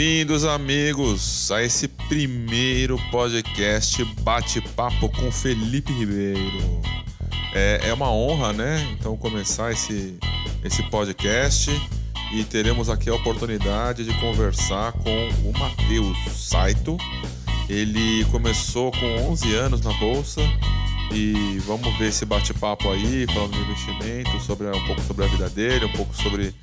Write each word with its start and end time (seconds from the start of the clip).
Bem-vindos, 0.00 0.46
amigos, 0.46 1.52
a 1.52 1.62
esse 1.62 1.86
primeiro 1.86 2.98
podcast 3.10 4.02
Bate-Papo 4.22 5.10
com 5.10 5.30
Felipe 5.30 5.92
Ribeiro. 5.92 6.80
É, 7.52 7.80
é, 7.84 7.92
uma 7.92 8.10
honra, 8.10 8.54
né? 8.54 8.96
Então, 8.98 9.14
começar 9.14 9.70
esse, 9.72 10.18
esse 10.64 10.82
podcast 10.84 11.70
e 12.32 12.42
teremos 12.44 12.88
aqui 12.88 13.10
a 13.10 13.14
oportunidade 13.14 14.06
de 14.06 14.20
conversar 14.20 14.92
com 14.92 15.28
o 15.44 15.52
Matheus 15.58 16.16
Saito. 16.34 16.96
Ele 17.68 18.24
começou 18.30 18.90
com 18.92 19.30
11 19.32 19.54
anos 19.54 19.80
na 19.82 19.92
bolsa 19.98 20.40
e 21.12 21.58
vamos 21.66 21.94
ver 21.98 22.08
esse 22.08 22.24
bate-papo 22.24 22.90
aí, 22.90 23.26
falando 23.34 23.52
de 23.52 23.60
investimento, 23.60 24.40
sobre 24.40 24.66
um 24.66 24.86
pouco 24.86 25.02
sobre 25.02 25.26
a 25.26 25.28
vida 25.28 25.50
dele, 25.50 25.84
um 25.84 25.92
pouco 25.92 26.16
sobre 26.16 26.54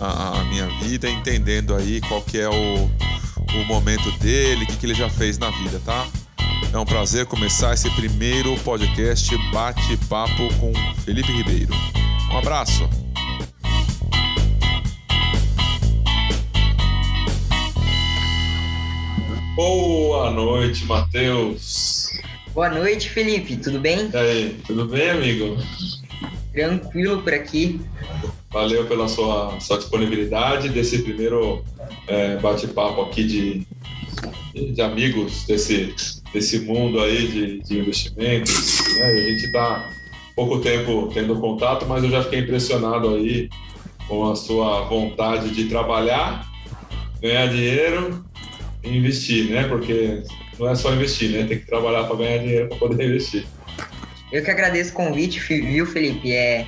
a, 0.00 0.40
a 0.40 0.44
minha 0.44 0.66
vida, 0.80 1.08
entendendo 1.08 1.74
aí 1.74 2.00
qual 2.02 2.22
que 2.22 2.38
é 2.38 2.48
o, 2.48 2.84
o 2.84 3.64
momento 3.66 4.10
dele, 4.18 4.64
o 4.64 4.66
que, 4.66 4.76
que 4.76 4.86
ele 4.86 4.94
já 4.94 5.08
fez 5.08 5.38
na 5.38 5.50
vida, 5.50 5.80
tá? 5.84 6.06
É 6.72 6.78
um 6.78 6.84
prazer 6.84 7.26
começar 7.26 7.72
esse 7.72 7.88
primeiro 7.90 8.56
podcast 8.60 9.30
Bate-Papo 9.52 10.52
com 10.58 10.72
Felipe 11.04 11.30
Ribeiro. 11.30 11.72
Um 12.32 12.38
abraço! 12.38 12.88
Boa 19.54 20.32
noite, 20.32 20.84
Matheus. 20.84 22.10
Boa 22.52 22.68
noite, 22.68 23.08
Felipe. 23.08 23.56
Tudo 23.56 23.78
bem? 23.78 24.10
E 24.12 24.16
aí, 24.16 24.60
tudo 24.66 24.86
bem, 24.86 25.10
amigo? 25.10 25.56
Tranquilo 26.52 27.22
por 27.22 27.32
aqui. 27.32 27.80
Valeu 28.50 28.86
pela 28.86 29.08
sua, 29.08 29.58
sua 29.60 29.78
disponibilidade 29.78 30.68
desse 30.68 31.02
primeiro 31.02 31.64
é, 32.06 32.36
bate-papo 32.36 33.02
aqui 33.02 33.24
de, 33.24 33.66
de 34.54 34.80
amigos 34.80 35.44
desse, 35.46 35.94
desse 36.32 36.60
mundo 36.60 37.00
aí 37.00 37.26
de, 37.26 37.60
de 37.60 37.78
investimentos. 37.80 38.96
Né? 38.96 39.06
A 39.06 39.16
gente 39.16 39.46
está 39.46 39.90
pouco 40.34 40.60
tempo 40.60 41.10
tendo 41.12 41.38
contato, 41.40 41.86
mas 41.86 42.04
eu 42.04 42.10
já 42.10 42.22
fiquei 42.22 42.40
impressionado 42.40 43.14
aí 43.14 43.48
com 44.08 44.30
a 44.30 44.36
sua 44.36 44.82
vontade 44.82 45.50
de 45.50 45.64
trabalhar, 45.64 46.46
ganhar 47.20 47.46
dinheiro 47.46 48.24
e 48.82 48.96
investir, 48.96 49.50
né? 49.50 49.66
Porque 49.66 50.22
não 50.58 50.68
é 50.68 50.74
só 50.74 50.92
investir, 50.92 51.30
né? 51.30 51.44
Tem 51.44 51.58
que 51.58 51.66
trabalhar 51.66 52.04
para 52.04 52.16
ganhar 52.16 52.38
dinheiro 52.38 52.68
para 52.68 52.78
poder 52.78 53.06
investir. 53.08 53.46
Eu 54.32 54.42
que 54.42 54.50
agradeço 54.50 54.90
o 54.90 54.94
convite, 54.94 55.38
viu, 55.38 55.86
Felipe? 55.86 56.32
É, 56.32 56.66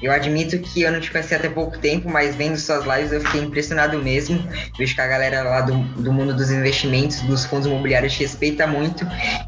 eu 0.00 0.12
admito 0.12 0.58
que 0.58 0.82
eu 0.82 0.92
não 0.92 1.00
te 1.00 1.10
conheci 1.10 1.34
até 1.34 1.48
pouco 1.48 1.76
tempo, 1.78 2.08
mas 2.08 2.36
vendo 2.36 2.56
suas 2.56 2.84
lives 2.84 3.12
eu 3.12 3.20
fiquei 3.20 3.40
impressionado 3.40 3.98
mesmo. 3.98 4.38
Vejo 4.78 4.94
que 4.94 5.00
a 5.00 5.06
galera 5.06 5.42
lá 5.42 5.62
do, 5.62 5.76
do 6.00 6.12
mundo 6.12 6.36
dos 6.36 6.50
investimentos, 6.50 7.20
dos 7.22 7.44
fundos 7.44 7.66
imobiliários, 7.66 8.12
te 8.12 8.20
respeita 8.20 8.66
muito. 8.66 9.04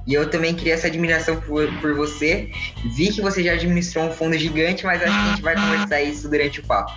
E 0.06 0.14
eu 0.14 0.28
também 0.28 0.54
queria 0.54 0.74
essa 0.74 0.88
admiração 0.88 1.40
por, 1.40 1.72
por 1.80 1.94
você. 1.94 2.50
Vi 2.96 3.12
que 3.12 3.20
você 3.20 3.44
já 3.44 3.52
administrou 3.52 4.06
um 4.06 4.12
fundo 4.12 4.36
gigante, 4.36 4.84
mas 4.84 5.02
acho 5.02 5.12
que 5.12 5.18
a 5.18 5.28
gente 5.28 5.42
vai 5.42 5.54
conversar 5.54 6.02
isso 6.02 6.28
durante 6.28 6.60
o 6.60 6.66
papo. 6.66 6.92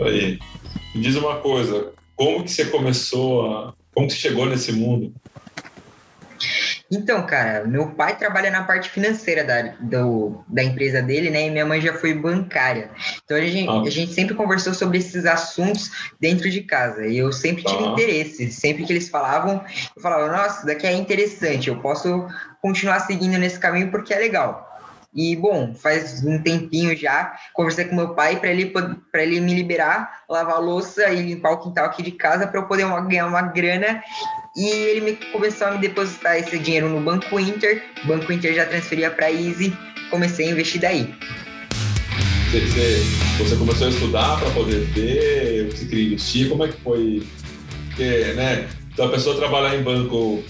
Aí. 0.00 0.38
Me 0.94 1.02
diz 1.02 1.14
uma 1.14 1.36
coisa, 1.36 1.92
como 2.16 2.42
que 2.42 2.50
você 2.50 2.64
começou 2.64 3.46
a... 3.46 3.74
Como 3.94 4.08
que 4.08 4.14
você 4.14 4.20
chegou 4.20 4.46
nesse 4.46 4.72
mundo? 4.72 5.12
Então, 6.90 7.26
cara, 7.26 7.66
meu 7.66 7.90
pai 7.90 8.16
trabalha 8.16 8.50
na 8.50 8.64
parte 8.64 8.88
financeira 8.88 9.44
da, 9.44 9.74
do, 9.78 10.42
da 10.48 10.64
empresa 10.64 11.02
dele, 11.02 11.28
né? 11.28 11.46
E 11.46 11.50
minha 11.50 11.66
mãe 11.66 11.82
já 11.82 11.92
foi 11.92 12.14
bancária. 12.14 12.90
Então 13.22 13.36
a 13.36 13.40
gente, 13.40 13.68
ah. 13.68 13.82
a 13.82 13.90
gente 13.90 14.14
sempre 14.14 14.34
conversou 14.34 14.72
sobre 14.72 14.96
esses 14.96 15.26
assuntos 15.26 15.90
dentro 16.18 16.48
de 16.48 16.62
casa. 16.62 17.06
E 17.06 17.18
eu 17.18 17.30
sempre 17.30 17.62
tive 17.62 17.84
ah. 17.84 17.88
interesse. 17.88 18.50
Sempre 18.50 18.86
que 18.86 18.92
eles 18.92 19.10
falavam, 19.10 19.62
eu 19.94 20.00
falava, 20.00 20.32
nossa, 20.32 20.58
isso 20.58 20.66
daqui 20.66 20.86
é 20.86 20.92
interessante, 20.94 21.68
eu 21.68 21.78
posso 21.80 22.26
continuar 22.62 23.00
seguindo 23.00 23.36
nesse 23.36 23.58
caminho 23.58 23.90
porque 23.90 24.14
é 24.14 24.18
legal. 24.18 24.68
E, 25.14 25.34
bom, 25.34 25.74
faz 25.74 26.22
um 26.24 26.40
tempinho 26.40 26.96
já, 26.96 27.32
conversei 27.54 27.86
com 27.86 27.96
meu 27.96 28.14
pai 28.14 28.38
para 28.38 28.50
ele, 28.50 28.66
para 28.66 29.22
ele 29.22 29.40
me 29.40 29.54
liberar, 29.54 30.22
lavar 30.28 30.60
louça 30.60 31.08
e 31.08 31.22
limpar 31.22 31.52
o 31.52 31.58
quintal 31.58 31.86
aqui 31.86 32.02
de 32.02 32.12
casa 32.12 32.46
para 32.46 32.60
eu 32.60 32.66
poder 32.66 32.84
uma, 32.84 33.00
ganhar 33.00 33.26
uma 33.26 33.42
grana. 33.42 34.02
E 34.58 34.68
ele 34.70 35.00
me, 35.02 35.12
começou 35.30 35.68
a 35.68 35.70
me 35.70 35.78
depositar 35.78 36.36
esse 36.36 36.58
dinheiro 36.58 36.88
no 36.88 37.00
Banco 37.00 37.38
Inter. 37.38 37.80
O 38.02 38.08
Banco 38.08 38.32
Inter 38.32 38.52
já 38.52 38.66
transferia 38.66 39.08
para 39.08 39.30
Easy. 39.30 39.72
Comecei 40.10 40.48
a 40.48 40.50
investir 40.50 40.80
daí. 40.80 41.14
Você, 42.50 43.04
você, 43.38 43.54
começou 43.54 43.86
a 43.86 43.90
estudar 43.90 44.40
para 44.40 44.50
poder 44.50 44.80
ver, 44.86 45.70
você 45.70 45.84
queria 45.84 46.06
investir? 46.06 46.48
Como 46.48 46.64
é 46.64 46.68
que 46.68 46.80
foi? 46.80 47.22
Porque, 47.86 48.32
né, 48.34 48.68
a 48.98 49.06
pessoa 49.06 49.36
trabalhar 49.36 49.76
em 49.76 49.82
banco 49.84 50.42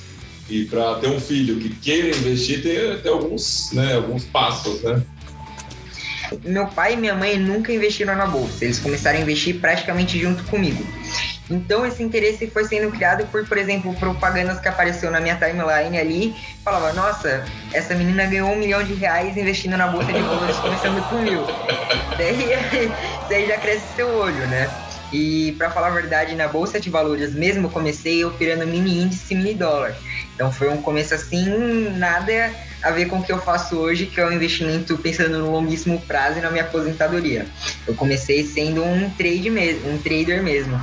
e 0.49 0.65
para 0.65 0.95
ter 0.95 1.09
um 1.09 1.21
filho 1.21 1.59
que 1.59 1.69
queira 1.69 2.09
investir, 2.09 2.63
tem, 2.63 2.99
tem 3.03 3.13
alguns, 3.13 3.73
né, 3.73 3.97
alguns 3.97 4.25
passos, 4.25 4.81
né? 4.81 5.03
Meu 6.45 6.67
pai 6.69 6.95
e 6.95 6.97
minha 6.97 7.15
mãe 7.15 7.39
nunca 7.39 7.71
investiram 7.71 8.17
na 8.17 8.27
bolsa. 8.27 8.65
Eles 8.65 8.79
começaram 8.79 9.19
a 9.19 9.23
investir 9.23 9.61
praticamente 9.61 10.19
junto 10.19 10.43
comigo. 10.45 10.83
Então 11.51 11.87
esse 11.87 12.03
interesse 12.03 12.47
foi 12.49 12.65
sendo 12.65 12.91
criado 12.91 13.27
por, 13.29 13.47
por 13.47 13.57
exemplo, 13.57 13.95
propagandas 13.95 14.61
que 14.61 14.69
apareceu 14.69 15.11
na 15.11 15.21
minha 15.21 15.37
timeline 15.37 15.99
ali, 15.99 16.37
falava, 16.65 16.93
nossa, 16.93 17.45
essa 17.73 17.95
menina 17.95 18.27
ganhou 18.27 18.51
um 18.51 18.57
milhão 18.57 18.83
de 18.83 18.95
reais 18.95 19.37
investindo 19.37 19.77
na 19.77 19.89
bolsa 19.89 20.13
de 20.13 20.21
valores 20.21 20.57
começando 20.57 21.09
com 21.09 21.17
mil. 21.17 21.43
Daí, 22.17 22.91
daí 23.29 23.47
já 23.47 23.59
cresce 23.59 23.95
seu 23.97 24.09
olho, 24.09 24.47
né? 24.49 24.69
E 25.11 25.53
para 25.53 25.71
falar 25.71 25.87
a 25.87 25.91
verdade, 25.91 26.35
na 26.35 26.49
bolsa 26.49 26.79
de 26.79 26.91
valores 26.91 27.33
mesmo 27.33 27.71
comecei 27.71 28.23
operando 28.25 28.67
mini 28.67 29.03
índice 29.03 29.35
mini 29.35 29.55
dólar. 29.55 29.97
Então 30.35 30.53
foi 30.53 30.69
um 30.69 30.83
começo 30.83 31.15
assim, 31.15 31.89
nada 31.97 32.53
a 32.83 32.91
ver 32.91 33.07
com 33.07 33.19
o 33.19 33.23
que 33.23 33.33
eu 33.33 33.41
faço 33.41 33.77
hoje, 33.77 34.07
que 34.07 34.21
é 34.21 34.27
um 34.27 34.33
investimento 34.33 34.97
pensando 34.99 35.39
no 35.39 35.51
longuíssimo 35.51 36.01
prazo 36.03 36.39
e 36.39 36.43
na 36.43 36.51
minha 36.51 36.65
aposentadoria. 36.65 37.47
Eu 37.87 37.95
comecei 37.95 38.45
sendo 38.47 38.83
um 38.85 39.11
trade 39.11 39.51
mesmo, 39.51 39.91
um 39.91 39.99
trader 39.99 40.43
mesmo. 40.43 40.81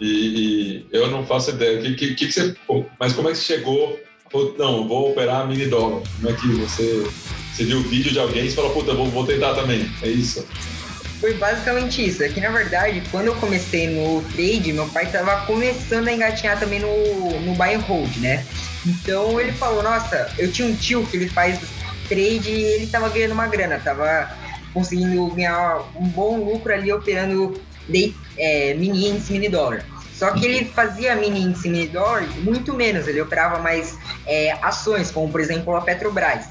E, 0.00 0.06
e 0.06 0.86
eu 0.90 1.10
não 1.10 1.24
faço 1.24 1.50
ideia. 1.50 1.80
Que, 1.80 1.94
que, 1.94 2.14
que, 2.14 2.32
você, 2.32 2.54
mas 2.98 3.12
como 3.12 3.28
é 3.28 3.32
que 3.32 3.38
você 3.38 3.56
chegou? 3.56 4.00
Não, 4.58 4.88
vou 4.88 5.10
operar 5.10 5.46
mini 5.46 5.66
dólar. 5.66 6.02
Como 6.16 6.30
é 6.30 6.32
que 6.32 6.46
você, 6.48 7.06
você 7.52 7.64
viu 7.64 7.78
o 7.78 7.82
vídeo 7.82 8.10
de 8.10 8.18
alguém 8.18 8.46
e 8.46 8.50
falou, 8.50 8.72
puta, 8.72 8.94
vou, 8.94 9.06
vou 9.06 9.26
tentar 9.26 9.54
também? 9.54 9.88
É 10.02 10.08
isso? 10.08 10.46
Foi 11.20 11.34
basicamente 11.34 12.04
isso. 12.04 12.22
É 12.24 12.28
que 12.28 12.40
na 12.40 12.50
verdade, 12.50 13.02
quando 13.10 13.26
eu 13.26 13.34
comecei 13.36 13.86
no 13.88 14.22
trade, 14.34 14.72
meu 14.72 14.88
pai 14.88 15.04
estava 15.04 15.46
começando 15.46 16.08
a 16.08 16.12
engatinhar 16.12 16.58
também 16.58 16.80
no, 16.80 17.40
no 17.40 17.54
buy 17.54 17.74
and 17.74 17.80
hold, 17.80 18.16
né? 18.16 18.44
Então 18.86 19.40
ele 19.40 19.52
falou, 19.52 19.82
nossa, 19.82 20.32
eu 20.38 20.50
tinha 20.50 20.66
um 20.66 20.74
tio 20.74 21.06
que 21.06 21.16
ele 21.16 21.28
faz 21.28 21.60
trade 22.08 22.50
e 22.50 22.62
ele 22.64 22.86
tava 22.86 23.08
ganhando 23.08 23.32
uma 23.32 23.46
grana, 23.46 23.78
tava 23.78 24.30
conseguindo 24.74 25.26
ganhar 25.28 25.82
um 25.96 26.08
bom 26.08 26.38
lucro 26.38 26.72
ali 26.72 26.92
operando 26.92 27.60
day, 27.88 28.14
é, 28.36 28.74
mini 28.74 29.08
índice, 29.08 29.32
mini 29.32 29.48
dólar. 29.48 29.84
Só 30.14 30.30
que 30.30 30.46
ele 30.46 30.64
fazia 30.66 31.16
mini 31.16 31.40
índice, 31.42 31.68
mini 31.68 31.88
dólar 31.88 32.22
muito 32.38 32.74
menos, 32.74 33.06
ele 33.08 33.20
operava 33.20 33.58
mais 33.58 33.96
é, 34.26 34.52
ações, 34.62 35.10
como 35.10 35.30
por 35.30 35.40
exemplo 35.40 35.74
a 35.76 35.80
Petrobras. 35.80 36.46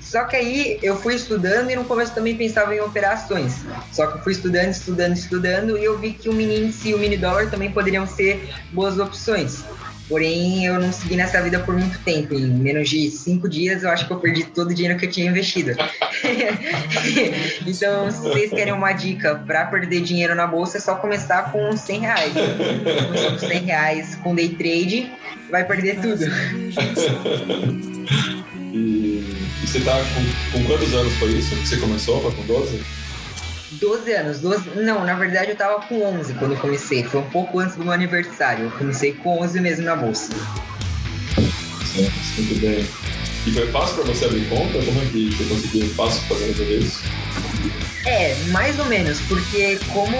Só 0.00 0.24
que 0.24 0.36
aí 0.36 0.78
eu 0.82 0.96
fui 0.96 1.14
estudando 1.14 1.70
e 1.70 1.76
no 1.76 1.84
começo 1.84 2.14
também 2.14 2.34
pensava 2.34 2.74
em 2.74 2.80
operações. 2.80 3.60
Só 3.92 4.06
que 4.06 4.16
eu 4.16 4.22
fui 4.22 4.32
estudando, 4.32 4.70
estudando, 4.70 5.14
estudando 5.14 5.76
e 5.76 5.84
eu 5.84 5.98
vi 5.98 6.12
que 6.14 6.30
o 6.30 6.32
mini 6.32 6.60
índice 6.60 6.88
e 6.88 6.94
o 6.94 6.98
mini 6.98 7.16
dólar 7.16 7.50
também 7.50 7.70
poderiam 7.70 8.06
ser 8.06 8.54
boas 8.72 8.98
opções. 8.98 9.64
Porém, 10.08 10.64
eu 10.64 10.80
não 10.80 10.90
segui 10.90 11.16
nessa 11.16 11.42
vida 11.42 11.58
por 11.60 11.76
muito 11.76 11.98
tempo. 11.98 12.32
Em 12.34 12.46
menos 12.46 12.88
de 12.88 13.10
cinco 13.10 13.46
dias, 13.48 13.82
eu 13.82 13.90
acho 13.90 14.06
que 14.06 14.12
eu 14.12 14.18
perdi 14.18 14.44
todo 14.44 14.70
o 14.70 14.74
dinheiro 14.74 14.98
que 14.98 15.04
eu 15.04 15.10
tinha 15.10 15.28
investido. 15.28 15.72
então, 17.66 18.10
se 18.10 18.20
vocês 18.22 18.50
querem 18.50 18.72
uma 18.72 18.92
dica 18.92 19.34
para 19.46 19.66
perder 19.66 20.00
dinheiro 20.00 20.34
na 20.34 20.46
bolsa, 20.46 20.78
é 20.78 20.80
só 20.80 20.94
começar 20.94 21.52
com 21.52 21.76
100 21.76 22.00
reais. 22.00 22.32
Com 22.32 23.38
100 23.38 23.58
reais 23.64 24.14
com 24.16 24.34
day 24.34 24.48
trade, 24.48 25.12
vai 25.50 25.64
perder 25.66 26.00
tudo. 26.00 26.24
e, 28.72 28.76
e 29.62 29.66
você 29.66 29.80
tá 29.80 29.92
com, 29.92 30.58
com 30.58 30.64
quantos 30.64 30.94
anos 30.94 31.12
foi 31.16 31.32
isso 31.32 31.54
você 31.56 31.76
começou? 31.76 32.22
Foi 32.22 32.32
com 32.32 32.46
12? 32.46 32.97
12 33.80 34.12
anos, 34.12 34.40
12, 34.40 34.70
não, 34.76 35.04
na 35.04 35.14
verdade 35.14 35.50
eu 35.50 35.56
tava 35.56 35.80
com 35.82 36.02
11 36.02 36.34
quando 36.34 36.52
eu 36.52 36.58
comecei, 36.58 37.04
foi 37.04 37.20
um 37.20 37.30
pouco 37.30 37.60
antes 37.60 37.76
do 37.76 37.84
meu 37.84 37.92
aniversário, 37.92 38.64
eu 38.64 38.70
comecei 38.72 39.12
com 39.12 39.40
11 39.40 39.60
mesmo 39.60 39.84
na 39.84 39.96
bolsa. 39.96 40.32
Certo, 41.94 42.12
muito 42.36 42.60
bem. 42.60 42.86
E 43.46 43.52
foi 43.52 43.66
fácil 43.68 43.96
para 43.96 44.12
você 44.12 44.24
abrir 44.24 44.48
conta? 44.48 44.78
Como 44.84 45.00
é 45.00 45.04
que 45.06 45.30
você 45.32 45.44
conseguiu 45.44 45.88
fácil 45.94 46.20
fazer 46.22 46.78
isso? 46.78 47.02
É, 48.06 48.34
mais 48.50 48.78
ou 48.78 48.84
menos, 48.86 49.20
porque 49.22 49.78
como 49.92 50.16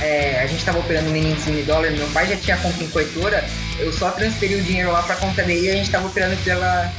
é, 0.00 0.40
a 0.40 0.46
gente 0.46 0.58
estava 0.58 0.78
operando 0.78 1.10
mini 1.10 1.30
índice 1.30 1.50
mini 1.50 1.62
dólar, 1.62 1.90
meu 1.90 2.06
pai 2.08 2.26
já 2.26 2.36
tinha 2.36 2.56
conta 2.58 2.82
em 2.82 2.88
corretora, 2.88 3.44
eu 3.78 3.92
só 3.92 4.10
transferi 4.10 4.56
o 4.56 4.62
dinheiro 4.62 4.92
lá 4.92 5.02
para 5.02 5.16
conta 5.16 5.42
dele 5.42 5.66
e 5.66 5.70
a 5.70 5.74
gente 5.74 5.86
estava 5.86 6.06
operando 6.06 6.36
pela, 6.44 6.92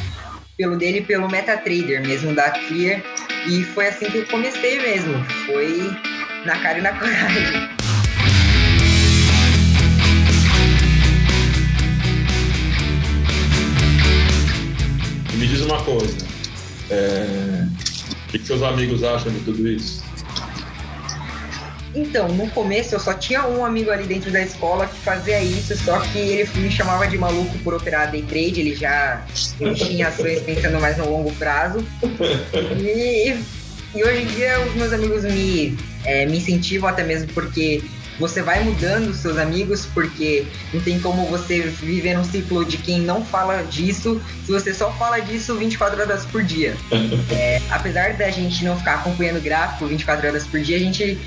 pelo 0.57 0.77
dele 0.77 1.01
pelo 1.01 1.30
MetaTrader 1.30 2.06
mesmo 2.06 2.33
da 2.33 2.50
Clear 2.50 3.01
e 3.47 3.63
foi 3.63 3.88
assim 3.88 4.09
que 4.09 4.18
eu 4.18 4.25
comecei 4.25 4.80
mesmo. 4.80 5.24
Foi 5.45 5.92
na 6.45 6.57
cara 6.59 6.80
e 6.80 6.81
na 6.81 6.94
coragem. 6.97 7.69
Me 15.36 15.47
diz 15.47 15.62
uma 15.62 15.80
coisa. 15.83 16.18
É... 16.89 17.68
O 18.27 18.31
que 18.31 18.39
seus 18.39 18.63
amigos 18.63 19.03
acham 19.03 19.31
de 19.31 19.39
tudo 19.42 19.68
isso? 19.68 20.03
Então, 21.95 22.27
no 22.27 22.50
começo 22.50 22.94
eu 22.94 23.00
só 23.00 23.13
tinha 23.13 23.47
um 23.47 23.63
amigo 23.63 23.89
ali 23.89 24.06
dentro 24.06 24.30
da 24.30 24.42
escola 24.42 24.86
que 24.86 25.00
fazia 25.00 25.42
isso, 25.42 25.75
só 25.77 26.00
que 26.00 26.18
ele 26.18 26.50
me 26.56 26.69
chamava 26.69 27.07
de 27.07 27.18
maluco 27.18 27.57
por 27.59 27.74
operar 27.74 28.12
day 28.12 28.21
trade, 28.21 28.59
ele 28.59 28.75
já 28.75 29.24
tinha 29.75 30.09
ações 30.09 30.42
pensando 30.42 30.80
mais 30.80 30.97
no 30.97 31.09
longo 31.09 31.31
prazo. 31.36 31.86
E, 32.77 33.38
e 33.95 34.03
hoje 34.03 34.24
em 34.24 34.25
dia 34.27 34.59
os 34.59 34.75
meus 34.75 34.92
amigos 34.92 35.24
me, 35.24 35.77
é, 36.03 36.25
me 36.25 36.38
incentivam 36.38 36.89
até 36.89 37.03
mesmo 37.03 37.31
porque 37.33 37.81
você 38.19 38.41
vai 38.41 38.63
mudando 38.63 39.09
os 39.09 39.18
seus 39.18 39.38
amigos, 39.38 39.86
porque 39.94 40.45
não 40.74 40.81
tem 40.81 41.00
como 41.00 41.25
você 41.27 41.62
viver 41.62 42.15
num 42.15 42.24
ciclo 42.24 42.63
de 42.63 42.77
quem 42.77 43.01
não 43.01 43.24
fala 43.24 43.63
disso, 43.63 44.21
se 44.45 44.51
você 44.51 44.74
só 44.74 44.91
fala 44.94 45.19
disso 45.19 45.56
24 45.56 46.01
horas 46.01 46.25
por 46.25 46.44
dia. 46.44 46.75
É, 47.31 47.62
apesar 47.69 48.13
da 48.13 48.30
gente 48.30 48.63
não 48.63 48.77
ficar 48.77 48.95
acompanhando 48.95 49.41
gráfico 49.41 49.88
24 49.88 50.27
horas 50.27 50.45
por 50.45 50.59
dia, 50.59 50.77
a 50.77 50.80
gente 50.80 51.19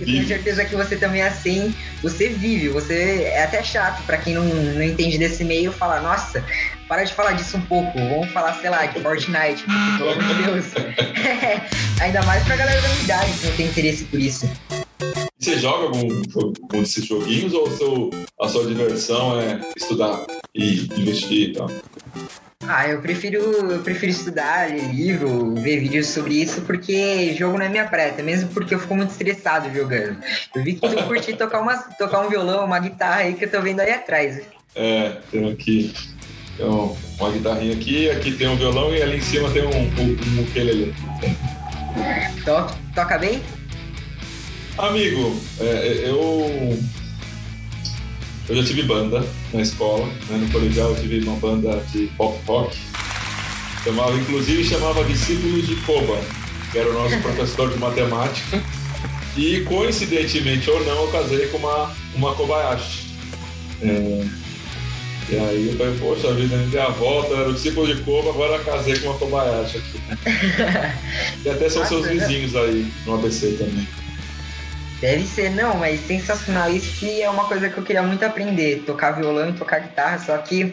eu 0.00 0.06
tenho 0.06 0.26
certeza 0.26 0.64
que 0.64 0.74
você 0.74 0.96
também 0.96 1.22
é 1.22 1.28
assim, 1.28 1.74
você 2.02 2.28
vive, 2.28 2.68
você 2.68 3.22
é 3.24 3.44
até 3.44 3.62
chato 3.62 4.02
para 4.04 4.18
quem 4.18 4.34
não, 4.34 4.44
não 4.44 4.82
entende 4.82 5.18
desse 5.18 5.44
meio 5.44 5.72
falar, 5.72 6.00
nossa, 6.00 6.44
para 6.88 7.04
de 7.04 7.12
falar 7.12 7.32
disso 7.32 7.56
um 7.56 7.62
pouco, 7.62 7.98
vamos 7.98 8.30
falar, 8.30 8.54
sei 8.54 8.70
lá, 8.70 8.86
de 8.86 9.00
Fortnite, 9.00 9.64
pelo 9.98 10.10
amor 10.10 10.24
de 10.24 10.42
Deus. 10.42 10.66
Ainda 12.00 12.22
mais 12.22 12.44
pra 12.44 12.56
galera 12.56 12.80
da 12.80 12.88
minha 12.88 13.02
idade 13.02 13.32
que 13.32 13.46
não 13.46 13.56
tem 13.56 13.66
interesse 13.66 14.04
por 14.04 14.18
isso. 14.18 14.48
Você 15.38 15.58
joga 15.58 15.84
algum, 15.84 16.22
algum 16.34 16.80
desses 16.80 17.04
joguinhos 17.04 17.52
ou 17.52 17.70
seu, 17.76 18.10
a 18.40 18.48
sua 18.48 18.66
diversão 18.66 19.40
é 19.40 19.60
estudar 19.76 20.26
e 20.54 20.88
investir 20.98 21.50
e 21.50 21.52
tal? 21.52 21.70
Ah, 22.68 22.86
eu 22.86 23.00
prefiro, 23.00 23.40
eu 23.40 23.82
prefiro 23.82 24.12
estudar, 24.12 24.68
ler 24.68 24.92
livro, 24.92 25.54
ver 25.54 25.80
vídeos 25.80 26.08
sobre 26.08 26.34
isso, 26.34 26.60
porque 26.62 27.34
jogo 27.34 27.56
não 27.56 27.64
é 27.64 27.68
minha 27.68 27.86
praia, 27.86 28.22
mesmo 28.22 28.50
porque 28.50 28.74
eu 28.74 28.78
fico 28.78 28.94
muito 28.94 29.10
estressado 29.10 29.72
jogando. 29.74 30.18
Eu 30.54 30.62
vi 30.62 30.74
que 30.74 30.80
tu 30.80 31.02
curte 31.04 31.32
tocar, 31.32 31.62
uma, 31.62 31.76
tocar 31.76 32.20
um 32.20 32.28
violão, 32.28 32.66
uma 32.66 32.78
guitarra 32.78 33.22
aí 33.22 33.34
que 33.34 33.46
eu 33.46 33.50
tô 33.50 33.62
vendo 33.62 33.80
aí 33.80 33.90
atrás. 33.90 34.42
É, 34.74 35.16
tem 35.30 35.50
aqui 35.50 35.94
tem 36.58 36.66
uma 36.66 37.30
guitarrinha 37.30 37.72
aqui, 37.72 38.10
aqui 38.10 38.32
tem 38.32 38.48
um 38.48 38.56
violão 38.56 38.92
e 38.92 39.00
ali 39.00 39.18
em 39.18 39.20
cima 39.20 39.48
tem 39.50 39.62
um, 39.62 39.68
um, 39.68 40.40
um 40.40 40.42
ukulele. 40.42 40.92
Toca, 42.44 42.74
toca 42.94 43.16
bem? 43.16 43.40
Amigo, 44.76 45.40
é, 45.60 46.02
eu 46.04 46.78
eu 48.48 48.56
já 48.56 48.64
tive 48.64 48.82
banda 48.82 49.24
na 49.52 49.60
escola, 49.60 50.06
né? 50.06 50.38
no 50.38 50.50
colegial 50.50 50.90
eu 50.90 50.96
tive 50.96 51.20
uma 51.20 51.36
banda 51.36 51.82
de 51.92 52.06
pop 52.16 52.38
rock, 52.46 52.76
chamava, 53.84 54.16
inclusive 54.16 54.64
chamava 54.64 55.04
Discípulos 55.04 55.66
de 55.66 55.76
Koba, 55.76 56.18
que 56.72 56.78
era 56.78 56.88
o 56.88 56.94
nosso 56.94 57.18
professor 57.22 57.70
de 57.70 57.78
matemática. 57.78 58.62
E 59.36 59.60
coincidentemente 59.60 60.68
ou 60.70 60.82
não, 60.84 61.02
eu 61.02 61.08
casei 61.08 61.46
com 61.48 61.58
uma, 61.58 61.94
uma 62.14 62.34
Kobayashi. 62.34 63.06
É, 63.82 64.26
e 65.28 65.36
aí 65.36 65.68
eu 65.68 65.76
falei, 65.76 65.98
poxa 65.98 66.32
vida, 66.32 66.56
dei 66.70 66.80
a 66.80 66.88
volta, 66.88 67.34
era 67.34 67.48
o 67.50 67.52
discípulo 67.52 67.86
de 67.86 68.02
Koba, 68.02 68.30
agora 68.30 68.58
casei 68.64 68.98
com 68.98 69.10
uma 69.10 69.18
Kobayashi 69.18 69.78
aqui. 69.78 70.00
e 71.44 71.50
até 71.50 71.68
são 71.68 71.84
seus 71.84 72.08
vizinhos 72.08 72.56
aí 72.56 72.90
no 73.06 73.14
ABC 73.14 73.52
também. 73.58 73.86
Deve 75.00 75.26
ser, 75.26 75.50
não, 75.50 75.76
mas 75.76 76.04
sensacional. 76.06 76.70
Isso 76.70 76.98
que 76.98 77.22
é 77.22 77.30
uma 77.30 77.44
coisa 77.44 77.68
que 77.68 77.78
eu 77.78 77.84
queria 77.84 78.02
muito 78.02 78.24
aprender, 78.24 78.82
tocar 78.84 79.12
violão 79.12 79.50
e 79.50 79.52
tocar 79.52 79.80
guitarra, 79.80 80.18
só 80.18 80.36
que 80.38 80.72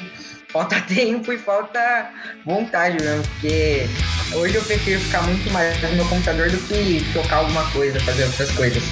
falta 0.50 0.80
tempo 0.88 1.31
e 1.31 1.38
falta 1.38 2.10
vontade 2.45 2.98
mesmo, 3.04 3.24
porque 3.24 3.88
hoje 4.33 4.56
eu 4.56 4.63
prefiro 4.63 5.00
ficar 5.01 5.22
muito 5.24 5.51
mais 5.51 5.80
no 5.81 5.89
meu 5.95 6.06
computador 6.06 6.50
do 6.50 6.57
que 6.57 7.06
tocar 7.13 7.38
alguma 7.38 7.69
coisa, 7.72 8.00
fazer 8.00 8.24
outras 8.24 8.51
coisas. 8.51 8.83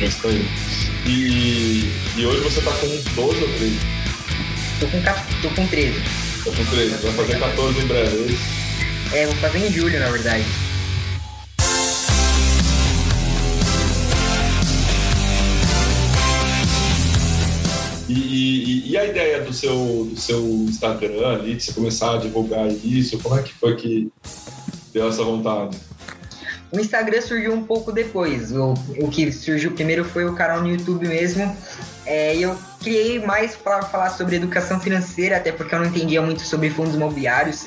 Isso 0.00 0.26
aí. 0.26 0.44
E, 1.06 1.92
e 2.16 2.26
hoje 2.26 2.40
você 2.40 2.60
tá 2.60 2.70
com 2.72 2.86
12 2.86 3.14
ou 3.14 3.48
13? 3.58 3.78
Tô 4.80 4.86
com, 4.88 5.02
tô 5.42 5.54
com 5.54 5.66
13. 5.66 6.02
Tô 6.44 6.50
com 6.50 6.64
13, 6.64 6.96
vai 6.96 7.12
fazer 7.12 7.38
14 7.38 7.78
em 7.78 7.86
breve, 7.86 8.16
é 8.16 8.32
isso? 8.32 8.62
É, 9.12 9.26
vou 9.26 9.36
fazer 9.36 9.58
em 9.58 9.72
julho, 9.72 10.00
na 10.00 10.08
verdade. 10.08 10.44
E, 18.12 18.88
e, 18.88 18.90
e, 18.90 18.98
a 18.98 19.06
ideia 19.06 19.40
do 19.40 19.54
seu, 19.54 20.04
do 20.04 20.20
seu 20.20 20.38
Instagram 20.38 21.26
ali, 21.26 21.54
de 21.54 21.62
você 21.62 21.72
começar 21.72 22.14
a 22.14 22.18
divulgar 22.18 22.68
isso, 22.68 23.18
como 23.18 23.38
é 23.38 23.42
que 23.42 23.54
foi 23.54 23.74
que 23.74 24.12
deu 24.92 25.08
essa 25.08 25.24
vontade? 25.24 25.78
O 26.70 26.78
Instagram 26.78 27.22
surgiu 27.22 27.54
um 27.54 27.64
pouco 27.64 27.90
depois. 27.90 28.52
O, 28.52 28.74
o 28.98 29.08
que 29.08 29.32
surgiu 29.32 29.72
primeiro 29.72 30.04
foi 30.04 30.26
o 30.26 30.34
canal 30.34 30.60
no 30.60 30.68
YouTube 30.68 31.08
mesmo. 31.08 31.56
É, 32.04 32.36
eu 32.36 32.54
criei 32.80 33.18
mais 33.18 33.56
para 33.56 33.82
falar 33.82 34.10
sobre 34.10 34.36
educação 34.36 34.78
financeira, 34.78 35.38
até 35.38 35.50
porque 35.50 35.74
eu 35.74 35.78
não 35.78 35.86
entendia 35.86 36.20
muito 36.20 36.42
sobre 36.42 36.68
fundos 36.68 36.94
imobiliários 36.94 37.66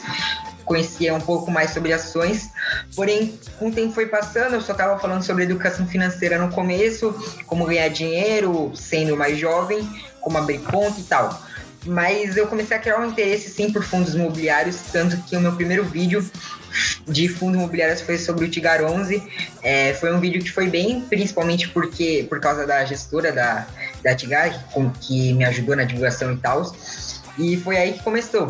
conhecia 0.66 1.14
um 1.14 1.22
pouco 1.22 1.52
mais 1.52 1.72
sobre 1.72 1.94
ações, 1.94 2.50
porém, 2.96 3.40
com 3.58 3.70
o 3.70 3.72
tempo 3.72 3.94
foi 3.94 4.08
passando, 4.08 4.56
eu 4.56 4.62
só 4.62 4.72
estava 4.72 5.00
falando 5.00 5.24
sobre 5.24 5.44
educação 5.44 5.88
financeira 5.88 6.40
no 6.40 6.52
começo, 6.52 7.14
como 7.46 7.66
ganhar 7.66 7.88
dinheiro 7.90 8.72
sendo 8.74 9.16
mais 9.16 9.38
jovem, 9.38 9.88
como 10.26 10.40
abrir 10.40 10.60
conta 10.60 11.00
e 11.00 11.04
tal. 11.04 11.40
Mas 11.86 12.36
eu 12.36 12.48
comecei 12.48 12.76
a 12.76 12.80
criar 12.80 13.00
um 13.00 13.06
interesse 13.06 13.48
sim 13.48 13.72
por 13.72 13.84
fundos 13.84 14.16
imobiliários, 14.16 14.78
tanto 14.92 15.16
que 15.18 15.38
o 15.38 15.40
meu 15.40 15.52
primeiro 15.52 15.86
vídeo 15.86 16.28
de 17.08 17.30
fundos 17.30 17.58
imobiliários 17.58 18.02
foi 18.02 18.18
sobre 18.18 18.46
o 18.46 18.50
Tigar 18.50 18.84
11. 18.84 19.22
É, 19.62 19.94
foi 19.94 20.12
um 20.12 20.20
vídeo 20.20 20.44
que 20.44 20.52
foi 20.52 20.68
bem, 20.68 21.02
principalmente 21.02 21.70
porque 21.70 22.26
por 22.28 22.40
causa 22.40 22.66
da 22.66 22.84
gestora 22.84 23.32
da, 23.32 23.68
da 24.04 24.16
Tigar, 24.16 24.68
com, 24.72 24.90
que 24.90 25.32
me 25.34 25.46
ajudou 25.46 25.76
na 25.76 25.84
divulgação 25.84 26.34
e 26.34 26.38
tal. 26.38 26.76
E 27.38 27.56
foi 27.58 27.78
aí 27.78 27.94
que 27.94 28.04
começou. 28.04 28.48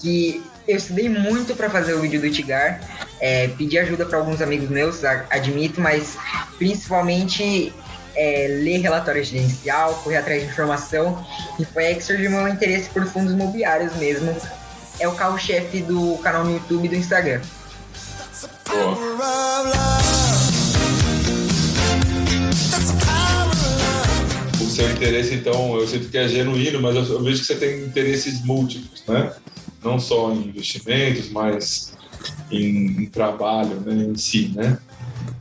Que 0.00 0.42
eu 0.66 0.78
estudei 0.78 1.10
muito 1.10 1.54
para 1.54 1.68
fazer 1.68 1.92
o 1.92 2.00
vídeo 2.00 2.18
do 2.18 2.30
Tigar, 2.30 2.80
é, 3.20 3.48
pedi 3.48 3.78
ajuda 3.78 4.06
para 4.06 4.16
alguns 4.16 4.40
amigos 4.40 4.70
meus, 4.70 5.04
admito, 5.04 5.82
mas 5.82 6.16
principalmente 6.56 7.74
é, 8.16 8.46
ler 8.48 8.78
relatório 8.78 9.22
gerencial, 9.24 9.94
correr 10.02 10.18
atrás 10.18 10.42
de 10.42 10.48
informação, 10.48 11.24
e 11.58 11.64
foi 11.64 11.86
aí 11.86 11.94
que 11.94 12.02
surgiu 12.02 12.30
meu 12.30 12.48
interesse 12.48 12.88
por 12.90 13.04
fundos 13.06 13.32
imobiliários 13.32 13.94
mesmo. 13.96 14.34
É 14.98 15.08
o 15.08 15.12
carro-chefe 15.12 15.82
do 15.82 16.16
canal 16.18 16.44
no 16.44 16.52
YouTube 16.52 16.86
e 16.86 16.88
do 16.88 16.96
Instagram. 16.96 17.40
O 24.60 24.66
seu 24.66 24.90
interesse, 24.90 25.34
então, 25.34 25.76
eu 25.76 25.86
sinto 25.86 26.08
que 26.08 26.18
é 26.18 26.28
genuíno, 26.28 26.80
mas 26.80 26.96
eu 26.96 27.22
vejo 27.22 27.40
que 27.40 27.46
você 27.46 27.54
tem 27.56 27.84
interesses 27.84 28.44
múltiplos, 28.44 29.02
né? 29.06 29.32
Não 29.82 29.98
só 29.98 30.32
em 30.32 30.48
investimentos, 30.48 31.28
mas 31.30 31.92
em, 32.50 33.02
em 33.02 33.06
trabalho 33.06 33.80
né, 33.80 34.04
em 34.04 34.16
si, 34.16 34.52
né? 34.54 34.78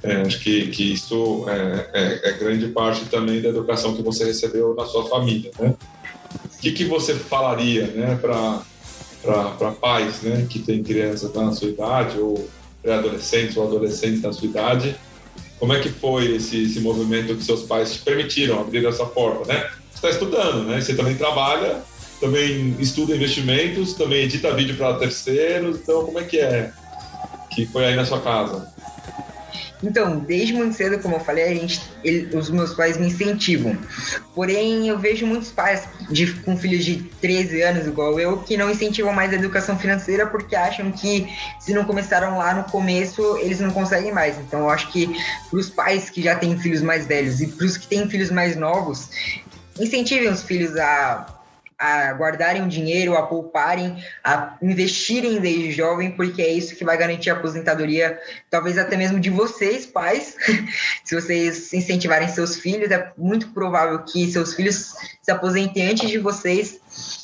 É, 0.03 0.17
acho 0.17 0.39
que, 0.39 0.67
que 0.67 0.93
isso 0.93 1.45
é, 1.47 1.89
é, 1.93 2.29
é, 2.29 2.33
grande 2.33 2.67
parte 2.67 3.05
também 3.05 3.41
da 3.41 3.47
educação 3.47 3.95
que 3.95 4.01
você 4.01 4.25
recebeu 4.25 4.75
na 4.75 4.85
sua 4.85 5.07
família, 5.07 5.49
né? 5.57 5.73
O 6.55 6.59
que, 6.59 6.71
que 6.71 6.85
você 6.85 7.13
falaria, 7.13 7.87
né, 7.87 8.19
para 8.21 9.71
pais, 9.79 10.21
né, 10.21 10.45
que 10.49 10.59
têm 10.59 10.83
crianças 10.83 11.33
na 11.33 11.51
sua 11.51 11.69
idade 11.69 12.19
ou 12.19 12.49
pré-adolescentes 12.81 13.55
ou 13.55 13.65
adolescentes 13.65 14.21
na 14.21 14.33
sua 14.33 14.47
idade? 14.47 14.95
Como 15.57 15.71
é 15.71 15.79
que 15.79 15.89
foi 15.89 16.35
esse, 16.35 16.63
esse 16.63 16.81
movimento 16.81 17.35
que 17.35 17.43
seus 17.43 17.63
pais 17.63 17.93
te 17.93 17.99
permitiram 17.99 18.59
abrir 18.59 18.85
essa 18.85 19.05
porta, 19.05 19.53
né? 19.53 19.69
Você 19.89 19.95
está 19.95 20.09
estudando, 20.09 20.65
né? 20.65 20.81
Você 20.81 20.93
também 20.95 21.15
trabalha, 21.15 21.81
também 22.19 22.75
estuda 22.79 23.15
investimentos, 23.15 23.93
também 23.93 24.23
edita 24.23 24.53
vídeo 24.53 24.75
para 24.75 24.95
terceiros. 24.95 25.77
Então, 25.77 26.05
como 26.05 26.19
é 26.19 26.23
que 26.23 26.39
é 26.39 26.71
que 27.55 27.65
foi 27.65 27.85
aí 27.85 27.95
na 27.95 28.05
sua 28.05 28.19
casa? 28.19 28.67
Então, 29.83 30.17
desde 30.19 30.53
muito 30.53 30.75
cedo, 30.75 30.97
como 30.99 31.15
eu 31.15 31.19
falei, 31.19 31.43
a 31.43 31.53
gente, 31.53 31.81
ele, 32.03 32.35
os 32.35 32.49
meus 32.49 32.73
pais 32.73 32.97
me 32.97 33.07
incentivam. 33.07 33.77
Porém, 34.33 34.87
eu 34.87 34.97
vejo 34.97 35.25
muitos 35.27 35.51
pais 35.51 35.87
de, 36.09 36.33
com 36.41 36.55
filhos 36.55 36.85
de 36.85 37.03
13 37.21 37.61
anos, 37.61 37.85
igual 37.85 38.17
eu, 38.19 38.37
que 38.37 38.55
não 38.55 38.71
incentivam 38.71 39.11
mais 39.11 39.31
a 39.33 39.35
educação 39.35 39.77
financeira 39.77 40.25
porque 40.25 40.55
acham 40.55 40.91
que 40.91 41.27
se 41.59 41.73
não 41.73 41.83
começaram 41.83 42.37
lá 42.37 42.53
no 42.53 42.63
começo, 42.63 43.37
eles 43.37 43.59
não 43.59 43.71
conseguem 43.71 44.13
mais. 44.13 44.37
Então, 44.39 44.61
eu 44.61 44.69
acho 44.69 44.89
que 44.91 45.09
para 45.49 45.59
os 45.59 45.69
pais 45.69 46.09
que 46.09 46.21
já 46.23 46.35
têm 46.35 46.57
filhos 46.57 46.81
mais 46.81 47.05
velhos 47.05 47.41
e 47.41 47.47
para 47.47 47.65
os 47.65 47.75
que 47.75 47.87
têm 47.87 48.09
filhos 48.09 48.31
mais 48.31 48.55
novos, 48.55 49.09
incentivem 49.77 50.29
os 50.29 50.43
filhos 50.43 50.77
a 50.77 51.32
a 51.83 52.13
guardarem 52.13 52.61
o 52.61 52.67
dinheiro, 52.69 53.17
a 53.17 53.23
pouparem, 53.23 54.01
a 54.23 54.55
investirem 54.61 55.41
desde 55.41 55.73
jovem, 55.73 56.11
porque 56.11 56.41
é 56.41 56.49
isso 56.49 56.77
que 56.77 56.85
vai 56.85 56.97
garantir 56.97 57.29
a 57.29 57.33
aposentadoria, 57.33 58.17
talvez 58.49 58.77
até 58.77 58.95
mesmo 58.95 59.19
de 59.19 59.29
vocês, 59.29 59.85
pais. 59.85 60.37
se 61.03 61.13
vocês 61.13 61.73
incentivarem 61.73 62.29
seus 62.29 62.55
filhos, 62.55 62.89
é 62.89 63.11
muito 63.17 63.49
provável 63.49 63.99
que 63.99 64.31
seus 64.31 64.53
filhos 64.53 64.93
se 65.21 65.29
aposentem 65.29 65.91
antes 65.91 66.09
de 66.09 66.19
vocês. 66.19 66.79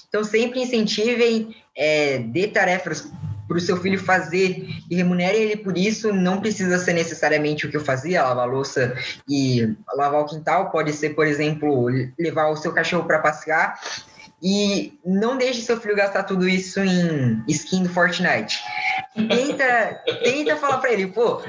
Então, 0.10 0.26
sempre 0.26 0.60
incentivem, 0.60 1.56
é, 1.74 2.18
dê 2.18 2.46
tarefas 2.46 3.10
para 3.48 3.58
o 3.58 3.62
seu 3.62 3.78
filho 3.78 3.98
fazer 3.98 4.68
e 4.92 4.96
remunere 4.96 5.38
ele 5.38 5.56
por 5.56 5.78
isso, 5.78 6.14
não 6.14 6.42
precisa 6.42 6.78
ser 6.78 6.94
necessariamente 6.94 7.66
o 7.66 7.70
que 7.70 7.78
eu 7.78 7.84
fazia, 7.84 8.24
lavar 8.24 8.48
louça 8.48 8.94
e 9.28 9.76
lavar 9.96 10.22
o 10.22 10.26
quintal, 10.26 10.70
pode 10.70 10.92
ser, 10.94 11.16
por 11.16 11.26
exemplo, 11.26 11.88
levar 12.20 12.50
o 12.50 12.58
seu 12.58 12.72
cachorro 12.72 13.06
para 13.06 13.20
passear 13.20 13.80
e 14.42 14.98
não 15.06 15.38
deixe 15.38 15.62
seu 15.62 15.80
filho 15.80 15.96
gastar 15.96 16.24
tudo 16.24 16.48
isso 16.48 16.80
em 16.80 17.44
skin 17.48 17.84
do 17.84 17.90
Fortnite. 17.90 18.60
Tenta, 19.14 20.02
tenta 20.24 20.56
falar 20.56 20.78
para 20.78 20.94
ele, 20.94 21.08
pô, 21.08 21.42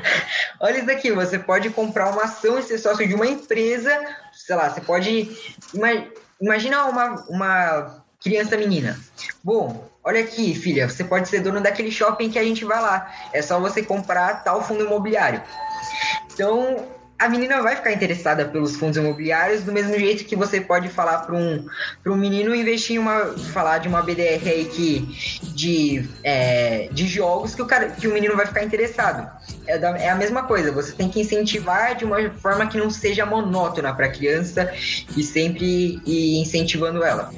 olha 0.60 0.78
isso 0.78 0.90
aqui, 0.90 1.12
você 1.12 1.38
pode 1.38 1.70
comprar 1.70 2.10
uma 2.10 2.24
ação 2.24 2.58
e 2.58 2.62
ser 2.62 2.78
sócio 2.78 3.06
de 3.06 3.14
uma 3.14 3.26
empresa, 3.26 3.90
sei 4.32 4.56
lá, 4.56 4.70
você 4.70 4.80
pode. 4.80 5.30
Imagina 6.40 6.86
uma, 6.86 7.24
uma 7.28 8.04
criança 8.20 8.56
menina. 8.56 8.98
Bom, 9.42 9.88
olha 10.02 10.20
aqui, 10.20 10.54
filha, 10.54 10.88
você 10.88 11.04
pode 11.04 11.28
ser 11.28 11.40
dono 11.40 11.60
daquele 11.60 11.90
shopping 11.90 12.30
que 12.30 12.38
a 12.38 12.44
gente 12.44 12.64
vai 12.64 12.80
lá. 12.80 13.12
É 13.32 13.40
só 13.40 13.60
você 13.60 13.82
comprar 13.82 14.42
tal 14.42 14.62
fundo 14.62 14.84
imobiliário. 14.84 15.42
Então, 16.32 16.88
a 17.20 17.28
menina 17.28 17.60
vai 17.60 17.76
ficar 17.76 17.92
interessada 17.92 18.46
pelos 18.46 18.76
fundos 18.76 18.96
imobiliários 18.96 19.62
do 19.62 19.70
mesmo 19.70 19.92
jeito 19.98 20.24
que 20.24 20.34
você 20.34 20.58
pode 20.58 20.88
falar 20.88 21.18
para 21.18 21.36
um, 21.36 21.66
um 22.06 22.16
menino 22.16 22.54
investir 22.54 22.96
em 22.96 22.98
uma 22.98 23.26
falar 23.52 23.76
de 23.76 23.88
uma 23.88 24.00
BDR 24.00 24.40
aí 24.48 24.64
que 24.64 25.42
de, 25.54 26.08
é, 26.24 26.88
de 26.90 27.06
jogos 27.06 27.54
que 27.54 27.60
o 27.60 27.66
cara 27.66 27.90
que 27.90 28.08
o 28.08 28.12
menino 28.12 28.34
vai 28.34 28.46
ficar 28.46 28.64
interessado. 28.64 29.30
É, 29.66 29.76
da, 29.76 29.98
é 29.98 30.08
a 30.08 30.14
mesma 30.14 30.44
coisa 30.44 30.72
você 30.72 30.92
tem 30.92 31.10
que 31.10 31.20
incentivar 31.20 31.94
de 31.94 32.06
uma 32.06 32.30
forma 32.30 32.66
que 32.66 32.78
não 32.78 32.88
seja 32.88 33.26
monótona 33.26 33.92
para 33.92 34.06
a 34.06 34.10
criança 34.10 34.72
e 35.14 35.22
sempre 35.22 36.00
incentivando 36.06 37.04
ela 37.04 37.30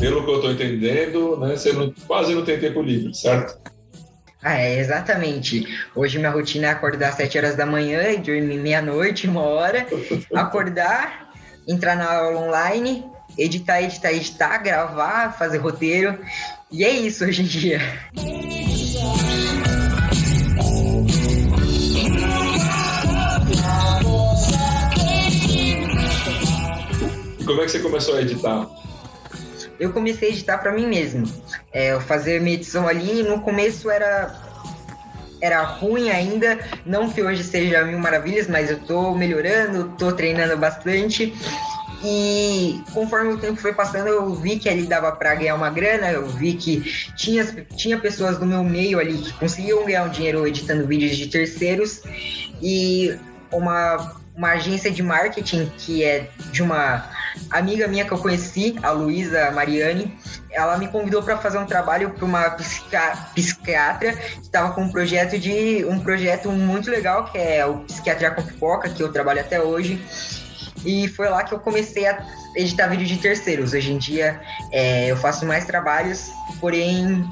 pelo 0.00 0.24
que 0.24 0.30
eu 0.30 0.36
estou 0.36 0.50
entendendo, 0.50 1.36
né, 1.36 1.56
você 1.56 1.72
não, 1.72 1.92
quase 2.06 2.34
não 2.34 2.42
tem 2.42 2.58
tempo 2.58 2.82
livre, 2.82 3.14
certo? 3.14 3.60
Ah, 4.42 4.58
é, 4.58 4.78
exatamente. 4.80 5.66
Hoje 5.94 6.18
minha 6.18 6.30
rotina 6.30 6.68
é 6.68 6.70
acordar 6.70 7.10
às 7.10 7.16
7 7.16 7.36
horas 7.36 7.56
da 7.56 7.66
manhã 7.66 8.10
e 8.10 8.16
dormir 8.16 8.56
meia-noite, 8.56 9.28
uma 9.28 9.42
hora, 9.42 9.86
acordar, 10.34 11.30
entrar 11.68 11.94
na 11.94 12.10
aula 12.10 12.40
online, 12.40 13.04
editar, 13.36 13.82
editar, 13.82 14.12
editar, 14.12 14.58
gravar, 14.58 15.36
fazer 15.38 15.58
roteiro. 15.58 16.18
E 16.72 16.82
é 16.82 16.90
isso 16.90 17.22
hoje 17.22 17.42
em 17.42 17.44
dia. 17.44 17.80
como 27.44 27.62
é 27.62 27.64
que 27.64 27.72
você 27.72 27.80
começou 27.80 28.16
a 28.16 28.22
editar? 28.22 28.64
Eu 29.80 29.92
comecei 29.92 30.28
a 30.28 30.32
editar 30.32 30.58
para 30.58 30.70
mim 30.70 30.86
mesmo. 30.86 31.24
É, 31.72 31.92
eu 31.92 32.00
fazer 32.00 32.40
minha 32.40 32.54
edição 32.54 32.86
ali, 32.86 33.22
no 33.22 33.40
começo 33.40 33.90
era 33.90 34.48
era 35.42 35.62
ruim 35.62 36.10
ainda, 36.10 36.58
não 36.84 37.08
que 37.08 37.22
hoje 37.22 37.42
seja 37.42 37.82
mil 37.82 37.98
maravilhas, 37.98 38.46
mas 38.46 38.70
eu 38.70 38.78
tô 38.78 39.14
melhorando, 39.14 39.94
tô 39.96 40.12
treinando 40.12 40.54
bastante. 40.58 41.34
E 42.04 42.82
conforme 42.92 43.32
o 43.32 43.38
tempo 43.38 43.58
foi 43.58 43.72
passando, 43.72 44.08
eu 44.08 44.34
vi 44.34 44.58
que 44.58 44.68
ali 44.68 44.86
dava 44.86 45.12
para 45.12 45.34
ganhar 45.34 45.54
uma 45.54 45.70
grana, 45.70 46.10
eu 46.10 46.26
vi 46.26 46.54
que 46.54 46.80
tinha, 47.16 47.42
tinha 47.74 47.98
pessoas 47.98 48.36
do 48.36 48.44
meu 48.44 48.62
meio 48.62 48.98
ali 48.98 49.16
que 49.16 49.32
conseguiam 49.32 49.84
ganhar 49.86 50.04
um 50.04 50.10
dinheiro 50.10 50.46
editando 50.46 50.86
vídeos 50.86 51.16
de 51.16 51.28
terceiros. 51.28 52.02
E 52.60 53.18
uma, 53.50 54.14
uma 54.36 54.52
agência 54.52 54.90
de 54.90 55.02
marketing 55.02 55.70
que 55.78 56.04
é 56.04 56.28
de 56.52 56.62
uma 56.62 57.08
amiga 57.50 57.86
minha 57.88 58.04
que 58.04 58.12
eu 58.12 58.18
conheci, 58.18 58.76
a 58.82 58.90
Luísa 58.90 59.50
Mariani, 59.50 60.16
ela 60.50 60.76
me 60.76 60.88
convidou 60.88 61.22
para 61.22 61.36
fazer 61.38 61.58
um 61.58 61.66
trabalho 61.66 62.10
para 62.10 62.24
uma 62.24 62.50
psiquiatra 63.34 64.12
que 64.12 64.40
estava 64.40 64.72
com 64.72 64.82
um 64.82 64.90
projeto 64.90 65.38
de 65.38 65.84
um 65.84 66.00
projeto 66.00 66.50
muito 66.50 66.90
legal 66.90 67.24
que 67.24 67.38
é 67.38 67.64
o 67.64 67.78
Psiquiatria 67.80 68.30
com 68.30 68.42
Pipoca, 68.42 68.88
que 68.88 69.02
eu 69.02 69.12
trabalho 69.12 69.40
até 69.40 69.60
hoje. 69.60 70.00
E 70.84 71.08
foi 71.08 71.28
lá 71.28 71.44
que 71.44 71.52
eu 71.52 71.60
comecei 71.60 72.06
a 72.06 72.26
editar 72.56 72.88
vídeo 72.88 73.06
de 73.06 73.18
terceiros. 73.18 73.72
Hoje 73.72 73.92
em 73.92 73.98
dia 73.98 74.40
é, 74.72 75.10
eu 75.10 75.16
faço 75.16 75.44
mais 75.44 75.64
trabalhos, 75.66 76.30
porém 76.60 77.24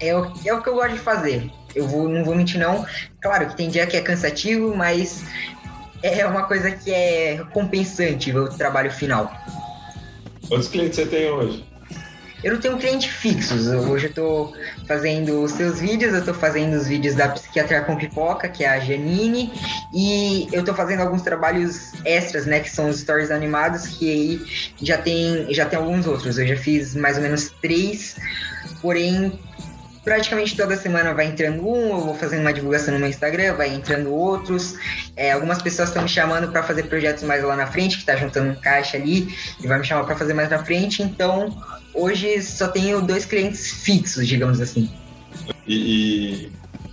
é 0.00 0.14
o, 0.14 0.32
é 0.44 0.52
o 0.52 0.62
que 0.62 0.68
eu 0.68 0.74
gosto 0.74 0.92
de 0.92 0.98
fazer. 0.98 1.50
Eu 1.74 1.86
vou, 1.86 2.08
não 2.08 2.24
vou 2.24 2.34
mentir 2.34 2.60
não. 2.60 2.86
Claro 3.20 3.48
que 3.48 3.56
tem 3.56 3.68
dia 3.68 3.86
que 3.86 3.96
é 3.96 4.00
cansativo, 4.00 4.74
mas 4.74 5.24
é 6.02 6.26
uma 6.26 6.44
coisa 6.44 6.70
que 6.70 6.92
é 6.92 7.42
compensante 7.52 8.30
o 8.36 8.48
trabalho 8.48 8.90
final. 8.90 9.32
Quantos 10.48 10.68
clientes 10.68 10.96
você 10.96 11.06
tem 11.06 11.30
hoje? 11.30 11.64
Eu 12.44 12.52
não 12.52 12.60
tenho 12.60 12.76
clientes 12.76 13.10
fixos. 13.10 13.66
Hoje 13.66 14.06
eu 14.06 14.10
estou 14.10 14.54
fazendo 14.86 15.42
os 15.42 15.52
seus 15.52 15.80
vídeos, 15.80 16.12
eu 16.12 16.20
estou 16.20 16.34
fazendo 16.34 16.74
os 16.74 16.86
vídeos 16.86 17.14
da 17.14 17.28
psiquiatra 17.28 17.80
com 17.80 17.96
pipoca, 17.96 18.48
que 18.48 18.62
é 18.62 18.68
a 18.68 18.78
Janine, 18.78 19.52
e 19.92 20.46
eu 20.52 20.60
estou 20.60 20.74
fazendo 20.74 21.00
alguns 21.00 21.22
trabalhos 21.22 21.92
extras, 22.04 22.46
né, 22.46 22.60
que 22.60 22.70
são 22.70 22.88
os 22.88 23.00
stories 23.00 23.30
animados, 23.30 23.88
que 23.88 24.10
aí 24.10 24.72
já 24.80 24.98
tem, 24.98 25.52
já 25.52 25.64
tem 25.64 25.78
alguns 25.78 26.06
outros. 26.06 26.38
Eu 26.38 26.46
já 26.46 26.56
fiz 26.56 26.94
mais 26.94 27.16
ou 27.16 27.22
menos 27.22 27.50
três, 27.60 28.16
porém 28.82 29.40
praticamente 30.06 30.56
toda 30.56 30.76
semana 30.76 31.12
vai 31.12 31.26
entrando 31.26 31.68
um, 31.68 31.90
eu 31.90 32.00
vou 32.00 32.14
fazendo 32.14 32.42
uma 32.42 32.52
divulgação 32.52 32.94
no 32.94 33.00
meu 33.00 33.08
Instagram, 33.08 33.56
vai 33.56 33.74
entrando 33.74 34.14
outros. 34.14 34.76
É, 35.16 35.32
algumas 35.32 35.60
pessoas 35.60 35.88
estão 35.88 36.04
me 36.04 36.08
chamando 36.08 36.46
para 36.52 36.62
fazer 36.62 36.84
projetos 36.84 37.24
mais 37.24 37.42
lá 37.42 37.56
na 37.56 37.66
frente, 37.66 37.96
que 37.96 38.02
está 38.02 38.14
juntando 38.14 38.52
um 38.52 38.54
caixa 38.54 38.96
ali 38.96 39.34
e 39.60 39.66
vai 39.66 39.80
me 39.80 39.84
chamar 39.84 40.04
para 40.04 40.14
fazer 40.14 40.32
mais 40.32 40.48
na 40.48 40.64
frente. 40.64 41.02
Então, 41.02 41.60
hoje 41.92 42.40
só 42.40 42.68
tenho 42.68 43.02
dois 43.02 43.24
clientes 43.24 43.82
fixos, 43.82 44.28
digamos 44.28 44.60
assim. 44.60 44.88
E, 45.66 45.74
e, 45.74 46.52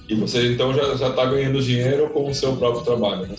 e 0.10 0.16
você 0.16 0.52
então 0.52 0.74
já 0.74 0.94
está 0.94 1.26
ganhando 1.28 1.62
dinheiro 1.62 2.10
com 2.10 2.32
o 2.32 2.34
seu 2.34 2.56
próprio 2.56 2.84
trabalho, 2.84 3.28
né, 3.28 3.36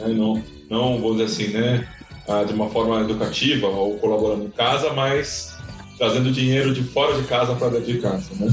Né? 0.00 0.08
Não, 0.08 0.42
não 0.70 0.98
vou 1.02 1.12
dizer 1.12 1.24
assim, 1.24 1.48
né? 1.48 1.86
Ah, 2.26 2.44
de 2.44 2.54
uma 2.54 2.70
forma 2.70 3.02
educativa 3.02 3.66
ou 3.66 3.98
colaborando 3.98 4.46
em 4.46 4.50
casa, 4.50 4.90
mas 4.94 5.57
trazendo 5.98 6.30
dinheiro 6.30 6.72
de 6.72 6.82
fora 6.84 7.20
de 7.20 7.26
casa 7.26 7.54
para 7.54 7.68
dentro 7.70 7.92
de 7.92 8.00
casa, 8.00 8.30
né? 8.38 8.48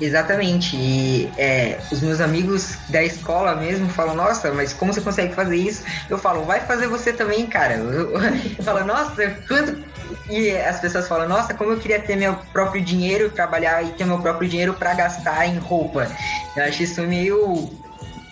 Exatamente. 0.00 0.74
E 0.76 1.30
é, 1.36 1.78
os 1.92 2.00
meus 2.00 2.20
amigos 2.20 2.76
da 2.88 3.02
escola 3.02 3.54
mesmo 3.54 3.88
falam, 3.90 4.16
nossa, 4.16 4.50
mas 4.52 4.72
como 4.72 4.92
você 4.92 5.00
consegue 5.00 5.34
fazer 5.34 5.56
isso? 5.56 5.84
Eu 6.08 6.18
falo, 6.18 6.44
vai 6.44 6.60
fazer 6.60 6.88
você 6.88 7.12
também, 7.12 7.46
cara. 7.46 7.74
Eu, 7.74 8.18
eu 8.18 8.64
falo, 8.64 8.84
nossa, 8.84 9.30
quanto. 9.46 9.84
E 10.28 10.50
as 10.52 10.80
pessoas 10.80 11.06
falam, 11.06 11.28
nossa, 11.28 11.52
como 11.52 11.72
eu 11.72 11.78
queria 11.78 12.00
ter 12.00 12.16
meu 12.16 12.34
próprio 12.52 12.82
dinheiro, 12.82 13.30
trabalhar 13.30 13.82
e 13.82 13.92
ter 13.92 14.06
meu 14.06 14.18
próprio 14.18 14.48
dinheiro 14.48 14.72
para 14.72 14.94
gastar 14.94 15.46
em 15.46 15.58
roupa. 15.58 16.10
Eu 16.56 16.64
acho 16.64 16.82
isso 16.82 17.02
meio 17.02 17.70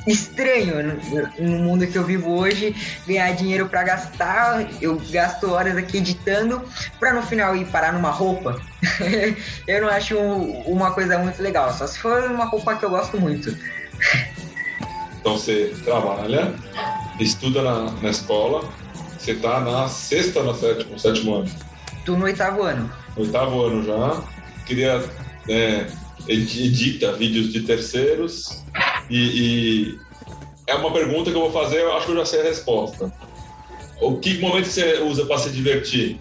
estranho 0.07 1.01
no, 1.39 1.59
mundo 1.59 1.87
que 1.87 1.97
eu 1.97 2.05
vivo 2.05 2.31
hoje 2.31 2.75
ganhar 3.07 3.33
dinheiro 3.33 3.69
para 3.69 3.83
gastar. 3.83 4.69
Eu 4.81 5.01
gasto 5.11 5.51
horas 5.51 5.77
aqui 5.77 5.99
editando 5.99 6.63
para 6.99 7.13
no 7.15 7.23
final 7.23 7.55
ir 7.55 7.67
parar 7.67 7.93
numa 7.93 8.11
roupa. 8.11 8.61
Eu 9.67 9.83
não 9.83 9.89
acho 9.89 10.19
uma 10.19 10.93
coisa 10.93 11.19
muito 11.19 11.41
legal 11.43 11.73
só 11.73 11.87
se 11.87 11.99
for 11.99 12.25
uma 12.25 12.47
roupa 12.47 12.75
que 12.75 12.85
eu 12.85 12.91
gosto 12.91 13.21
muito. 13.21 13.57
Então 15.21 15.39
você 15.39 15.73
trabalha 15.85 16.53
estuda 17.21 17.63
na, 17.63 17.93
na 18.03 18.11
escola 18.11 18.69
você 19.23 19.37
tá 19.37 19.61
na 19.61 19.89
sexta 19.89 20.43
na 20.43 20.53
sétimo 20.53 20.99
sétimo 20.99 21.35
ano? 21.37 21.51
Tô 22.05 22.17
no 22.17 22.25
oitavo 22.25 22.63
ano. 22.63 22.93
Oitavo 23.17 23.63
ano 23.63 23.85
já. 23.85 24.21
Queria 24.67 25.01
é, 25.49 25.87
edita 26.27 27.13
vídeos 27.13 27.53
de 27.53 27.61
terceiros 27.61 28.65
e, 29.11 29.19
e, 29.19 29.99
é 30.67 30.75
uma 30.75 30.93
pergunta 30.93 31.31
que 31.31 31.37
eu 31.37 31.51
vou 31.51 31.53
fazer, 31.53 31.81
eu 31.81 31.93
acho 31.95 32.07
que 32.07 32.13
eu 32.13 32.17
já 32.17 32.27
sei 32.27 32.41
a 32.41 32.45
resposta. 32.45 33.13
O 34.01 34.17
que 34.17 34.39
momento 34.41 34.67
você 34.67 34.99
usa 35.01 35.27
para 35.27 35.39
se 35.39 35.51
divertir? 35.51 36.21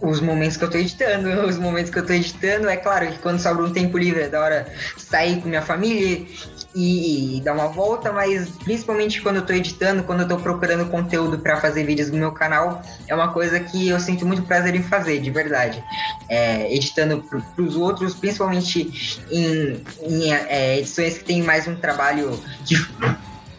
Os 0.00 0.20
momentos 0.20 0.56
que 0.56 0.64
eu 0.64 0.70
tô 0.70 0.78
editando, 0.78 1.28
os 1.46 1.56
momentos 1.56 1.90
que 1.90 1.98
eu 1.98 2.06
tô 2.06 2.12
editando, 2.12 2.68
é 2.68 2.76
claro 2.76 3.10
que 3.12 3.18
quando 3.18 3.38
sobra 3.38 3.64
um 3.64 3.72
tempo 3.72 3.96
livre 3.96 4.22
é 4.22 4.28
da 4.28 4.40
hora 4.40 4.66
sair 4.96 5.40
com 5.40 5.48
minha 5.48 5.62
família, 5.62 6.26
e, 6.74 7.40
dar 7.44 7.52
uma 7.52 7.68
volta, 7.68 8.12
mas 8.12 8.48
principalmente 8.64 9.20
quando 9.20 9.36
eu 9.36 9.46
tô 9.46 9.52
editando, 9.52 10.02
quando 10.02 10.20
eu 10.20 10.28
tô 10.28 10.36
procurando 10.36 10.86
conteúdo 10.90 11.38
para 11.38 11.56
fazer 11.58 11.84
vídeos 11.84 12.10
no 12.10 12.16
meu 12.16 12.32
canal, 12.32 12.82
é 13.06 13.14
uma 13.14 13.32
coisa 13.32 13.60
que 13.60 13.88
eu 13.88 14.00
sinto 14.00 14.26
muito 14.26 14.42
prazer 14.42 14.74
em 14.74 14.82
fazer, 14.82 15.20
de 15.20 15.30
verdade. 15.30 15.82
É, 16.28 16.74
editando 16.74 17.22
para 17.22 17.62
os 17.62 17.76
outros, 17.76 18.14
principalmente 18.14 19.20
em, 19.30 19.82
em 20.02 20.32
é, 20.32 20.78
edições 20.78 21.18
que 21.18 21.24
tem 21.24 21.42
mais 21.42 21.66
um 21.68 21.76
trabalho 21.76 22.38
de 22.64 22.76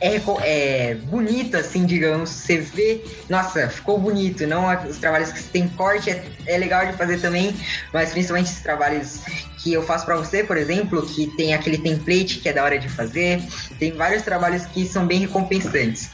é, 0.04 0.22
é 0.42 0.96
bonito, 0.96 1.56
assim, 1.56 1.86
digamos. 1.86 2.30
Você 2.30 2.58
vê, 2.58 3.02
nossa, 3.30 3.70
ficou 3.70 3.98
bonito. 3.98 4.46
Não 4.46 4.66
os 4.86 4.98
trabalhos 4.98 5.32
que 5.32 5.42
tem 5.44 5.68
corte 5.70 6.10
é, 6.10 6.26
é 6.46 6.58
legal 6.58 6.86
de 6.86 6.94
fazer 6.94 7.22
também, 7.22 7.56
mas 7.94 8.12
principalmente 8.12 8.52
os 8.52 8.60
trabalhos 8.60 9.22
que 9.64 9.72
eu 9.72 9.82
faço 9.82 10.06
para 10.06 10.18
você, 10.18 10.44
por 10.44 10.58
exemplo, 10.58 11.02
que 11.06 11.28
tem 11.38 11.54
aquele 11.54 11.78
template 11.78 12.40
que 12.40 12.50
é 12.50 12.54
da 12.54 12.64
hora 12.64 12.78
de 12.78 12.90
fazer. 12.90 13.42
Tem 13.80 13.94
vários 13.94 14.22
trabalhos 14.24 14.66
que 14.66 14.86
são 14.86 15.08
bem 15.08 15.22
recompensantes. 15.22 16.10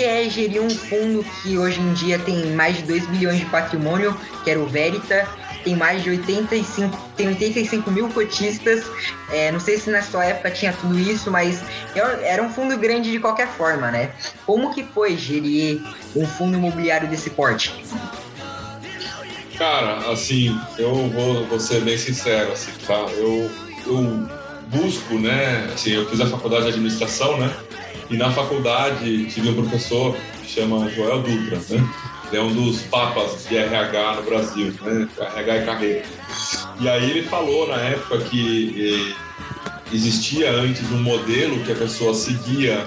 É 0.00 0.28
gerir 0.28 0.60
um 0.60 0.70
fundo 0.70 1.24
que 1.42 1.58
hoje 1.58 1.80
em 1.80 1.92
dia 1.92 2.18
tem 2.18 2.46
mais 2.52 2.76
de 2.78 2.82
2 2.84 3.06
bilhões 3.06 3.38
de 3.38 3.46
patrimônio, 3.46 4.18
que 4.42 4.50
era 4.50 4.58
o 4.58 4.66
Verita, 4.66 5.28
tem 5.68 5.76
mais 5.76 6.02
de 6.02 6.08
85, 6.08 6.96
tem 7.14 7.28
85 7.28 7.90
mil 7.90 8.08
cotistas. 8.08 8.86
É, 9.30 9.52
não 9.52 9.60
sei 9.60 9.76
se 9.76 9.90
na 9.90 10.00
sua 10.00 10.24
época 10.24 10.50
tinha 10.50 10.72
tudo 10.72 10.98
isso, 10.98 11.30
mas 11.30 11.60
era 12.22 12.42
um 12.42 12.48
fundo 12.48 12.78
grande 12.78 13.10
de 13.10 13.20
qualquer 13.20 13.48
forma, 13.48 13.90
né? 13.90 14.12
Como 14.46 14.72
que 14.72 14.82
foi 14.82 15.14
gerir 15.14 15.82
um 16.16 16.26
fundo 16.26 16.56
imobiliário 16.56 17.06
desse 17.06 17.28
porte? 17.28 17.84
Cara, 19.58 20.10
assim, 20.10 20.58
eu 20.78 21.10
vou, 21.10 21.44
vou 21.44 21.60
ser 21.60 21.82
bem 21.82 21.98
sincero, 21.98 22.50
assim, 22.52 22.72
tá? 22.86 23.04
Eu, 23.18 23.50
eu 23.86 24.26
busco, 24.68 25.18
né? 25.18 25.68
Assim, 25.74 25.90
eu 25.90 26.08
fiz 26.08 26.18
a 26.18 26.26
faculdade 26.28 26.62
de 26.62 26.68
administração, 26.70 27.36
né? 27.36 27.54
E 28.08 28.16
na 28.16 28.30
faculdade 28.30 29.26
tive 29.26 29.50
um 29.50 29.54
professor 29.54 30.16
que 30.40 30.48
chama 30.48 30.88
Joel 30.88 31.20
Dutra, 31.20 31.60
né? 31.68 31.86
É 32.32 32.40
um 32.40 32.52
dos 32.52 32.82
papas 32.82 33.46
de 33.48 33.56
RH 33.56 34.16
no 34.16 34.22
Brasil, 34.22 34.74
né? 34.82 35.08
RH 35.36 35.56
e 35.56 35.64
carreira. 35.64 36.02
E 36.80 36.88
aí 36.88 37.10
ele 37.10 37.22
falou 37.22 37.66
na 37.68 37.76
época 37.76 38.18
que 38.18 39.14
eh, 39.14 39.92
existia 39.92 40.50
antes 40.50 40.90
um 40.90 41.02
modelo 41.02 41.64
que 41.64 41.72
a 41.72 41.74
pessoa 41.74 42.12
seguia 42.14 42.84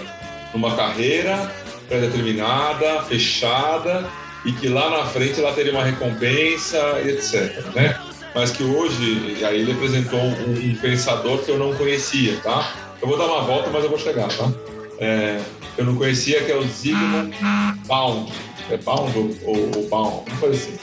numa 0.54 0.76
carreira 0.76 1.52
pré-determinada, 1.88 3.04
fechada, 3.04 4.10
e 4.46 4.52
que 4.54 4.70
lá 4.70 4.90
na 4.90 5.06
frente 5.06 5.40
ela 5.40 5.54
teria 5.54 5.74
uma 5.74 5.84
recompensa, 5.84 7.02
etc. 7.06 7.66
Né? 7.76 8.00
Mas 8.34 8.52
que 8.52 8.64
hoje, 8.64 9.44
aí 9.44 9.60
ele 9.60 9.74
apresentou 9.74 10.20
um, 10.20 10.76
pensador 10.76 11.40
que 11.40 11.50
eu 11.50 11.60
não 11.60 11.74
conhecia, 11.76 12.38
tá? 12.38 12.74
Eu 13.02 13.10
vou 13.10 13.18
dar 13.18 13.26
uma 13.26 13.42
volta, 13.42 13.70
mas 13.70 13.84
eu 13.84 13.90
vou 13.90 14.00
chegar, 14.00 14.30
tá? 14.30 14.50
É, 15.00 15.42
eu 15.78 15.84
não 15.84 15.96
conhecia, 15.96 16.42
que 16.42 16.52
é 16.52 16.56
o 16.56 16.64
Zygmunt 16.64 17.36
Pound. 17.88 18.32
É 18.74 18.78
Pound 18.78 19.18
ou, 19.18 19.28
ou, 19.46 19.84
Pound, 19.90 20.30
não 20.30 20.38
foi 20.38 20.50
assim. 20.50 20.78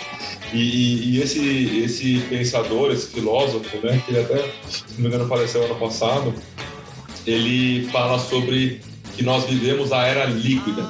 E, 0.52 1.16
e, 1.16 1.23
esse, 1.23 1.83
esse 1.85 2.21
pensador, 2.28 2.92
esse 2.92 3.09
filósofo, 3.09 3.76
né, 3.85 4.02
que 4.04 4.12
ele 4.12 4.21
até, 4.21 4.38
se 4.68 4.85
não 4.95 5.02
me 5.02 5.07
engano, 5.09 5.28
faleceu 5.28 5.64
ano 5.64 5.76
passado, 5.76 6.35
ele 7.26 7.87
fala 7.88 8.18
sobre 8.18 8.80
que 9.16 9.23
nós 9.23 9.45
vivemos 9.45 9.92
a 9.92 10.07
era 10.07 10.25
líquida. 10.25 10.83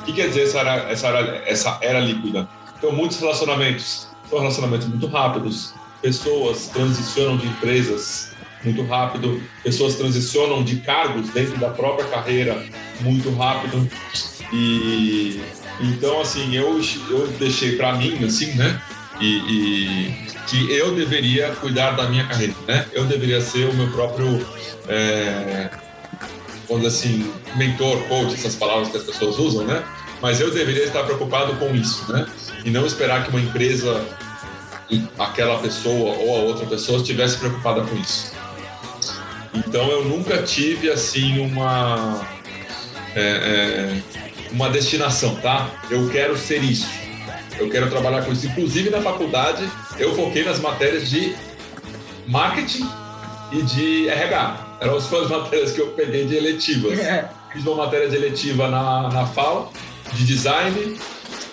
O 0.00 0.04
que 0.04 0.12
quer 0.12 0.28
dizer 0.28 0.44
essa 0.44 0.60
era, 0.60 0.90
essa 0.90 1.06
era, 1.08 1.42
essa 1.46 1.78
era 1.82 2.00
líquida? 2.00 2.48
Então, 2.78 2.92
muitos 2.92 3.18
relacionamentos 3.18 4.08
são 4.28 4.38
relacionamentos 4.38 4.86
muito 4.86 5.06
rápidos, 5.06 5.74
pessoas 6.00 6.68
transicionam 6.68 7.36
de 7.36 7.46
empresas 7.46 8.30
muito 8.64 8.82
rápido, 8.82 9.42
pessoas 9.62 9.96
transicionam 9.96 10.62
de 10.62 10.76
cargos 10.76 11.30
dentro 11.30 11.58
da 11.58 11.70
própria 11.70 12.06
carreira 12.08 12.62
muito 13.00 13.30
rápido. 13.34 13.88
E 14.52 15.40
então, 15.80 16.20
assim, 16.20 16.54
eu, 16.54 16.80
eu 17.10 17.26
deixei 17.38 17.76
para 17.76 17.94
mim, 17.94 18.24
assim, 18.24 18.52
né? 18.54 18.80
E, 19.20 19.26
e, 19.26 20.30
que 20.46 20.72
eu 20.72 20.94
deveria 20.94 21.50
cuidar 21.56 21.92
da 21.92 22.08
minha 22.08 22.26
carreira, 22.26 22.54
né? 22.66 22.86
Eu 22.92 23.04
deveria 23.04 23.40
ser 23.40 23.68
o 23.68 23.74
meu 23.74 23.88
próprio. 23.90 24.46
É, 24.88 25.70
vamos 26.68 26.84
dizer 26.84 27.08
assim, 27.08 27.32
mentor, 27.56 27.98
coach, 28.04 28.34
essas 28.34 28.56
palavras 28.56 28.88
que 28.88 28.96
as 28.96 29.04
pessoas 29.04 29.38
usam, 29.38 29.64
né? 29.64 29.82
Mas 30.20 30.40
eu 30.40 30.50
deveria 30.50 30.84
estar 30.84 31.04
preocupado 31.04 31.54
com 31.56 31.74
isso, 31.74 32.10
né? 32.12 32.26
E 32.64 32.70
não 32.70 32.84
esperar 32.84 33.24
que 33.24 33.30
uma 33.30 33.40
empresa, 33.40 34.04
aquela 35.18 35.58
pessoa 35.58 36.16
ou 36.16 36.36
a 36.36 36.40
outra 36.40 36.66
pessoa 36.66 36.98
estivesse 36.98 37.38
preocupada 37.38 37.82
com 37.82 37.96
isso. 37.96 38.32
Então 39.54 39.88
eu 39.88 40.04
nunca 40.04 40.42
tive 40.42 40.90
assim 40.90 41.38
uma 41.40 42.26
é, 43.14 43.20
é, 43.20 44.02
uma 44.52 44.68
destinação, 44.68 45.36
tá? 45.36 45.70
Eu 45.90 46.08
quero 46.10 46.36
ser 46.36 46.62
isso. 46.62 46.88
Eu 47.58 47.68
quero 47.68 47.90
trabalhar 47.90 48.24
com 48.24 48.32
isso. 48.32 48.46
Inclusive 48.46 48.90
na 48.90 49.00
faculdade 49.00 49.68
eu 49.98 50.14
foquei 50.14 50.44
nas 50.44 50.58
matérias 50.60 51.10
de 51.10 51.34
marketing 52.26 52.88
e 53.52 53.62
de 53.62 54.08
RH. 54.08 54.78
Eram 54.80 54.96
as 54.96 55.06
duas 55.06 55.28
matérias 55.30 55.72
que 55.72 55.80
eu 55.80 55.88
peguei 55.88 56.24
de 56.26 56.36
eletivas. 56.36 56.98
É. 56.98 57.28
Fiz 57.52 57.66
uma 57.66 57.84
matéria 57.84 58.08
de 58.08 58.16
eletiva 58.16 58.68
na, 58.68 59.08
na 59.08 59.26
FAO, 59.26 59.72
de 60.12 60.24
design, 60.24 60.96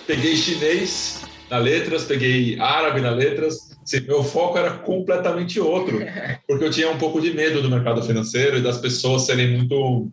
peguei 0.06 0.36
chinês 0.36 1.22
na 1.50 1.58
letras, 1.58 2.04
peguei 2.04 2.60
árabe 2.60 3.02
na 3.02 3.10
letras. 3.10 3.76
Assim, 3.84 4.02
meu 4.02 4.24
foco 4.24 4.58
era 4.58 4.72
completamente 4.72 5.60
outro, 5.60 6.00
porque 6.48 6.64
eu 6.66 6.70
tinha 6.70 6.90
um 6.92 6.98
pouco 6.98 7.20
de 7.20 7.34
medo 7.34 7.62
do 7.62 7.70
mercado 7.70 8.04
financeiro 8.04 8.58
e 8.58 8.62
das 8.62 8.78
pessoas 8.78 9.24
serem 9.24 9.58
muito, 9.58 10.12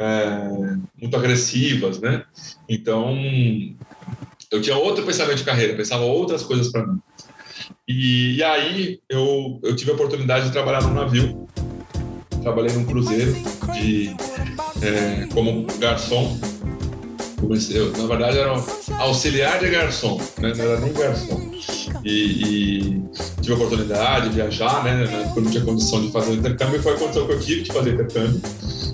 é, 0.00 0.76
muito 1.00 1.16
agressivas, 1.16 2.00
né? 2.00 2.24
Então, 2.68 3.16
eu 4.50 4.60
tinha 4.60 4.76
outro 4.76 5.04
pensamento 5.04 5.38
de 5.38 5.44
carreira, 5.44 5.76
pensava 5.76 6.02
outras 6.02 6.42
coisas 6.42 6.72
para 6.72 6.86
mim. 6.86 6.98
E, 7.86 8.36
e, 8.36 8.42
aí 8.42 9.00
eu, 9.08 9.60
eu 9.62 9.76
tive 9.76 9.90
a 9.90 9.94
oportunidade 9.94 10.46
de 10.46 10.52
trabalhar 10.52 10.82
no 10.82 10.94
navio 10.94 11.46
trabalhei 12.40 12.72
num 12.74 12.84
cruzeiro 12.84 13.34
de, 13.74 14.16
é, 14.82 15.26
como 15.32 15.66
garçom. 15.78 16.38
Comecei, 17.40 17.78
eu, 17.78 17.90
na 17.92 18.06
verdade, 18.06 18.38
era 18.38 18.52
um 18.52 18.62
auxiliar 18.98 19.58
de 19.58 19.70
garçom, 19.70 20.20
né? 20.38 20.52
não 20.54 20.64
era 20.64 20.80
nem 20.80 20.92
garçom. 20.92 21.50
E, 22.04 22.10
e, 22.10 23.02
tive 23.40 23.52
a 23.52 23.56
oportunidade 23.56 24.28
de 24.28 24.34
viajar, 24.34 24.84
né? 24.84 25.06
Quando 25.32 25.46
não 25.46 25.50
tinha 25.50 25.64
condição 25.64 26.02
de 26.02 26.12
fazer 26.12 26.32
intercâmbio, 26.32 26.82
foi 26.82 26.94
a 26.94 26.96
condição 26.96 27.26
que 27.26 27.32
eu 27.32 27.40
tive 27.40 27.62
de 27.62 27.72
fazer 27.72 27.94
intercâmbio, 27.94 28.40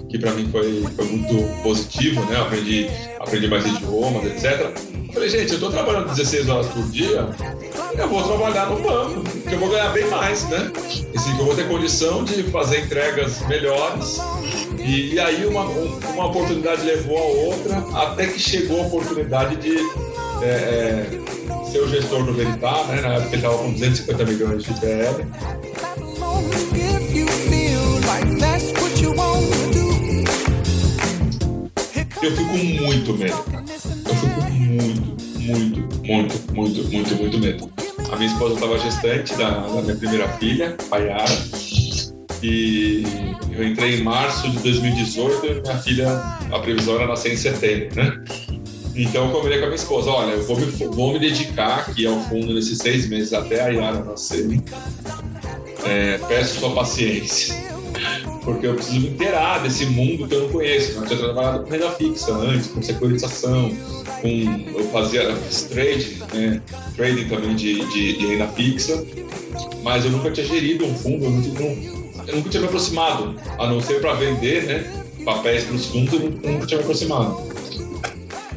que 0.08 0.18
para 0.18 0.32
mim 0.32 0.48
foi, 0.50 0.84
foi 0.94 1.04
muito 1.04 1.62
positivo, 1.62 2.24
né? 2.26 2.40
Aprendi, 2.40 2.88
aprendi 3.18 3.48
mais 3.48 3.66
idiomas, 3.66 4.24
etc. 4.24 4.72
Falei, 5.12 5.30
gente, 5.30 5.54
eu 5.54 5.60
tô 5.60 5.70
trabalhando 5.70 6.08
16 6.08 6.48
horas 6.48 6.66
por 6.66 6.82
dia, 6.90 7.28
eu 7.96 8.08
vou 8.08 8.22
trabalhar 8.22 8.66
no 8.66 8.82
banco, 8.82 9.22
que 9.48 9.54
eu 9.54 9.58
vou 9.58 9.70
ganhar 9.70 9.88
bem 9.90 10.06
mais, 10.10 10.46
né? 10.48 10.70
Assim, 11.16 11.34
que 11.34 11.40
eu 11.40 11.46
vou 11.46 11.56
ter 11.56 11.66
condição 11.66 12.22
de 12.22 12.42
fazer 12.44 12.80
entregas 12.80 13.40
melhores. 13.46 14.18
E, 14.86 15.14
e 15.14 15.20
aí 15.20 15.44
uma, 15.44 15.64
uma 15.64 16.26
oportunidade 16.26 16.82
levou 16.84 17.18
a 17.18 17.22
outra, 17.22 17.76
até 18.02 18.28
que 18.28 18.38
chegou 18.38 18.84
a 18.84 18.86
oportunidade 18.86 19.56
de 19.56 19.76
é, 20.42 20.46
é, 20.46 21.70
ser 21.72 21.80
o 21.80 21.88
gestor 21.88 22.22
do 22.22 22.32
Veritar, 22.32 22.86
né? 22.86 23.00
Na 23.00 23.14
época 23.14 23.28
ele 23.28 23.36
estava 23.36 23.58
com 23.58 23.72
250 23.72 24.24
milhões 24.24 24.62
de 24.62 24.74
PL. 24.80 25.26
Eu 32.22 32.36
fico 32.36 32.48
com 32.48 32.56
muito 32.56 33.12
medo. 33.14 33.44
Eu 34.08 34.14
fico 34.14 34.34
com 34.34 34.50
muito, 34.50 35.00
muito, 35.40 35.80
muito, 36.06 36.52
muito, 36.52 36.84
muito, 36.84 37.16
muito 37.16 37.38
medo. 37.38 37.70
A 38.12 38.16
minha 38.16 38.30
esposa 38.30 38.54
estava 38.54 38.78
gestante 38.78 39.34
da, 39.34 39.50
da, 39.50 39.82
minha 39.82 39.96
primeira 39.96 40.28
filha, 40.38 40.76
Payara, 40.88 41.24
e 42.42 43.02
eu 43.52 43.66
entrei 43.66 43.96
em 43.96 44.02
março 44.02 44.50
de 44.50 44.58
2018 44.58 45.46
e 45.46 45.60
minha 45.60 45.78
filha, 45.78 46.08
a 46.52 46.58
previsão 46.58 46.96
era 46.96 47.06
nascer 47.06 47.32
em 47.32 47.36
setembro, 47.36 47.96
né? 47.96 48.22
Então 48.94 49.26
eu 49.26 49.32
combinei 49.32 49.58
com 49.58 49.64
a 49.64 49.68
minha 49.68 49.76
esposa, 49.76 50.10
olha, 50.10 50.32
eu 50.32 50.42
vou 50.44 50.58
me, 50.58 50.66
vou 50.66 51.12
me 51.12 51.18
dedicar 51.18 51.80
aqui 51.80 52.06
ao 52.06 52.18
fundo 52.22 52.54
nesses 52.54 52.78
seis 52.78 53.06
meses 53.08 53.32
até 53.32 53.60
a 53.60 53.68
Yara 53.68 54.02
nascer. 54.02 54.46
É, 55.84 56.18
peço 56.26 56.60
sua 56.60 56.70
paciência, 56.74 57.54
porque 58.42 58.66
eu 58.66 58.74
preciso 58.74 59.00
me 59.00 59.08
inteirar 59.08 59.62
desse 59.62 59.84
mundo 59.86 60.26
que 60.26 60.34
eu 60.34 60.44
não 60.44 60.48
conheço. 60.48 60.92
Eu 60.92 61.06
tinha 61.06 61.18
trabalhado 61.18 61.64
com 61.64 61.70
renda 61.70 61.90
fixa 61.90 62.32
antes, 62.32 62.68
com 62.68 62.82
securitização, 62.82 63.70
com, 64.22 64.78
eu 64.78 64.88
fazia 64.90 65.36
trade, 65.68 66.22
né, 66.32 66.62
trading 66.96 67.28
também 67.28 67.54
de, 67.54 67.84
de, 67.90 68.16
de, 68.16 68.26
renda 68.26 68.48
fixa, 68.48 69.04
mas 69.82 70.06
eu 70.06 70.10
nunca 70.10 70.30
tinha 70.30 70.46
gerido 70.46 70.86
um 70.86 70.94
fundo, 70.94 71.26
eu, 71.26 71.30
não, 71.30 72.05
eu 72.26 72.36
nunca 72.36 72.48
tinha 72.48 72.60
me 72.60 72.68
aproximado, 72.68 73.36
a 73.58 73.66
não 73.66 73.80
ser 73.80 74.00
para 74.00 74.14
vender 74.14 74.64
né, 74.64 75.04
papéis 75.24 75.64
para 75.64 75.74
os 75.74 75.86
fundos, 75.86 76.12
eu 76.14 76.20
nunca 76.52 76.66
tinha 76.66 76.78
me 76.78 76.84
aproximado. 76.84 77.36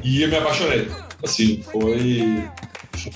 E 0.03 0.23
eu 0.23 0.29
me 0.29 0.37
apaixonei. 0.37 0.87
Assim, 1.23 1.61
foi. 1.71 2.43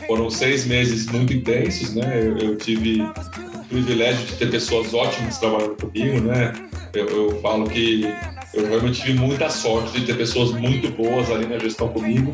Foram 0.07 0.29
seis 0.29 0.65
meses 0.65 1.07
muito 1.07 1.33
intensos, 1.33 1.93
né? 1.93 2.19
Eu, 2.21 2.37
eu 2.37 2.55
tive 2.55 3.01
o 3.01 3.65
privilégio 3.67 4.25
de 4.25 4.35
ter 4.35 4.49
pessoas 4.49 4.93
ótimas 4.93 5.37
trabalhando 5.37 5.75
comigo, 5.75 6.21
né? 6.21 6.53
Eu, 6.93 7.07
eu 7.07 7.41
falo 7.41 7.67
que 7.69 8.05
eu 8.53 8.67
realmente 8.67 9.01
tive 9.01 9.19
muita 9.19 9.49
sorte 9.49 9.99
de 9.99 10.05
ter 10.05 10.15
pessoas 10.15 10.51
muito 10.51 10.89
boas 10.91 11.29
ali 11.31 11.47
na 11.47 11.57
gestão 11.57 11.87
comigo. 11.87 12.31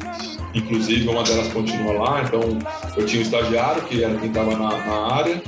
Inclusive, 0.53 1.07
uma 1.07 1.23
delas 1.23 1.47
continua 1.53 1.93
lá. 1.93 2.23
Então, 2.23 2.41
eu 2.97 3.05
tinha 3.05 3.21
um 3.21 3.23
estagiário, 3.23 3.83
que 3.83 4.03
era 4.03 4.15
quem 4.17 4.27
estava 4.27 4.51
na, 4.51 4.85
na, 4.85 5.15
área, 5.15 5.41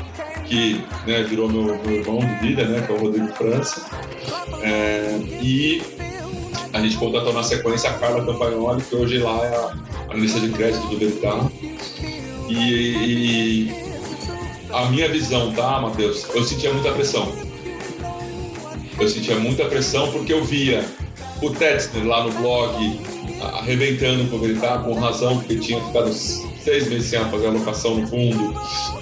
que 0.51 0.83
né, 1.07 1.23
virou 1.23 1.49
meu, 1.49 1.81
meu, 1.81 1.91
irmão 1.91 2.19
de 2.19 2.47
vida, 2.47 2.65
né, 2.65 2.81
que 2.85 2.91
é 2.91 2.95
o 2.95 2.99
Rodrigo 2.99 3.27
França. 3.29 3.85
É, 4.61 5.17
e 5.41 5.81
a 6.73 6.81
gente 6.81 6.97
contratou 6.97 7.31
na 7.31 7.41
sequência 7.41 7.89
a 7.89 7.93
Carla 7.93 8.25
Campagnoli, 8.25 8.81
que 8.83 8.93
hoje 8.93 9.19
lá 9.19 9.39
é 9.45 9.55
a 9.55 10.11
analista 10.11 10.41
de 10.41 10.49
crédito 10.49 10.85
do 10.87 10.97
Veritar. 10.97 11.49
E, 12.49 12.53
e 12.53 13.71
a 14.73 14.87
minha 14.87 15.07
visão, 15.07 15.53
tá, 15.53 15.79
Matheus? 15.79 16.25
Eu 16.35 16.43
sentia 16.43 16.73
muita 16.73 16.91
pressão 16.91 17.31
eu 18.99 19.09
sentia 19.09 19.35
muita 19.35 19.65
pressão 19.65 20.11
porque 20.11 20.31
eu 20.31 20.43
via 20.43 20.85
o 21.41 21.49
Tetzner 21.49 22.05
lá 22.05 22.23
no 22.23 22.31
blog 22.33 22.99
arrebentando 23.41 24.25
por 24.25 24.39
gritar, 24.41 24.83
com 24.83 24.93
razão, 24.93 25.39
porque 25.39 25.55
tinha 25.55 25.83
ficado 25.83 26.13
seis 26.13 26.87
meses 26.87 27.09
sem 27.09 27.19
fazer 27.25 27.47
alocação 27.47 27.95
no 27.95 28.07
fundo. 28.07 28.53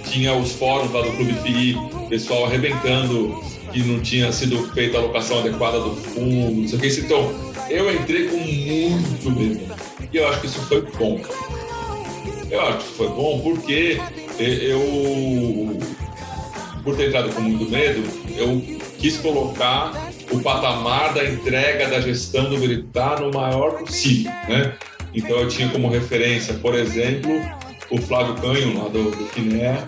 Tinha 0.10 0.34
os 0.34 0.54
fóruns 0.54 0.92
lá 0.92 1.02
do 1.02 1.12
Clube 1.12 1.34
FI, 1.34 1.78
pessoal 2.10 2.46
arrebentando 2.46 3.42
que 3.72 3.84
não 3.84 4.00
tinha 4.00 4.32
sido 4.32 4.58
feita 4.74 4.98
a 4.98 5.02
alocação 5.02 5.40
adequada 5.40 5.80
do 5.80 5.96
fundo, 5.96 6.62
não 6.62 6.68
sei 6.68 6.78
o 6.78 6.82
que. 6.82 6.88
Então, 7.02 7.32
eu 7.70 7.94
entrei 7.94 8.28
com 8.28 8.38
muito 8.38 9.32
medo. 9.32 9.76
E 10.12 10.18
eu 10.18 10.28
acho 10.28 10.42
que 10.42 10.48
isso 10.48 10.60
foi 10.62 10.82
bom. 10.82 11.22
Eu 12.50 12.62
acho 12.62 12.78
que 12.80 12.94
foi 12.96 13.08
bom 13.10 13.40
porque 13.42 14.02
eu, 14.40 15.80
por 16.84 16.96
ter 16.96 17.10
entrado 17.10 17.30
com 17.30 17.42
muito 17.42 17.70
medo, 17.70 18.04
eu 18.36 18.62
quis 18.98 19.18
colocar 19.18 20.12
o 20.32 20.40
patamar 20.40 21.14
da 21.14 21.24
entrega 21.24 21.88
da 21.88 22.02
gestão 22.02 22.50
do 22.50 22.58
militar 22.58 23.20
no 23.20 23.32
maior 23.32 23.80
possível, 23.80 24.32
né? 24.48 24.74
Então 25.14 25.38
eu 25.38 25.48
tinha 25.48 25.70
como 25.70 25.90
referência, 25.90 26.56
por 26.56 26.74
exemplo, 26.76 27.32
o 27.90 27.98
Flávio 27.98 28.36
Canho, 28.36 28.78
lá 28.78 28.90
do, 28.90 29.12
do 29.12 29.26
Quiné, 29.32 29.88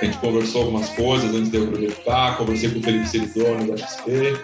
a 0.00 0.04
gente 0.04 0.18
conversou 0.18 0.62
algumas 0.62 0.88
coisas 0.90 1.34
antes 1.34 1.50
de 1.50 1.56
eu 1.56 1.66
projetar, 1.66 2.36
conversei 2.36 2.70
com 2.70 2.78
o 2.78 2.82
Felipe 2.82 3.08
Seridone 3.08 3.70
da 3.70 3.76
XP, 3.76 4.38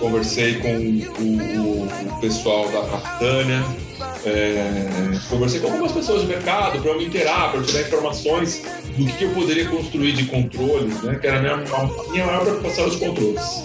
conversei 0.00 0.54
com 0.60 0.68
o, 0.68 1.84
o 1.84 2.20
pessoal 2.20 2.68
da 2.70 2.82
Capitânia, 2.82 3.62
é, 4.24 5.18
conversei 5.28 5.60
com 5.60 5.66
algumas 5.66 5.92
pessoas 5.92 6.22
do 6.22 6.28
mercado 6.28 6.80
para 6.80 6.94
me 6.94 7.06
inteirar, 7.06 7.52
para 7.52 7.62
tirar 7.62 7.82
informações 7.82 8.62
do 8.96 9.04
que, 9.04 9.12
que, 9.12 9.24
eu 9.24 9.30
poderia 9.30 9.68
construir 9.68 10.12
de 10.12 10.24
controles, 10.26 11.02
né? 11.02 11.18
que 11.20 11.26
era 11.26 11.38
a 11.38 11.40
minha, 11.40 11.54
a 11.54 12.10
minha 12.10 12.26
maior 12.26 12.42
preocupação 12.42 12.86
os 12.86 12.96
controles. 12.96 13.62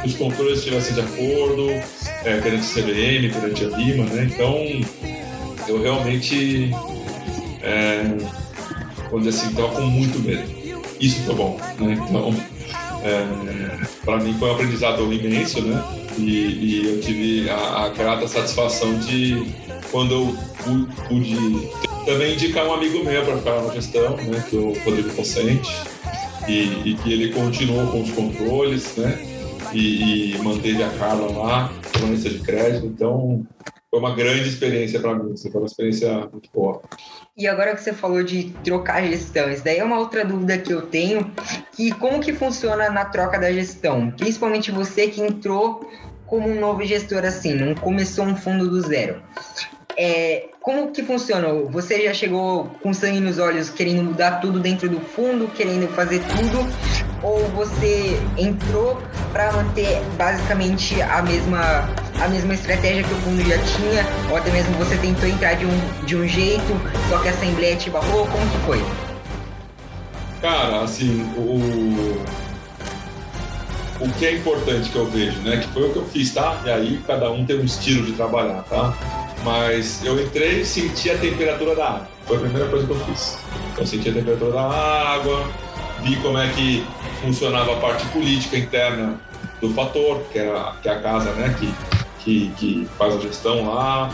Que 0.00 0.08
os 0.08 0.14
controles 0.14 0.58
estivessem 0.58 0.94
de 0.94 1.00
acordo, 1.00 1.70
é, 2.24 2.40
perante 2.40 2.64
a 2.64 2.82
CBM, 2.82 3.28
perante 3.30 3.64
a 3.64 3.68
Lima, 3.68 4.04
né? 4.04 4.30
Então, 4.32 4.64
eu 5.66 5.82
realmente 5.82 6.70
é, 7.62 8.16
dizer 9.16 9.30
assim, 9.30 9.48
estava 9.48 9.68
com 9.68 9.82
muito 9.82 10.18
medo. 10.20 10.42
Isso 11.00 11.22
foi 11.22 11.34
bom, 11.34 11.58
né? 11.78 11.94
Então, 12.08 12.34
é, 13.02 13.86
para 14.04 14.18
mim 14.18 14.34
foi 14.34 14.48
um 14.48 14.52
aprendizado 14.52 15.12
imenso, 15.12 15.62
né? 15.62 15.82
E, 16.18 16.22
e 16.22 16.86
eu 16.86 17.00
tive 17.00 17.48
a, 17.48 17.84
a, 17.84 17.88
grata 17.90 18.26
satisfação 18.26 18.98
de, 18.98 19.46
quando 19.90 20.14
eu 20.14 20.36
pude 21.08 21.36
também 22.04 22.34
indicar 22.34 22.66
um 22.66 22.74
amigo 22.74 23.04
meu 23.04 23.24
para 23.24 23.36
ficar 23.36 23.62
na 23.62 23.74
gestão, 23.74 24.16
né? 24.16 24.44
Que 24.48 24.56
é 24.56 24.60
o 24.60 24.72
Rodrigo 24.84 25.10
Pocente, 25.10 25.70
e, 26.48 26.90
e 26.90 26.94
que 26.94 27.12
ele 27.12 27.32
continuou 27.32 27.86
com 27.88 28.02
os 28.02 28.10
controles, 28.10 28.96
né? 28.96 29.24
E, 29.72 30.34
e 30.34 30.38
manteve 30.38 30.82
a 30.82 30.90
Carla 30.90 31.30
lá, 31.30 31.72
colunista 31.92 32.30
de 32.30 32.40
crédito. 32.40 32.86
Então, 32.86 33.46
foi 33.90 34.00
uma 34.00 34.14
grande 34.14 34.48
experiência 34.48 35.00
para 35.00 35.14
mim, 35.14 35.32
assim, 35.32 35.50
foi 35.50 35.60
uma 35.60 35.66
experiência 35.66 36.28
muito 36.32 36.50
boa. 36.52 36.82
E 37.38 37.46
agora 37.46 37.72
que 37.76 37.80
você 37.80 37.92
falou 37.92 38.24
de 38.24 38.52
trocar 38.64 39.00
gestão, 39.06 39.48
isso 39.48 39.62
daí 39.62 39.78
é 39.78 39.84
uma 39.84 40.00
outra 40.00 40.24
dúvida 40.24 40.58
que 40.58 40.72
eu 40.72 40.82
tenho, 40.82 41.32
que 41.70 41.92
como 41.92 42.18
que 42.18 42.32
funciona 42.32 42.90
na 42.90 43.04
troca 43.04 43.38
da 43.38 43.52
gestão? 43.52 44.10
Principalmente 44.10 44.72
você 44.72 45.06
que 45.06 45.20
entrou 45.20 45.88
como 46.26 46.48
um 46.48 46.58
novo 46.58 46.84
gestor 46.84 47.24
assim, 47.24 47.54
não 47.54 47.76
começou 47.76 48.24
um 48.24 48.34
fundo 48.34 48.68
do 48.68 48.80
zero. 48.80 49.22
É, 50.00 50.44
como 50.60 50.92
que 50.92 51.02
funciona? 51.02 51.48
Você 51.70 52.04
já 52.04 52.14
chegou 52.14 52.66
com 52.80 52.94
sangue 52.94 53.18
nos 53.18 53.40
olhos, 53.40 53.68
querendo 53.68 54.04
mudar 54.04 54.40
tudo 54.40 54.60
dentro 54.60 54.88
do 54.88 55.00
fundo, 55.00 55.48
querendo 55.48 55.92
fazer 55.92 56.20
tudo, 56.20 56.64
ou 57.20 57.44
você 57.48 58.16
entrou 58.36 59.02
para 59.32 59.50
manter 59.50 60.00
basicamente 60.16 61.02
a 61.02 61.20
mesma 61.22 61.90
a 62.20 62.28
mesma 62.28 62.54
estratégia 62.54 63.02
que 63.02 63.12
o 63.12 63.16
fundo 63.16 63.42
já 63.42 63.58
tinha, 63.58 64.06
ou 64.30 64.36
até 64.36 64.52
mesmo 64.52 64.72
você 64.74 64.96
tentou 64.98 65.28
entrar 65.28 65.54
de 65.54 65.66
um, 65.66 66.04
de 66.04 66.16
um 66.16 66.28
jeito, 66.28 66.80
só 67.08 67.18
que 67.18 67.28
a 67.28 67.32
Assembleia 67.32 67.74
te 67.74 67.90
barrou? 67.90 68.24
Como 68.26 68.50
que 68.50 68.58
foi? 68.66 68.84
Cara, 70.40 70.82
assim, 70.82 71.22
o, 71.36 72.22
o 74.00 74.12
que 74.16 74.26
é 74.26 74.36
importante 74.36 74.90
que 74.90 74.96
eu 74.96 75.06
vejo, 75.06 75.40
né? 75.40 75.56
Que 75.56 75.68
foi 75.68 75.88
o 75.88 75.92
que 75.92 75.98
eu 75.98 76.06
fiz, 76.06 76.32
tá? 76.32 76.60
E 76.64 76.70
aí 76.70 77.02
cada 77.04 77.30
um 77.32 77.44
tem 77.44 77.58
um 77.58 77.64
estilo 77.64 78.06
de 78.06 78.12
trabalhar, 78.12 78.62
tá? 78.64 78.94
Mas 79.44 80.04
eu 80.04 80.20
entrei 80.20 80.60
e 80.60 80.64
senti 80.64 81.10
a 81.10 81.18
temperatura 81.18 81.74
da 81.74 81.88
água. 81.88 82.08
Foi 82.26 82.36
a 82.36 82.40
primeira 82.40 82.68
coisa 82.68 82.86
que 82.86 82.92
eu 82.92 83.00
fiz. 83.00 83.38
Eu 83.76 83.86
senti 83.86 84.08
a 84.10 84.12
temperatura 84.12 84.52
da 84.52 84.62
água, 84.62 85.48
vi 86.02 86.16
como 86.16 86.38
é 86.38 86.48
que 86.48 86.84
funcionava 87.22 87.72
a 87.72 87.76
parte 87.76 88.04
política 88.08 88.56
interna 88.56 89.20
do 89.60 89.72
fator, 89.74 90.20
que, 90.32 90.38
era, 90.38 90.74
que 90.82 90.88
é 90.88 90.92
a 90.92 91.00
casa 91.00 91.32
né, 91.32 91.54
que, 91.58 91.74
que, 92.22 92.50
que 92.56 92.88
faz 92.96 93.16
a 93.16 93.20
gestão 93.20 93.74
lá, 93.74 94.10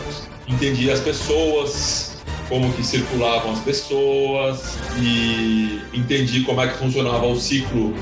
entendi 0.47 0.91
as 0.91 1.01
pessoas, 1.01 2.17
como 2.49 2.73
que 2.73 2.85
circulavam 2.85 3.53
as 3.53 3.61
pessoas 3.61 4.79
e 4.99 5.81
entendi 5.93 6.43
como 6.43 6.61
é 6.61 6.69
que 6.69 6.79
funcionava 6.79 7.27
o 7.27 7.39
ciclo 7.39 7.95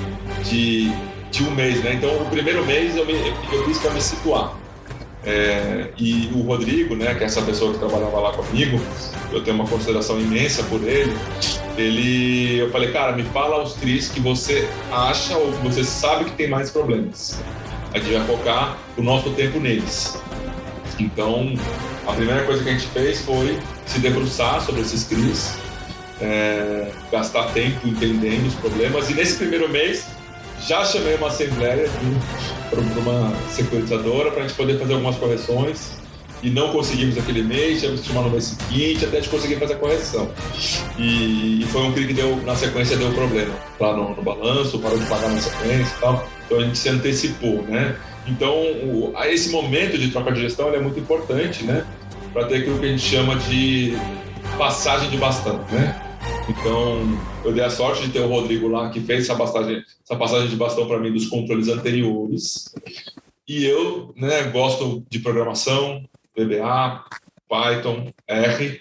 de, 0.44 0.92
de 1.30 1.44
um 1.44 1.50
mês, 1.52 1.82
né? 1.82 1.94
Então, 1.94 2.10
o 2.22 2.26
primeiro 2.26 2.64
mês 2.64 2.96
eu, 2.96 3.06
me, 3.06 3.14
eu 3.52 3.64
fiz 3.64 3.78
para 3.78 3.90
me 3.92 4.00
situar. 4.00 4.56
É, 5.24 5.88
e 5.96 6.30
o 6.34 6.42
Rodrigo, 6.42 6.96
né, 6.96 7.14
que 7.14 7.22
é 7.22 7.26
essa 7.26 7.42
pessoa 7.42 7.72
que 7.72 7.78
trabalhava 7.78 8.18
lá 8.18 8.32
comigo, 8.32 8.80
eu 9.30 9.42
tenho 9.42 9.56
uma 9.56 9.66
consideração 9.66 10.20
imensa 10.20 10.62
por 10.64 10.82
ele. 10.82 11.12
Ele, 11.76 12.58
eu 12.58 12.70
falei, 12.70 12.90
cara, 12.90 13.12
me 13.12 13.22
fala 13.24 13.62
os 13.62 13.74
tris 13.74 14.08
que 14.08 14.20
você 14.20 14.68
acha 14.90 15.36
ou 15.36 15.52
que 15.52 15.58
você 15.62 15.84
sabe 15.84 16.24
que 16.24 16.32
tem 16.32 16.48
mais 16.48 16.70
problemas. 16.70 17.40
A 17.94 17.98
gente 17.98 18.12
vai 18.12 18.26
focar 18.26 18.78
o 18.96 19.02
nosso 19.02 19.30
tempo 19.30 19.60
neles. 19.60 20.18
Então, 20.98 21.54
a 22.06 22.12
primeira 22.12 22.42
coisa 22.44 22.62
que 22.62 22.68
a 22.68 22.72
gente 22.72 22.86
fez 22.88 23.22
foi 23.22 23.58
se 23.86 24.00
debruçar 24.00 24.60
sobre 24.60 24.80
esses 24.80 25.04
CRIs, 25.04 25.54
é, 26.20 26.90
gastar 27.10 27.52
tempo 27.52 27.86
entendendo 27.86 28.46
os 28.46 28.54
problemas. 28.54 29.08
E 29.08 29.14
nesse 29.14 29.36
primeiro 29.36 29.68
mês, 29.68 30.06
já 30.66 30.84
chamei 30.84 31.14
uma 31.16 31.28
assembleia 31.28 31.88
para 32.70 32.80
uma 32.80 33.34
securitizadora 33.50 34.30
para 34.30 34.44
a 34.44 34.46
gente 34.46 34.56
poder 34.56 34.78
fazer 34.78 34.94
algumas 34.94 35.16
correções 35.16 36.02
e 36.42 36.50
não 36.50 36.72
conseguimos 36.72 37.16
aquele 37.16 37.42
mês, 37.42 37.80
tivemos 37.80 38.00
que 38.00 38.08
chamar 38.08 38.22
no 38.22 38.30
mês 38.30 38.44
seguinte 38.44 39.04
até 39.04 39.18
a 39.18 39.20
gente 39.20 39.30
conseguir 39.30 39.56
fazer 39.56 39.74
a 39.74 39.76
correção. 39.76 40.28
E, 40.98 41.62
e 41.62 41.66
foi 41.66 41.82
um 41.82 41.92
CRI 41.92 42.08
que 42.08 42.14
deu, 42.14 42.36
na 42.42 42.56
sequência 42.56 42.96
deu 42.96 43.12
problema 43.12 43.54
lá 43.78 43.96
no, 43.96 44.16
no, 44.16 44.22
balanço, 44.22 44.78
parou 44.80 44.98
de 44.98 45.06
pagar 45.06 45.30
na 45.30 45.40
sequência 45.40 45.94
e 45.96 46.00
tal. 46.00 46.28
Então 46.44 46.58
a 46.58 46.64
gente 46.64 46.78
se 46.78 46.88
antecipou, 46.88 47.62
né? 47.62 47.96
Então, 48.26 48.54
o, 48.54 49.12
esse 49.24 49.50
momento 49.50 49.96
de 49.96 50.10
troca 50.10 50.32
de 50.32 50.40
gestão 50.40 50.74
é 50.74 50.80
muito 50.80 50.98
importante, 50.98 51.64
né? 51.64 51.84
Para 52.32 52.46
ter 52.46 52.56
aquilo 52.56 52.78
que 52.78 52.86
a 52.86 52.88
gente 52.88 53.02
chama 53.02 53.36
de 53.36 53.96
passagem 54.58 55.10
de 55.10 55.16
bastão, 55.16 55.64
né? 55.70 56.11
Então, 56.48 56.98
eu 57.44 57.52
dei 57.52 57.64
a 57.64 57.70
sorte 57.70 58.02
de 58.02 58.12
ter 58.12 58.20
o 58.20 58.28
Rodrigo 58.28 58.68
lá 58.68 58.90
que 58.90 59.00
fez 59.00 59.24
essa 59.24 59.36
passagem, 59.36 59.82
essa 60.04 60.16
passagem 60.16 60.48
de 60.48 60.56
bastão 60.56 60.86
para 60.86 60.98
mim 60.98 61.12
dos 61.12 61.28
controles 61.28 61.68
anteriores. 61.68 62.74
E 63.48 63.64
eu 63.64 64.12
né, 64.16 64.44
gosto 64.44 65.04
de 65.08 65.18
programação, 65.18 66.04
VBA, 66.36 67.04
Python, 67.48 68.12
R, 68.26 68.80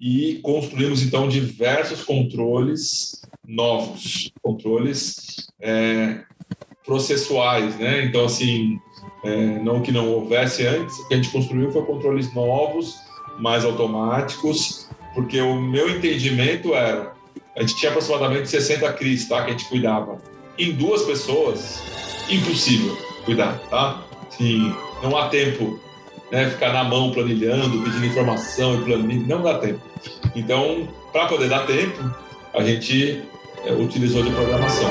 e 0.00 0.40
construímos 0.42 1.02
então 1.02 1.28
diversos 1.28 2.02
controles 2.02 3.22
novos, 3.46 4.30
controles 4.42 5.48
é, 5.60 6.22
processuais, 6.84 7.76
né? 7.78 8.04
Então, 8.04 8.24
assim, 8.24 8.78
é, 9.24 9.58
não 9.60 9.82
que 9.82 9.90
não 9.90 10.12
houvesse 10.12 10.66
antes, 10.66 10.98
o 10.98 11.08
que 11.08 11.14
a 11.14 11.16
gente 11.16 11.30
construiu 11.30 11.70
foi 11.70 11.84
controles 11.84 12.32
novos, 12.34 12.94
mais 13.38 13.64
automáticos, 13.64 14.85
porque 15.16 15.40
o 15.40 15.58
meu 15.58 15.88
entendimento 15.88 16.74
era, 16.74 17.14
a 17.56 17.60
gente 17.62 17.74
tinha 17.76 17.90
aproximadamente 17.90 18.50
60 18.50 18.92
CRIs, 18.92 19.26
tá? 19.26 19.42
Que 19.42 19.48
a 19.48 19.52
gente 19.52 19.64
cuidava. 19.64 20.18
Em 20.58 20.72
duas 20.72 21.02
pessoas, 21.04 21.82
impossível 22.28 22.94
cuidar, 23.24 23.58
tá? 23.70 24.02
Sim, 24.28 24.74
não 25.02 25.16
há 25.16 25.28
tempo 25.28 25.80
né, 26.30 26.50
ficar 26.50 26.70
na 26.70 26.84
mão 26.84 27.10
planilhando, 27.12 27.82
pedindo 27.82 28.04
informação 28.04 28.74
e 28.74 28.84
planilha, 28.84 29.26
não 29.26 29.42
dá 29.42 29.58
tempo. 29.58 29.80
Então, 30.34 30.86
para 31.12 31.26
poder 31.28 31.48
dar 31.48 31.66
tempo, 31.66 32.14
a 32.52 32.62
gente 32.62 33.22
é, 33.64 33.72
utilizou 33.72 34.22
de 34.22 34.30
programação. 34.32 34.90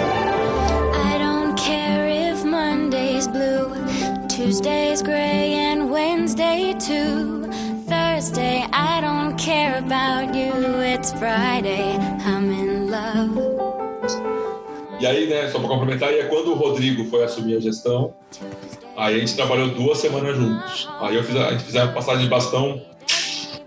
I 0.91 1.19
don't 1.19 1.55
care 1.55 2.31
if 2.31 2.43
Monday's 2.43 3.27
blue, 3.27 3.75
Tuesday's 4.27 5.03
gray 5.03 5.53
and 5.53 5.91
Wednesday 5.91 6.74
care 9.45 9.77
about 9.77 10.35
you, 10.35 10.51
it's 10.81 11.13
Friday, 11.13 11.93
I'm 12.25 12.51
in 12.51 12.89
love. 12.89 13.39
E 14.99 15.05
aí, 15.05 15.27
né, 15.27 15.47
só 15.49 15.59
para 15.59 15.67
complementar, 15.67 16.11
é 16.11 16.23
quando 16.23 16.51
o 16.51 16.55
Rodrigo 16.55 17.05
foi 17.05 17.23
assumir 17.23 17.57
a 17.57 17.59
gestão, 17.59 18.13
Aí 18.97 19.15
a 19.15 19.19
gente 19.19 19.35
trabalhou 19.35 19.67
duas 19.69 19.97
semanas 19.97 20.37
juntos. 20.37 20.87
Aí 21.01 21.15
eu 21.15 21.23
fiz 21.23 21.35
a, 21.35 21.47
a 21.47 21.51
gente 21.51 21.63
fez 21.63 21.75
a 21.75 21.87
passagem 21.89 22.23
de 22.23 22.29
bastão 22.29 22.81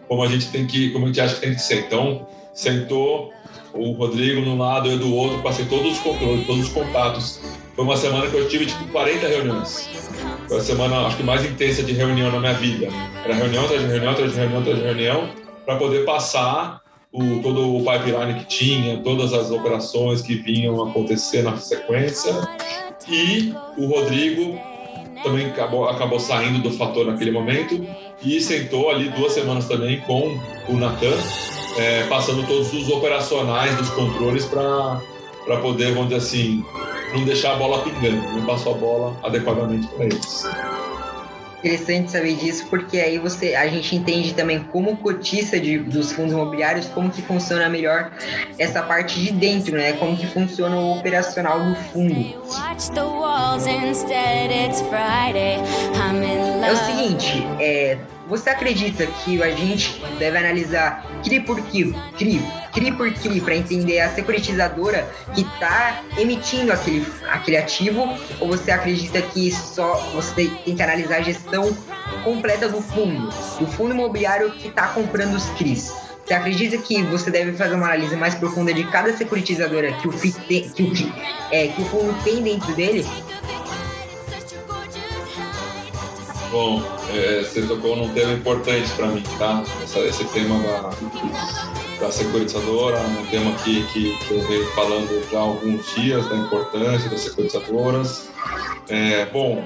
como 0.09 0.23
a 0.23 0.27
gente 0.27 0.49
tem 0.49 0.67
que, 0.67 0.91
como 0.91 1.05
a 1.05 1.09
gente 1.09 1.21
acha 1.21 1.35
que 1.35 1.41
tem 1.43 1.55
que 1.55 1.61
ser. 1.61 1.81
Então, 1.81 2.27
sentou 2.55 3.31
o 3.75 3.93
Rodrigo 3.93 4.41
no 4.41 4.57
lado, 4.57 4.89
eu 4.89 4.99
do 4.99 5.15
outro, 5.15 5.43
passei 5.43 5.67
todos 5.67 5.93
os 5.93 5.99
controles, 5.99 6.47
todos 6.47 6.67
os 6.69 6.73
contatos. 6.73 7.41
Foi 7.77 7.85
uma 7.85 7.97
semana 7.97 8.27
que 8.27 8.35
eu 8.35 8.49
tive 8.49 8.65
tipo 8.65 8.89
40 8.89 9.29
reuniões. 9.29 9.91
foi 10.49 10.57
a 10.57 10.63
semana, 10.63 11.07
acho 11.07 11.19
que 11.19 11.23
mais 11.23 11.45
intensa 11.45 11.83
de 11.83 11.93
reunião 11.93 12.33
na 12.33 12.41
minha 12.41 12.55
vida. 12.55 12.89
Era 13.23 13.35
reunião 13.35 13.65
atrás 13.67 13.83
de 13.83 13.89
reunião, 13.89 14.13
atrás 14.13 14.33
de 14.33 14.39
reunião, 14.39 14.61
atrás 14.61 14.79
de 14.79 14.85
reunião, 14.85 15.29
para 15.69 15.77
poder 15.77 16.07
passar 16.07 16.81
o, 17.13 17.43
todo 17.43 17.77
o 17.77 17.85
pipeline 17.85 18.41
que 18.41 18.47
tinha, 18.47 19.03
todas 19.03 19.35
as 19.35 19.51
operações 19.51 20.23
que 20.23 20.35
vinham 20.37 20.83
acontecer 20.83 21.43
na 21.43 21.59
sequência. 21.59 22.33
E 23.07 23.53
o 23.77 23.85
Rodrigo 23.85 24.59
também 25.23 25.45
acabou, 25.45 25.87
acabou 25.87 26.19
saindo 26.19 26.63
do 26.63 26.71
fator 26.71 27.05
naquele 27.05 27.31
momento 27.31 27.87
e 28.25 28.41
sentou 28.41 28.89
ali 28.89 29.11
duas 29.11 29.33
semanas 29.33 29.69
também 29.69 30.01
com 30.01 30.41
o 30.71 30.73
Natan, 30.73 31.13
é, 31.77 32.05
passando 32.05 32.47
todos 32.47 32.73
os 32.73 32.89
operacionais 32.89 33.77
dos 33.77 33.91
controles 33.91 34.47
para 34.47 35.03
poder, 35.61 35.93
vamos 35.93 36.09
dizer 36.09 36.23
assim, 36.23 36.65
não 37.13 37.27
deixar 37.27 37.53
a 37.53 37.57
bola 37.57 37.83
pingando, 37.83 38.27
não 38.33 38.47
passou 38.47 38.75
a 38.75 38.79
bola 38.79 39.17
adequadamente 39.23 39.87
para 39.89 40.07
eles. 40.07 40.49
Interessante 41.59 42.13
saber 42.13 42.37
disso, 42.37 42.67
porque 42.71 43.01
aí 43.01 43.19
você, 43.19 43.57
a 43.57 43.67
gente 43.67 43.97
entende 43.97 44.33
também 44.33 44.61
como 44.61 44.97
cotista 44.97 45.59
de, 45.59 45.79
dos 45.79 46.13
fundos 46.13 46.33
imobiliários, 46.33 46.87
como 46.87 47.11
que 47.11 47.21
funciona 47.21 47.69
melhor 47.69 48.13
essa 48.59 48.81
parte 48.83 49.19
de 49.19 49.33
dentro, 49.33 49.77
né? 49.77 49.93
Como 49.95 50.17
que 50.17 50.27
funciona 50.27 50.77
o 50.77 50.99
operacional 50.99 51.59
do 51.59 51.75
fundo. 51.75 52.15
É 56.65 56.73
o 56.73 56.77
seguinte, 56.77 57.47
é, 57.59 57.99
você 58.29 58.51
acredita 58.51 59.07
que 59.07 59.43
a 59.43 59.51
gente 59.51 60.01
deve 60.19 60.37
analisar 60.37 61.05
CRI 61.25 61.41
por 61.41 61.61
CRI, 61.63 61.95
CRI, 62.17 62.43
CRI 62.73 62.93
por 62.93 63.11
CRI 63.13 63.41
para 63.41 63.57
entender 63.57 64.01
a 64.01 64.11
securitizadora 64.11 65.09
que 65.35 65.41
está 65.41 66.03
emitindo 66.19 66.71
aquele, 66.71 67.07
aquele 67.31 67.57
ativo? 67.57 68.07
Ou 68.39 68.49
você 68.49 68.71
acredita 68.71 69.23
que 69.23 69.51
só 69.51 69.95
você 70.13 70.51
tem 70.65 70.77
que 70.77 70.83
analisar 70.83 71.17
a 71.17 71.23
gestão 71.23 71.75
completa 72.23 72.69
do 72.69 72.83
fundo, 72.83 73.29
do 73.59 73.67
fundo 73.67 73.95
imobiliário 73.95 74.51
que 74.53 74.69
está 74.69 74.89
comprando 74.89 75.35
os 75.35 75.49
CRIs? 75.51 75.91
Você 76.27 76.35
acredita 76.35 76.77
que 76.77 77.03
você 77.05 77.31
deve 77.31 77.55
fazer 77.55 77.75
uma 77.75 77.87
análise 77.87 78.15
mais 78.15 78.35
profunda 78.35 78.75
de 78.75 78.85
cada 78.85 79.11
securitizadora 79.17 79.91
que 79.95 80.07
o, 80.07 80.13
tem, 80.13 80.69
que 80.69 80.83
o, 80.83 80.93
é, 81.51 81.69
que 81.69 81.81
o 81.81 81.85
fundo 81.87 82.15
tem 82.23 82.43
dentro 82.43 82.75
dele? 82.75 83.07
Bom, 86.51 86.83
é, 87.13 87.43
você 87.43 87.63
tocou 87.67 87.95
num 87.95 88.09
tema 88.15 88.33
importante 88.33 88.91
para 88.93 89.09
mim, 89.09 89.23
tá? 89.39 89.63
Essa, 89.83 89.99
esse 90.01 90.25
tema 90.27 90.59
da, 90.63 90.91
da 92.01 92.11
securitizadora, 92.11 92.99
um 93.01 93.27
tema 93.27 93.53
que, 93.59 93.83
que, 93.89 94.17
que, 94.17 94.35
eu 94.35 94.41
venho 94.49 94.67
falando 94.73 95.31
já 95.31 95.39
há 95.39 95.43
alguns 95.43 95.95
dias 95.95 96.27
da 96.27 96.37
importância 96.37 97.11
das 97.11 97.21
securitizadoras. 97.21 98.31
É, 98.89 99.27
bom, 99.27 99.63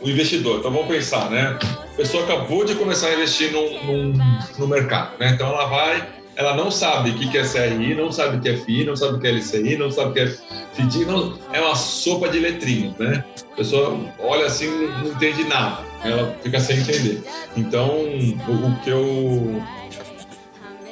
o 0.00 0.08
investidor, 0.08 0.60
então 0.60 0.72
vamos 0.72 0.88
pensar, 0.88 1.30
né? 1.30 1.58
A 1.62 1.96
pessoa 1.96 2.24
acabou 2.24 2.64
de 2.64 2.76
começar 2.76 3.08
a 3.08 3.14
investir 3.14 3.52
no 3.52 4.66
mercado, 4.66 5.18
né? 5.18 5.32
Então 5.34 5.48
ela 5.48 5.66
vai 5.66 6.21
ela 6.36 6.56
não 6.56 6.70
sabe 6.70 7.10
o 7.10 7.14
que 7.14 7.36
é 7.36 7.42
CRI, 7.42 7.94
não 7.94 8.10
sabe 8.10 8.36
o 8.36 8.40
que 8.40 8.48
é 8.48 8.56
FI, 8.56 8.84
não 8.84 8.96
sabe 8.96 9.16
o 9.16 9.20
que 9.20 9.26
é 9.26 9.32
LCI, 9.32 9.76
não 9.76 9.90
sabe 9.90 10.10
o 10.10 10.12
que 10.12 10.20
é 10.20 10.26
FDI, 10.74 11.04
não, 11.04 11.38
é 11.52 11.60
uma 11.60 11.74
sopa 11.74 12.28
de 12.28 12.38
letrinhas, 12.38 12.96
né? 12.96 13.24
A 13.52 13.56
pessoa 13.56 13.98
olha 14.18 14.46
assim 14.46 14.68
não 14.68 15.08
entende 15.08 15.44
nada, 15.44 15.82
ela 16.02 16.34
fica 16.42 16.58
sem 16.58 16.78
entender. 16.78 17.22
Então, 17.56 17.88
o, 17.88 18.66
o 18.66 18.80
que 18.82 18.90
eu, 18.90 19.62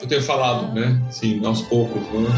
eu 0.01 0.09
tenho 0.09 0.23
falado, 0.23 0.73
né, 0.75 1.01
assim, 1.09 1.45
aos 1.45 1.63
poucos, 1.63 2.03
né? 2.03 2.29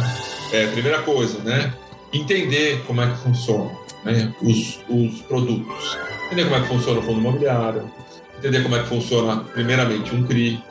É, 0.52 0.66
primeira 0.68 1.02
coisa, 1.02 1.38
né, 1.40 1.72
entender 2.12 2.82
como 2.86 3.00
é 3.00 3.10
que 3.10 3.16
funciona 3.18 3.70
né, 4.04 4.32
os, 4.42 4.80
os 4.88 5.22
produtos, 5.22 5.96
entender 6.26 6.44
como 6.44 6.56
é 6.56 6.60
que 6.60 6.68
funciona 6.68 7.00
o 7.00 7.02
fundo 7.02 7.18
imobiliário, 7.20 7.90
entender 8.38 8.62
como 8.62 8.76
é 8.76 8.82
que 8.82 8.88
funciona, 8.88 9.44
primeiramente, 9.52 10.14
um 10.14 10.24
CRI, 10.24 10.62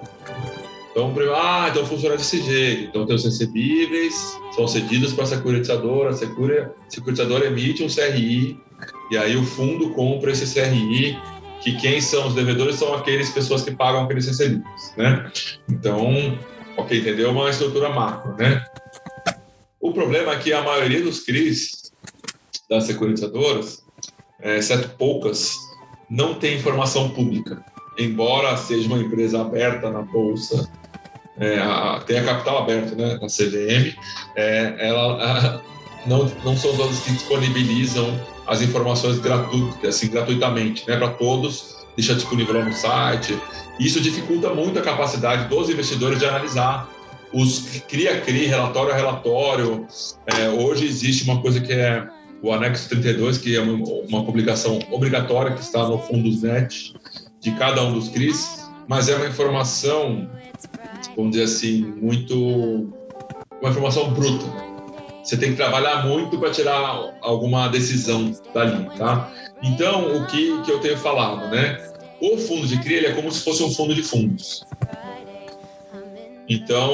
então, 0.92 1.14
ah, 1.36 1.68
então 1.70 1.86
funciona 1.86 2.18
desse 2.18 2.42
jeito. 2.42 2.90
Então, 2.90 3.06
tem 3.06 3.16
os 3.16 3.24
recebíveis, 3.24 4.38
são 4.54 4.68
cedidos 4.68 5.14
para 5.14 5.24
a 5.24 5.28
securitizadora, 5.28 6.10
a 6.10 6.14
securitizadora 6.14 7.46
emite 7.46 7.84
um 7.84 7.88
CRI, 7.88 8.60
e 9.10 9.18
aí 9.18 9.38
o 9.38 9.44
fundo 9.44 9.92
compra 9.92 10.32
esse 10.32 10.54
CRI, 10.54 11.18
que 11.62 11.78
quem 11.78 12.02
são 12.02 12.28
os 12.28 12.36
devedores 12.36 12.76
são 12.76 12.94
aqueles 12.94 13.30
pessoas 13.30 13.64
que 13.64 13.72
pagam 13.72 14.04
aqueles 14.04 14.28
recebíveis, 14.28 14.94
né? 14.98 15.32
Então, 15.70 16.38
ok, 16.76 17.00
entendeu? 17.00 17.32
Uma 17.32 17.50
estrutura 17.50 17.90
macro, 17.90 18.36
né? 18.36 18.66
O 19.80 19.94
problema 19.94 20.34
é 20.34 20.40
que 20.40 20.52
a 20.52 20.62
maioria 20.62 21.02
dos 21.02 21.22
CRIs 21.22 21.92
das 22.70 22.86
securitizadoras, 22.86 23.84
exceto 24.42 24.90
poucas, 24.98 25.56
não 26.10 26.34
tem 26.34 26.58
informação 26.58 27.10
pública. 27.10 27.64
Embora 28.04 28.58
seja 28.58 28.88
uma 28.88 28.98
empresa 28.98 29.42
aberta 29.42 29.90
na 29.90 30.02
bolsa 30.02 30.70
é, 31.42 31.58
a, 31.60 32.00
tem 32.06 32.20
a 32.20 32.24
capital 32.24 32.60
aberta, 32.60 32.96
né, 32.96 33.20
a 33.22 33.28
CVM, 33.28 33.96
é, 34.36 34.76
ela 34.80 35.24
a, 35.24 35.62
não, 36.06 36.32
não 36.44 36.56
são 36.56 36.76
todas 36.76 37.00
que 37.00 37.12
disponibilizam 37.12 38.20
as 38.46 38.62
informações 38.62 39.20
gratuitas, 39.20 39.96
assim, 39.96 40.10
gratuitamente, 40.10 40.88
né, 40.88 40.98
para 40.98 41.10
todos, 41.10 41.76
deixa 41.96 42.14
disponível 42.14 42.60
lá 42.60 42.66
no 42.66 42.74
site. 42.74 43.38
Isso 43.80 44.00
dificulta 44.00 44.54
muito 44.54 44.78
a 44.78 44.82
capacidade 44.82 45.48
dos 45.48 45.70
investidores 45.70 46.20
de 46.20 46.26
analisar 46.26 46.88
os 47.34 47.82
cria-cria, 47.88 48.50
relatório 48.50 48.92
a 48.92 48.96
relatório. 48.96 49.88
É, 50.28 50.50
hoje 50.50 50.86
existe 50.86 51.24
uma 51.24 51.42
coisa 51.42 51.60
que 51.60 51.72
é 51.72 52.08
o 52.44 52.52
anexo 52.52 52.90
32, 52.90 53.38
que 53.38 53.56
é 53.56 53.62
uma, 53.62 53.74
uma 54.10 54.26
publicação 54.26 54.80
obrigatória 54.92 55.54
que 55.54 55.62
está 55.62 55.88
no 55.88 55.98
Fundosnet 56.00 56.94
de 57.42 57.52
cada 57.52 57.84
um 57.84 57.94
dos 57.94 58.08
CRIs, 58.08 58.70
mas 58.88 59.10
é 59.10 59.16
uma 59.16 59.28
informação 59.28 60.30
vamos 61.16 61.32
dizer 61.32 61.44
assim, 61.44 61.82
muito. 62.00 62.94
uma 63.62 63.70
informação 63.70 64.12
bruta. 64.12 64.46
Você 65.24 65.38
tem 65.38 65.52
que 65.52 65.56
trabalhar 65.56 66.06
muito 66.08 66.38
para 66.40 66.50
tirar 66.50 67.16
alguma 67.22 67.68
decisão 67.68 68.34
dali, 68.54 68.90
tá? 68.98 69.32
Então, 69.62 70.18
o 70.18 70.26
que, 70.26 70.62
que 70.64 70.72
eu 70.72 70.80
tenho 70.80 70.98
falado, 70.98 71.48
né? 71.50 71.90
O 72.20 72.38
fundo 72.38 72.68
de 72.68 72.78
CRI 72.80 73.06
é 73.06 73.14
como 73.14 73.32
se 73.32 73.44
fosse 73.44 73.64
um 73.64 73.72
fundo 73.72 73.94
de 73.94 74.04
fundos. 74.04 74.66
Então, 76.50 76.92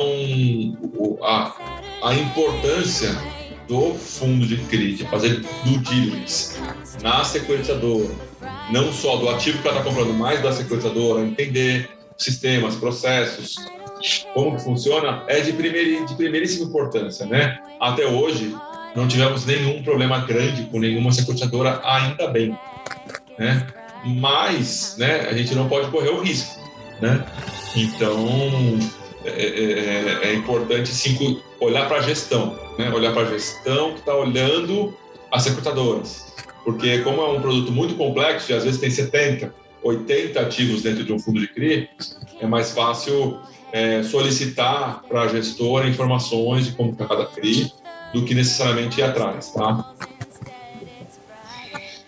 a, 1.22 1.56
a 2.04 2.14
importância 2.14 3.10
do 3.68 3.94
fundo 3.96 4.46
de 4.46 4.58
CRI, 4.58 4.96
de 4.96 5.06
fazer 5.06 5.42
due 5.64 5.78
diligence 5.78 6.58
na 7.02 7.24
securitizadora, 7.24 8.14
não 8.72 8.92
só 8.92 9.18
do 9.18 9.30
ativo 9.30 9.62
que 9.62 9.68
ela 9.68 9.78
está 9.78 9.90
comprando, 9.90 10.14
mas 10.14 10.42
da 10.42 10.52
securitizadora, 10.52 11.22
entender 11.22 11.90
sistemas, 12.18 12.76
processos, 12.76 13.56
como 14.34 14.56
que 14.56 14.64
funciona, 14.64 15.24
é 15.28 15.40
de, 15.40 15.54
primeir, 15.54 16.06
de 16.06 16.16
primeiríssima 16.16 16.66
importância, 16.66 17.26
né? 17.26 17.60
Até 17.80 18.06
hoje, 18.06 18.56
não 18.96 19.08
tivemos 19.08 19.46
nenhum 19.46 19.84
problema 19.84 20.20
grande 20.20 20.64
com 20.66 20.80
nenhuma 20.80 21.12
securitizadora, 21.12 21.82
ainda 21.84 22.28
bem, 22.28 22.58
né? 23.38 23.68
Mas, 24.06 24.96
né, 24.98 25.28
a 25.30 25.34
gente 25.34 25.54
não 25.56 25.68
pode 25.68 25.90
correr 25.90 26.10
o 26.10 26.22
risco, 26.22 26.60
né? 27.02 27.26
Então, 27.76 28.28
é, 29.26 29.30
é, 29.30 30.24
é, 30.24 30.30
é 30.30 30.34
importante, 30.36 30.90
sim, 30.90 31.42
olhar 31.60 31.88
para 31.88 31.98
a 31.98 32.02
gestão, 32.02 32.58
né? 32.78 32.92
Olhar 32.92 33.14
para 33.14 33.24
a 33.24 33.32
gestão 33.32 33.94
que 33.94 34.00
está 34.00 34.16
olhando 34.16 34.96
as 35.32 35.44
securitadoras. 35.44 36.27
Porque 36.68 37.00
como 37.00 37.22
é 37.22 37.30
um 37.30 37.40
produto 37.40 37.72
muito 37.72 37.96
complexo, 37.96 38.52
e 38.52 38.54
às 38.54 38.66
vezes 38.66 38.78
tem 38.78 38.92
70, 38.92 39.54
80 39.82 40.38
ativos 40.38 40.82
dentro 40.82 41.06
de 41.06 41.14
um 41.14 41.18
fundo 41.18 41.40
de 41.40 41.48
CRI, 41.48 41.90
é 42.42 42.46
mais 42.46 42.72
fácil 42.72 43.40
é, 43.72 44.04
solicitar 44.04 45.02
para 45.08 45.22
a 45.22 45.28
gestora 45.30 45.88
informações 45.88 46.66
de 46.66 46.74
como 46.74 46.92
está 46.92 47.06
cada 47.06 47.26
CRI 47.26 47.72
do 48.14 48.26
que 48.26 48.36
necessariamente 48.36 49.00
ir 49.00 49.04
atrás, 49.06 49.54
tá? 49.54 49.94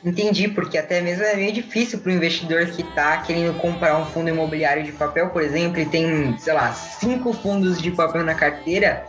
Entendi, 0.04 0.50
porque 0.50 0.78
até 0.78 1.00
mesmo 1.00 1.24
é 1.24 1.38
meio 1.38 1.54
difícil 1.54 2.00
para 2.00 2.12
o 2.12 2.16
investidor 2.16 2.66
que 2.66 2.82
está 2.82 3.16
querendo 3.20 3.58
comprar 3.60 3.98
um 3.98 4.06
fundo 4.08 4.28
imobiliário 4.28 4.84
de 4.84 4.92
papel, 4.92 5.30
por 5.30 5.42
exemplo, 5.42 5.80
e 5.80 5.86
tem, 5.86 6.38
sei 6.38 6.52
lá, 6.52 6.74
cinco 6.74 7.32
fundos 7.32 7.82
de 7.82 7.92
papel 7.92 8.26
na 8.26 8.36
carteira, 8.36 9.06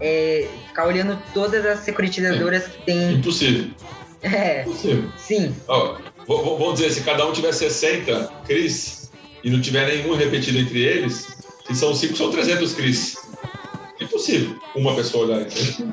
é, 0.00 0.46
ficar 0.68 0.86
olhando 0.86 1.20
todas 1.34 1.66
as 1.66 1.80
securitizadoras 1.80 2.66
é. 2.66 2.68
que 2.68 2.82
tem. 2.84 3.14
Impossível. 3.14 3.68
É. 4.22 4.62
Impossível. 4.62 5.04
Sim. 5.18 5.54
Ó, 5.68 5.96
vamos 6.26 6.74
dizer, 6.74 6.90
se 6.92 7.00
cada 7.02 7.26
um 7.26 7.32
tiver 7.32 7.52
60 7.52 8.30
CRIs 8.46 9.10
e 9.42 9.50
não 9.50 9.60
tiver 9.60 9.86
nenhum 9.88 10.14
repetido 10.14 10.58
entre 10.58 10.80
eles, 10.82 11.36
se 11.66 11.74
são 11.74 11.94
cinco, 11.94 12.16
são 12.16 12.30
300 12.30 12.72
Cris. 12.74 13.16
Impossível 14.00 14.56
uma 14.74 14.94
pessoa 14.94 15.26
olhar 15.26 15.46
isso. 15.46 15.84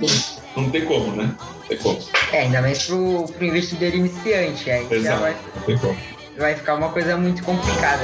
Não 0.56 0.70
tem 0.70 0.86
como, 0.86 1.16
né? 1.16 1.36
Não 1.40 1.68
tem 1.68 1.78
como. 1.78 2.00
É, 2.32 2.42
ainda 2.42 2.62
mais 2.62 2.84
pro, 2.86 3.26
pro 3.28 3.46
investidor 3.46 3.94
iniciante. 3.94 4.70
Aí 4.70 4.88
Exato, 4.90 5.22
vai, 5.22 5.36
não 5.56 5.62
tem 5.64 5.78
como. 5.78 5.98
vai 6.38 6.56
ficar 6.56 6.76
uma 6.76 6.90
coisa 6.90 7.16
muito 7.18 7.44
complicada. 7.44 8.02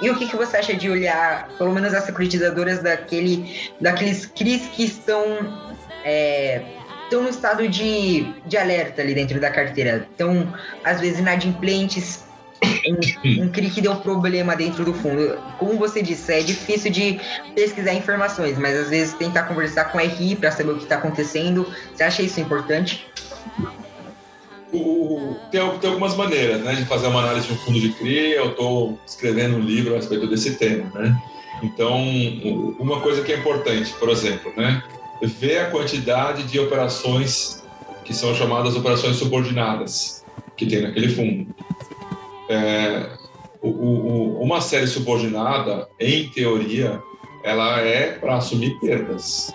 E 0.00 0.10
o 0.10 0.16
que, 0.16 0.28
que 0.28 0.36
você 0.36 0.58
acha 0.58 0.74
de 0.74 0.90
olhar, 0.90 1.48
pelo 1.56 1.72
menos 1.72 1.94
as 1.94 2.04
securitizadoras 2.04 2.80
daquele, 2.82 3.70
daqueles 3.80 4.26
CRIs 4.26 4.66
que 4.68 4.84
estão 4.84 5.24
é, 6.04 6.62
estão 7.04 7.22
no 7.22 7.28
estado 7.28 7.68
de, 7.68 8.32
de 8.46 8.56
alerta 8.56 9.02
ali 9.02 9.14
dentro 9.14 9.38
da 9.38 9.50
carteira. 9.50 10.08
Então, 10.14 10.52
às 10.82 11.00
vezes, 11.00 11.18
inadimplentes, 11.18 12.24
um, 12.86 13.44
um 13.44 13.48
CRI 13.50 13.70
que 13.70 13.80
deu 13.80 13.96
problema 13.96 14.56
dentro 14.56 14.84
do 14.84 14.94
fundo. 14.94 15.38
Como 15.58 15.78
você 15.78 16.02
disse, 16.02 16.32
é 16.32 16.40
difícil 16.40 16.90
de 16.90 17.20
pesquisar 17.54 17.92
informações, 17.92 18.58
mas 18.58 18.76
às 18.78 18.88
vezes 18.88 19.14
tentar 19.14 19.44
conversar 19.44 19.86
com 19.86 19.98
a 19.98 20.02
RI 20.02 20.36
para 20.36 20.50
saber 20.50 20.72
o 20.72 20.76
que 20.76 20.84
está 20.84 20.96
acontecendo. 20.96 21.66
Você 21.94 22.02
acha 22.02 22.22
isso 22.22 22.40
importante? 22.40 23.06
Tem, 25.50 25.78
tem, 25.78 25.90
algumas 25.90 26.16
maneiras 26.16 26.62
né, 26.62 26.74
de 26.74 26.86
fazer 26.86 27.06
uma 27.08 27.20
análise 27.20 27.46
de 27.46 27.52
um 27.52 27.56
fundo 27.56 27.78
de 27.78 27.90
CRI. 27.90 28.32
Eu 28.32 28.50
estou 28.50 28.98
escrevendo 29.06 29.56
um 29.56 29.60
livro 29.60 29.92
a 29.92 29.96
respeito 29.96 30.26
desse 30.26 30.56
tema. 30.56 30.90
Né? 30.94 31.22
Então, 31.62 32.02
uma 32.78 33.00
coisa 33.00 33.22
que 33.22 33.32
é 33.32 33.36
importante, 33.36 33.92
por 34.00 34.08
exemplo, 34.08 34.52
né, 34.56 34.82
ver 35.22 35.58
a 35.58 35.70
quantidade 35.70 36.44
de 36.44 36.58
operações 36.58 37.62
que 38.04 38.14
são 38.14 38.34
chamadas 38.34 38.74
operações 38.74 39.16
subordinadas 39.16 40.24
que 40.56 40.66
tem 40.66 40.82
naquele 40.82 41.08
fundo. 41.08 41.54
É, 42.48 43.10
o, 43.60 43.68
o, 43.68 44.42
uma 44.42 44.60
série 44.60 44.86
subordinada, 44.86 45.88
em 46.00 46.28
teoria, 46.30 47.00
ela 47.44 47.80
é 47.80 48.12
para 48.12 48.36
assumir 48.36 48.78
perdas. 48.80 49.54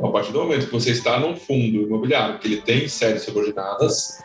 A 0.00 0.08
partir 0.08 0.32
do 0.32 0.38
momento 0.38 0.66
que 0.66 0.72
você 0.72 0.92
está 0.92 1.18
num 1.18 1.36
fundo 1.36 1.82
imobiliário 1.82 2.38
que 2.38 2.46
ele 2.46 2.62
tem 2.62 2.88
séries 2.88 3.22
subordinadas, 3.22 4.18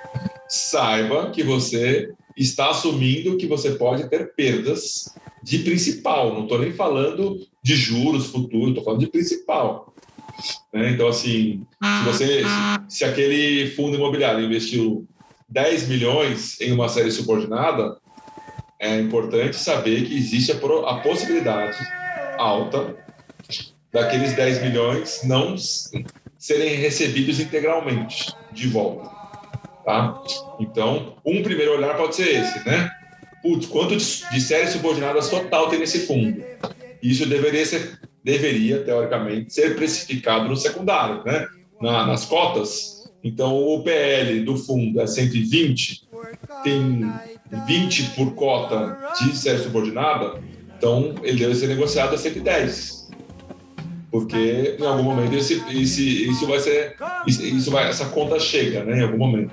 saiba 0.47 1.31
que 1.31 1.43
você 1.43 2.11
está 2.37 2.69
assumindo 2.69 3.37
que 3.37 3.47
você 3.47 3.71
pode 3.71 4.07
ter 4.09 4.33
perdas 4.35 5.13
de 5.41 5.59
principal. 5.59 6.33
Não 6.33 6.43
estou 6.43 6.59
nem 6.59 6.71
falando 6.71 7.39
de 7.61 7.75
juros 7.75 8.27
futuros, 8.27 8.69
estou 8.69 8.83
falando 8.83 8.99
de 8.99 9.07
principal. 9.07 9.93
Né? 10.71 10.91
Então, 10.91 11.07
assim, 11.07 11.65
se 11.81 12.05
você, 12.05 12.43
se, 12.43 12.97
se 12.97 13.05
aquele 13.05 13.71
fundo 13.71 13.95
imobiliário 13.95 14.45
investiu 14.45 15.07
10 15.49 15.87
milhões 15.87 16.59
em 16.61 16.71
uma 16.71 16.87
série 16.89 17.11
subordinada, 17.11 17.97
é 18.79 18.99
importante 18.99 19.55
saber 19.55 20.05
que 20.05 20.15
existe 20.15 20.51
a, 20.51 20.55
a 20.55 20.99
possibilidade 20.99 21.77
alta 22.37 23.02
daqueles 23.93 24.33
10 24.33 24.63
milhões 24.63 25.21
não 25.23 25.55
serem 26.37 26.75
recebidos 26.75 27.39
integralmente 27.39 28.33
de 28.51 28.67
volta. 28.67 29.09
Tá? 29.85 30.21
Então, 30.59 31.15
um 31.25 31.43
primeiro 31.43 31.73
olhar 31.73 31.95
pode 31.95 32.15
ser 32.15 32.29
esse, 32.29 32.67
né? 32.67 32.89
Putz, 33.41 33.67
quanto 33.67 33.95
de, 33.95 34.41
séries 34.41 34.69
subordinadas 34.71 35.29
total 35.29 35.69
tem 35.69 35.79
nesse 35.79 36.07
fundo? 36.07 36.43
Isso 37.01 37.25
deveria 37.25 37.65
ser, 37.65 37.99
deveria, 38.23 38.83
teoricamente, 38.83 39.53
ser 39.53 39.75
precificado 39.75 40.47
no 40.47 40.55
secundário, 40.55 41.23
né? 41.25 41.45
Na, 41.81 42.07
nas 42.07 42.25
cotas, 42.25 43.03
então, 43.23 43.55
o 43.55 43.81
PL 43.81 44.41
do 44.41 44.57
fundo 44.57 44.99
é 44.99 45.07
120, 45.07 46.03
tem 46.61 47.09
20 47.65 48.03
por 48.15 48.35
cota 48.35 48.97
de 49.21 49.37
série 49.37 49.59
subordinada, 49.59 50.41
então 50.77 51.15
ele 51.23 51.39
deve 51.39 51.55
ser 51.55 51.67
negociado 51.67 52.13
a 52.13 52.17
110. 52.17 53.02
Porque 54.13 54.77
em 54.79 54.85
algum 54.85 55.01
momento 55.01 55.33
esse, 55.33 55.63
esse, 55.71 56.29
isso 56.29 56.45
vai 56.45 56.59
ser. 56.59 56.95
Isso 57.25 57.71
vai, 57.71 57.89
essa 57.89 58.05
conta 58.05 58.39
chega, 58.39 58.83
né? 58.83 58.99
Em 58.99 59.01
algum 59.01 59.17
momento. 59.17 59.51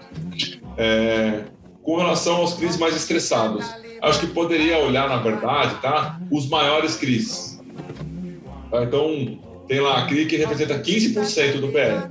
É, 0.77 1.45
com 1.83 1.97
relação 1.97 2.37
aos 2.37 2.53
CRIs 2.53 2.77
mais 2.77 2.95
estressados, 2.95 3.65
acho 4.03 4.21
que 4.21 4.27
poderia 4.27 4.77
olhar, 4.77 5.09
na 5.09 5.17
verdade, 5.17 5.77
tá? 5.81 6.21
Os 6.31 6.47
maiores 6.47 6.95
CRIs. 6.97 7.59
Tá? 8.71 8.85
Então, 8.85 9.39
tem 9.67 9.81
lá 9.81 10.03
a 10.03 10.07
CRI 10.07 10.27
que 10.27 10.37
representa 10.37 10.79
15% 10.79 11.59
do 11.59 11.69
PL. 11.69 12.11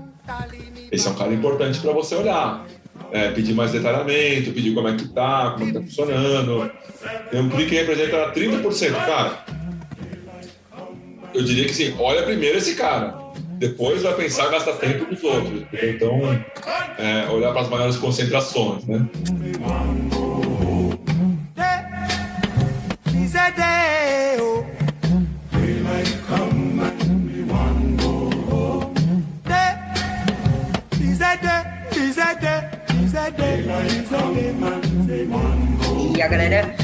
Esse 0.91 1.07
é 1.07 1.11
um 1.11 1.15
cara 1.15 1.31
importante 1.31 1.79
para 1.79 1.93
você 1.93 2.15
olhar. 2.15 2.65
É, 3.11 3.29
pedir 3.29 3.53
mais 3.53 3.71
detalhamento, 3.71 4.51
pedir 4.51 4.73
como 4.73 4.87
é 4.87 4.95
que 4.95 5.07
tá, 5.09 5.51
como 5.51 5.65
é 5.65 5.67
que 5.67 5.73
tá 5.73 5.81
funcionando. 5.81 6.71
Tem 7.29 7.41
um 7.41 7.49
clique 7.49 7.69
que 7.69 7.75
representa 7.75 8.33
30%, 8.33 8.91
cara. 9.05 9.45
Eu 11.33 11.43
diria 11.43 11.65
que 11.65 11.73
sim, 11.73 11.95
olha 11.99 12.23
primeiro 12.23 12.57
esse 12.57 12.75
cara. 12.75 13.17
Depois 13.59 14.01
vai 14.01 14.13
pensar 14.15 14.49
gastar 14.49 14.73
tempo 14.73 15.09
nos 15.11 15.23
outros. 15.23 15.63
Então, 15.73 16.19
é, 16.97 17.27
olhar 17.29 17.51
para 17.51 17.61
as 17.61 17.69
maiores 17.69 17.97
concentrações, 17.97 18.85
né? 18.85 19.05
E 36.15 36.21
a 36.21 36.27
galera 36.27 36.75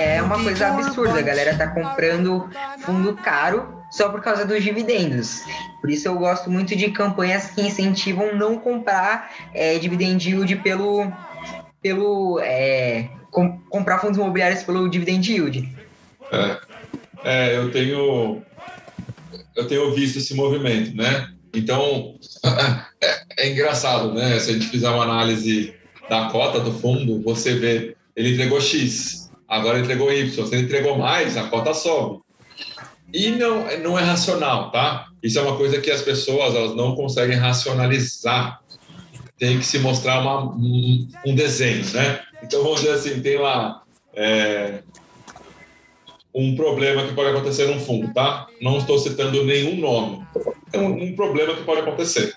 é 0.00 0.22
uma 0.22 0.42
coisa 0.42 0.68
absurda, 0.68 1.18
a 1.18 1.22
galera 1.22 1.56
tá 1.56 1.68
comprando 1.68 2.48
fundo 2.80 3.14
caro 3.14 3.83
só 3.94 4.08
por 4.08 4.20
causa 4.20 4.44
dos 4.44 4.64
dividendos. 4.64 5.44
Por 5.80 5.88
isso 5.88 6.08
eu 6.08 6.16
gosto 6.16 6.50
muito 6.50 6.74
de 6.74 6.90
campanhas 6.90 7.52
que 7.52 7.60
incentivam 7.60 8.34
não 8.34 8.58
comprar 8.58 9.32
é, 9.54 9.78
dividend 9.78 10.28
yield 10.28 10.56
pelo, 10.56 11.12
pelo 11.80 12.40
é, 12.40 13.08
com, 13.30 13.56
comprar 13.70 14.00
fundos 14.00 14.16
imobiliários 14.16 14.64
pelo 14.64 14.90
dividend 14.90 15.30
yield. 15.30 15.68
É, 16.32 16.58
é, 17.22 17.56
eu 17.56 17.70
tenho 17.70 18.42
eu 19.54 19.68
tenho 19.68 19.94
visto 19.94 20.18
esse 20.18 20.34
movimento, 20.34 20.96
né? 20.96 21.32
Então 21.54 22.16
é, 23.00 23.22
é 23.38 23.52
engraçado, 23.52 24.12
né? 24.12 24.40
Se 24.40 24.50
a 24.50 24.54
gente 24.54 24.66
fizer 24.66 24.88
uma 24.88 25.04
análise 25.04 25.72
da 26.10 26.30
cota 26.30 26.58
do 26.58 26.72
fundo, 26.72 27.22
você 27.22 27.54
vê, 27.54 27.96
ele 28.16 28.32
entregou 28.32 28.60
X, 28.60 29.30
agora 29.46 29.78
entregou 29.78 30.12
Y. 30.12 30.46
Se 30.46 30.52
ele 30.52 30.64
entregou 30.64 30.98
mais, 30.98 31.36
a 31.36 31.44
cota 31.44 31.72
sobe. 31.72 32.24
E 33.14 33.30
não, 33.30 33.64
não 33.78 33.96
é 33.96 34.02
racional, 34.02 34.72
tá? 34.72 35.06
Isso 35.22 35.38
é 35.38 35.42
uma 35.42 35.56
coisa 35.56 35.80
que 35.80 35.88
as 35.88 36.02
pessoas 36.02 36.52
elas 36.52 36.74
não 36.74 36.96
conseguem 36.96 37.36
racionalizar. 37.36 38.60
Tem 39.38 39.56
que 39.56 39.64
se 39.64 39.78
mostrar 39.78 40.20
uma, 40.20 40.46
um, 40.52 41.08
um 41.24 41.32
desenho, 41.32 41.84
né? 41.92 42.20
Então, 42.42 42.64
vamos 42.64 42.80
dizer 42.80 42.94
assim, 42.94 43.22
tem 43.22 43.38
lá 43.38 43.84
é, 44.14 44.82
um 46.34 46.56
problema 46.56 47.06
que 47.06 47.14
pode 47.14 47.30
acontecer 47.30 47.68
num 47.68 47.78
fundo, 47.78 48.12
tá? 48.12 48.48
Não 48.60 48.78
estou 48.78 48.98
citando 48.98 49.44
nenhum 49.44 49.76
nome. 49.76 50.26
É 50.72 50.78
um, 50.80 51.04
um 51.04 51.14
problema 51.14 51.54
que 51.54 51.62
pode 51.62 51.82
acontecer. 51.82 52.34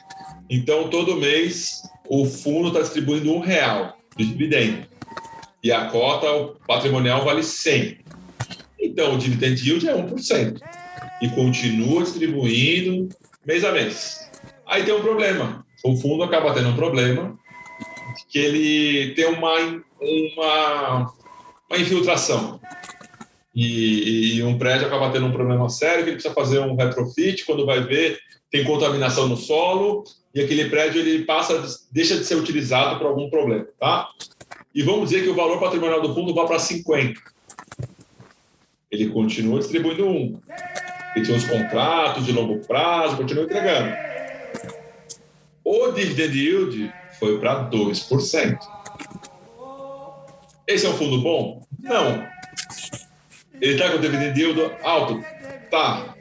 Então, 0.48 0.90
todo 0.90 1.16
mês, 1.16 1.82
o 2.08 2.24
fundo 2.24 2.68
está 2.68 2.82
distribuindo 2.82 3.34
um 3.34 3.40
real 3.40 3.98
de 4.16 4.28
dividendo. 4.28 4.86
E 5.64 5.72
a 5.72 5.86
cota 5.86 6.54
patrimonial 6.68 7.26
vale 7.26 7.42
100. 7.42 7.98
Então, 8.80 9.16
o 9.16 9.18
dividend 9.18 9.68
yield 9.68 9.88
é 9.88 9.94
1%. 9.94 10.60
E 11.22 11.30
continua 11.30 12.04
distribuindo 12.04 13.10
mês 13.46 13.64
a 13.64 13.72
mês. 13.72 14.30
Aí 14.66 14.84
tem 14.84 14.94
um 14.94 15.02
problema. 15.02 15.66
O 15.84 15.96
fundo 15.96 16.24
acaba 16.24 16.54
tendo 16.54 16.70
um 16.70 16.76
problema 16.76 17.38
que 18.30 18.40
ele 18.40 19.14
tem 19.14 19.26
uma, 19.26 19.56
uma, 20.02 21.14
uma 21.70 21.80
infiltração. 21.80 22.60
E, 23.56 24.38
e, 24.38 24.44
um 24.44 24.58
prédio 24.58 24.86
acaba 24.86 25.10
tendo 25.12 25.26
um 25.26 25.32
problema 25.32 25.68
sério 25.70 26.04
que 26.04 26.10
ele 26.10 26.18
precisa 26.18 26.34
fazer 26.34 26.60
um 26.60 26.76
retrofit, 26.76 27.44
quando 27.46 27.66
vai 27.66 27.82
ver, 27.82 28.20
tem 28.52 28.64
contaminação 28.64 29.28
no 29.28 29.36
solo 29.36 30.04
e 30.34 30.42
aquele 30.42 30.70
prédio 30.70 31.02
ele 31.02 31.26
passa, 31.26 31.64
deixa 31.92 32.16
de 32.16 32.24
ser 32.24 32.36
utilizado 32.36 33.00
por 33.00 33.08
algum 33.08 33.30
problema, 33.30 33.68
tá? 33.80 34.10
E 34.76 34.84
vamos 34.84 35.10
dizer 35.10 35.24
que 35.24 35.30
o 35.30 35.36
valor 35.36 35.60
patrimonial 35.60 36.02
do 36.02 36.14
fundo 36.14 36.36
vá 36.36 36.46
para 36.46 36.60
50. 36.60 37.20
Ele 38.92 39.10
continua 39.10 39.60
distribuindo 39.60 40.08
um. 40.08 40.40
Ele 41.16 41.26
tem 41.26 41.36
os 41.36 41.46
contratos 41.46 42.26
de 42.26 42.32
longo 42.32 42.60
prazo, 42.66 43.18
continua 43.18 43.44
entregando. 43.44 43.96
O 45.64 45.92
dividend 45.92 46.38
yield 46.38 46.94
foi 47.20 47.40
para 47.40 47.70
2%. 47.70 48.60
Esse 50.66 50.86
é 50.86 50.90
um 50.90 50.98
fundo 50.98 51.22
bom? 51.22 51.62
Não. 51.80 52.26
Ele 53.60 53.74
está 53.74 53.90
com 53.90 53.98
o 53.98 54.02
dividend 54.02 54.40
yield 54.40 54.62
alto? 54.84 55.24
Tá. 55.70 56.16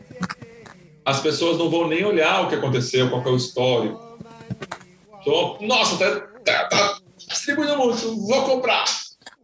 As 1.04 1.20
pessoas 1.20 1.58
não 1.58 1.70
vão 1.70 1.86
nem 1.86 2.04
olhar 2.04 2.42
o 2.42 2.48
que 2.48 2.56
aconteceu, 2.56 3.08
qual 3.08 3.22
é 3.24 3.28
o 3.28 3.36
histórico. 3.36 4.18
Então, 5.20 5.58
nossa, 5.60 5.96
tá, 5.96 6.20
tá, 6.44 6.64
tá 6.68 6.98
distribuindo 7.16 7.76
muito, 7.76 8.26
vou 8.26 8.42
comprar. 8.44 8.84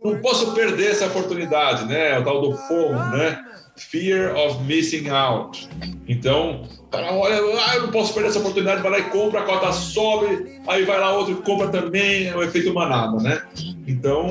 Não 0.05 0.18
posso 0.18 0.53
perder 0.53 0.90
essa 0.90 1.07
oportunidade, 1.07 1.86
né? 1.86 2.18
O 2.18 2.24
tal 2.24 2.40
do 2.40 2.57
FOMO, 2.57 3.16
né? 3.16 3.44
Fear 3.76 4.36
of 4.36 4.62
missing 4.64 5.09
out. 5.09 5.68
Então, 6.09 6.66
cara, 6.90 7.12
olha, 7.12 7.36
ah, 7.66 7.76
eu 7.76 7.82
não 7.82 7.90
posso 7.90 8.12
perder 8.12 8.28
essa 8.28 8.38
oportunidade, 8.38 8.82
vai 8.82 8.90
lá 8.90 8.98
e 8.98 9.05
compra, 9.05 9.40
a 9.40 9.44
cota 9.44 9.72
sobe, 9.72 10.61
aí 10.66 10.84
vai 10.84 10.98
lá 11.00 11.12
outro 11.16 11.32
e 11.32 11.36
compra 11.36 11.68
também, 11.68 12.26
é 12.26 12.36
o 12.36 12.42
efeito 12.42 12.74
manada, 12.74 13.16
né? 13.22 13.42
Então, 13.86 14.30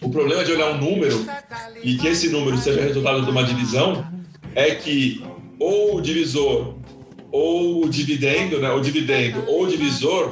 o 0.00 0.10
problema 0.10 0.44
de 0.44 0.52
olhar 0.52 0.70
um 0.70 0.78
número 0.78 1.24
e 1.82 1.96
que 1.96 2.06
esse 2.06 2.28
número 2.28 2.56
seja 2.58 2.80
resultado 2.80 3.22
de 3.22 3.30
uma 3.30 3.44
divisão 3.44 4.06
é 4.54 4.74
que 4.74 5.24
ou 5.58 5.96
o 5.96 6.00
divisor 6.02 6.74
ou 7.30 7.84
o 7.84 7.88
dividendo, 7.88 8.60
né? 8.60 8.70
O 8.70 8.80
dividendo 8.80 9.42
ou 9.48 9.64
o 9.64 9.66
divisor, 9.66 10.30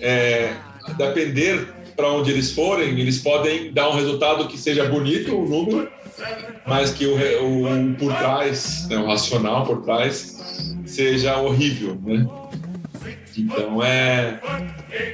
é, 0.00 0.54
depender 0.96 1.75
para 1.96 2.12
onde 2.12 2.30
eles 2.30 2.52
forem, 2.52 2.98
eles 3.00 3.18
podem 3.18 3.72
dar 3.72 3.88
um 3.88 3.94
resultado 3.94 4.46
que 4.46 4.58
seja 4.58 4.84
bonito, 4.84 5.34
o 5.34 5.48
número, 5.48 5.88
mas 6.66 6.92
que 6.92 7.06
o, 7.06 7.14
o 7.14 7.94
por 7.94 8.12
trás, 8.14 8.86
né, 8.88 8.96
o 8.98 9.06
racional 9.06 9.64
por 9.64 9.82
trás, 9.82 10.74
seja 10.84 11.38
horrível, 11.38 11.98
né? 12.04 12.26
Então 13.38 13.82
é, 13.82 14.40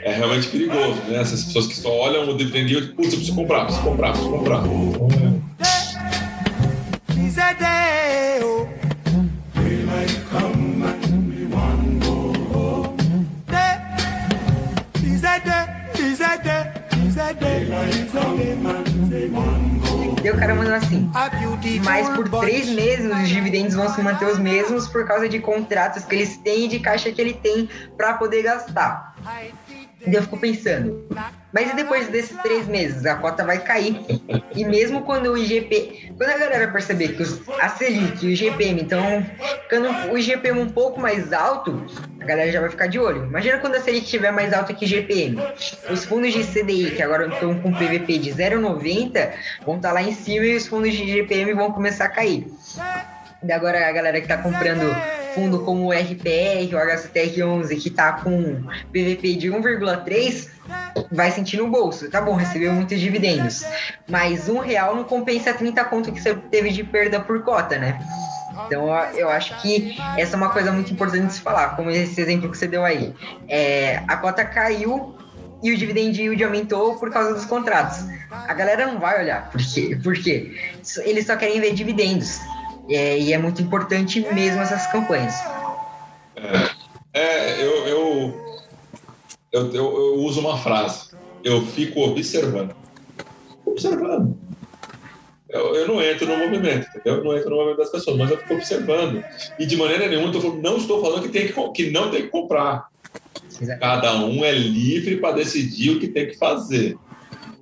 é 0.04 0.12
realmente 0.12 0.48
perigoso, 0.48 1.00
né? 1.08 1.20
Essas 1.20 1.44
pessoas 1.44 1.66
que 1.66 1.76
só 1.76 1.90
olham 1.90 2.28
o 2.28 2.36
dividendo 2.36 2.70
e 2.70 2.88
putz, 2.88 3.12
eu 3.12 3.18
preciso 3.18 3.34
comprar, 3.34 3.64
preciso 3.64 3.84
comprar, 3.84 4.12
preciso 4.12 4.30
comprar. 4.30 4.62
Mas 21.84 22.08
por 22.10 22.28
três 22.40 22.68
meses 22.68 23.10
os 23.12 23.28
dividendos 23.28 23.74
vão 23.74 23.88
se 23.88 24.00
manter 24.02 24.26
os 24.26 24.38
mesmos 24.38 24.88
por 24.88 25.06
causa 25.06 25.28
de 25.28 25.38
contratos 25.38 26.04
que 26.04 26.14
eles 26.14 26.36
têm 26.38 26.64
e 26.64 26.68
de 26.68 26.80
caixa 26.80 27.12
que 27.12 27.20
ele 27.20 27.34
tem 27.34 27.68
para 27.96 28.14
poder 28.14 28.42
gastar. 28.42 29.14
E 30.06 30.14
eu 30.14 30.22
fico 30.22 30.38
pensando, 30.38 31.06
mas 31.53 31.70
e 31.70 31.76
depois 31.76 32.09
desses 32.09 32.36
três 32.38 32.66
meses? 32.66 33.05
A 33.05 33.16
cota 33.16 33.44
vai 33.44 33.59
cair. 33.59 34.00
E 34.55 34.64
mesmo 34.64 35.03
quando 35.03 35.32
o 35.32 35.36
IGP. 35.38 36.12
Quando 36.16 36.30
a 36.30 36.38
galera 36.38 36.68
perceber 36.68 37.09
que 37.09 37.22
os, 37.22 37.40
a 37.61 37.68
Selic 37.68 38.24
e 38.24 38.28
o 38.28 38.30
IGPM 38.30 38.82
estão 38.82 39.24
ficando 39.62 39.88
o 40.11 40.18
IGPM 40.18 40.61
um 40.61 40.68
pouco 40.68 41.00
mais 41.00 41.32
alto, 41.32 41.84
a 42.20 42.24
galera 42.24 42.50
já 42.50 42.61
vai 42.61 42.70
ficar 42.70 42.86
de 42.86 42.98
olho. 42.98 43.24
Imagina 43.24 43.59
quando 43.59 43.74
a 43.74 43.80
Selic 43.80 44.05
estiver 44.05 44.32
mais 44.32 44.53
alta 44.53 44.72
que 44.72 44.84
o 44.84 44.88
IGPM. 44.88 45.38
Os 45.90 46.05
fundos 46.05 46.32
de 46.32 46.44
CDI, 46.44 46.92
que 46.92 47.03
agora 47.03 47.26
estão 47.26 47.59
com 47.61 47.72
PVP 47.72 48.18
de 48.18 48.30
0,90, 48.30 49.32
vão 49.64 49.76
estar 49.76 49.88
tá 49.88 49.94
lá 49.94 50.03
em 50.03 50.14
cima 50.14 50.46
e 50.46 50.57
os 50.57 50.66
fundos 50.66 50.92
de 50.92 51.03
IGPM 51.03 51.53
vão 51.53 51.70
começar 51.70 52.07
a 52.07 52.09
cair. 52.09 52.46
E 53.42 53.53
agora 53.53 53.88
a 53.88 53.92
galera 53.92 54.18
que 54.20 54.24
está 54.24 54.38
comprando 54.38 54.84
fundo 55.34 55.60
como 55.60 55.86
o 55.86 55.92
RPR, 55.92 56.74
o 56.74 56.78
HCTR11, 56.78 57.80
que 57.80 57.88
está 57.88 58.12
com 58.12 58.62
PVP 58.92 59.34
de 59.34 59.48
1,3, 59.50 60.48
vai 61.10 61.30
sentir 61.30 61.56
no 61.56 61.68
bolso. 61.68 62.10
Tá 62.10 62.20
bom, 62.20 62.34
recebeu 62.34 62.72
muitos 62.72 63.00
dividendos. 63.00 63.64
Mas 64.08 64.48
um 64.48 64.58
real 64.58 64.94
não 64.94 65.04
compensa 65.04 65.52
30 65.52 65.84
conto 65.84 66.12
que 66.12 66.20
você 66.20 66.34
teve 66.34 66.70
de 66.70 66.84
perda 66.84 67.20
por 67.20 67.42
cota, 67.42 67.78
né? 67.78 67.98
Então 68.66 68.88
eu 69.14 69.28
acho 69.28 69.60
que 69.62 69.96
essa 70.16 70.34
é 70.34 70.36
uma 70.36 70.50
coisa 70.50 70.72
muito 70.72 70.92
importante 70.92 71.26
de 71.26 71.34
se 71.34 71.40
falar, 71.40 71.74
como 71.76 71.90
esse 71.90 72.20
exemplo 72.20 72.50
que 72.50 72.56
você 72.56 72.66
deu 72.66 72.84
aí. 72.84 73.14
É, 73.48 74.02
a 74.06 74.16
cota 74.16 74.44
caiu 74.44 75.16
e 75.62 75.72
o 75.72 75.76
dividend 75.76 76.20
yield 76.20 76.42
aumentou 76.42 76.96
por 76.96 77.10
causa 77.10 77.32
dos 77.32 77.44
contratos. 77.44 78.04
A 78.30 78.52
galera 78.52 78.86
não 78.86 78.98
vai 78.98 79.22
olhar. 79.22 79.50
Por 79.50 79.60
quê? 79.60 79.98
Por 80.02 80.14
quê? 80.14 80.56
Eles 81.04 81.26
só 81.26 81.36
querem 81.36 81.60
ver 81.60 81.72
dividendos. 81.72 82.38
É, 82.88 83.18
e 83.18 83.32
é 83.32 83.38
muito 83.38 83.62
importante 83.62 84.20
mesmo 84.32 84.60
essas 84.60 84.86
campanhas. 84.88 85.34
É, 86.36 87.20
é 87.20 87.62
eu, 87.62 87.86
eu, 87.86 88.56
eu, 89.52 89.74
eu, 89.74 90.14
uso 90.16 90.40
uma 90.40 90.58
frase. 90.58 91.10
Eu 91.44 91.64
fico 91.66 92.00
observando. 92.00 92.74
Observando. 93.64 94.36
Eu, 95.48 95.74
eu, 95.74 95.86
não 95.86 96.02
entro 96.02 96.26
no 96.26 96.38
movimento, 96.38 96.88
entendeu? 96.88 97.18
Eu 97.18 97.24
não 97.24 97.36
entro 97.36 97.50
no 97.50 97.56
movimento 97.56 97.78
das 97.78 97.90
pessoas, 97.90 98.16
mas 98.16 98.30
eu 98.30 98.38
fico 98.38 98.54
observando. 98.54 99.22
E 99.58 99.66
de 99.66 99.76
maneira 99.76 100.08
nenhuma, 100.08 100.32
eu 100.34 100.54
não 100.54 100.78
estou 100.78 101.02
falando 101.02 101.22
que, 101.22 101.28
tem 101.28 101.46
que, 101.46 101.72
que 101.72 101.90
não 101.90 102.10
tem 102.10 102.22
que 102.22 102.28
comprar. 102.28 102.88
Cada 103.78 104.16
um 104.24 104.44
é 104.44 104.52
livre 104.52 105.18
para 105.18 105.36
decidir 105.36 105.90
o 105.90 106.00
que 106.00 106.08
tem 106.08 106.26
que 106.26 106.36
fazer. 106.36 106.96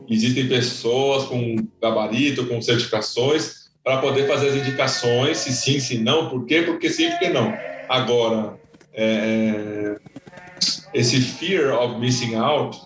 Existem 0.09 0.49
pessoas 0.49 1.25
com 1.25 1.57
gabarito, 1.81 2.47
com 2.47 2.63
certificações, 2.63 3.60
para 3.83 3.99
poder 3.99 4.27
fazer 4.27 4.49
as 4.49 4.55
indicações, 4.57 5.39
se 5.39 5.53
sim, 5.53 5.81
se 5.81 5.99
não, 5.99 6.29
por 6.29 6.45
quê, 6.45 6.63
porque 6.63 6.91
sim, 6.91 7.11
por 7.11 7.19
que 7.19 7.29
não. 7.29 7.55
Agora, 7.89 8.59
é, 8.93 9.97
esse 10.93 11.21
fear 11.21 11.75
of 11.79 11.99
missing 11.99 12.35
out, 12.35 12.79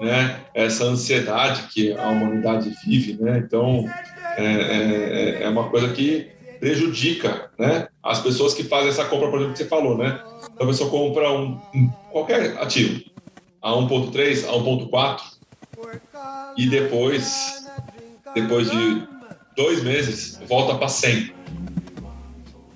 né, 0.00 0.40
essa 0.52 0.84
ansiedade 0.84 1.68
que 1.72 1.92
a 1.92 2.08
humanidade 2.08 2.74
vive, 2.84 3.22
né, 3.22 3.38
então 3.38 3.88
é, 4.36 4.44
é, 4.44 5.42
é 5.44 5.48
uma 5.48 5.68
coisa 5.68 5.92
que 5.92 6.32
prejudica 6.58 7.50
né, 7.58 7.88
as 8.02 8.20
pessoas 8.20 8.54
que 8.54 8.64
fazem 8.64 8.88
essa 8.88 9.04
compra, 9.04 9.28
por 9.30 9.36
exemplo, 9.36 9.52
que 9.52 9.58
você 9.58 9.68
falou, 9.68 9.98
né? 9.98 10.20
Então 10.54 10.64
a 10.64 10.70
pessoa 10.70 10.88
compra 10.88 11.32
um, 11.32 11.60
um 11.74 11.88
qualquer 12.12 12.56
ativo. 12.58 13.02
A 13.60 13.72
1.3, 13.72 14.44
a 14.48 14.52
1.4 14.52 15.20
e 16.56 16.68
depois, 16.68 17.66
depois 18.34 18.70
de 18.70 19.08
dois 19.56 19.82
meses, 19.82 20.40
volta 20.48 20.76
para 20.76 20.88
100. 20.88 21.32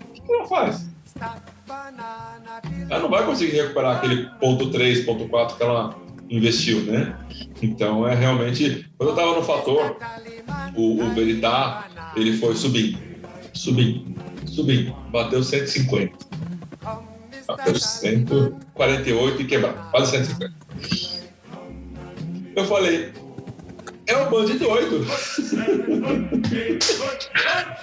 O 0.09 0.23
que 0.23 0.33
ela 0.33 0.47
faz? 0.47 0.89
Ela 2.89 3.01
não 3.01 3.09
vai 3.09 3.25
conseguir 3.25 3.57
recuperar 3.57 3.97
aquele 3.97 4.29
ponto 4.41 4.71
3, 4.71 5.05
ponto 5.05 5.29
4 5.29 5.57
que 5.57 5.63
ela 5.63 5.97
investiu, 6.29 6.81
né? 6.83 7.17
Então 7.63 8.07
é 8.07 8.15
realmente. 8.15 8.87
Quando 8.99 9.11
eu 9.11 9.15
estava 9.15 9.37
no 9.37 9.43
fator, 9.43 9.97
o, 10.75 11.03
o 11.03 11.15
Veritá 11.15 11.89
ele 12.17 12.37
foi 12.37 12.55
subindo, 12.57 12.99
subindo, 13.53 14.15
subindo, 14.47 14.93
bateu 15.11 15.43
150, 15.43 16.13
bateu 17.47 17.75
148 17.75 19.43
e 19.43 19.45
quebrou, 19.45 19.73
quase 19.91 20.11
150. 20.13 20.55
Eu 22.57 22.65
falei, 22.65 23.13
é 24.07 24.17
um 24.17 24.31
bando 24.31 24.53
de 24.53 24.59
doido. 24.59 25.05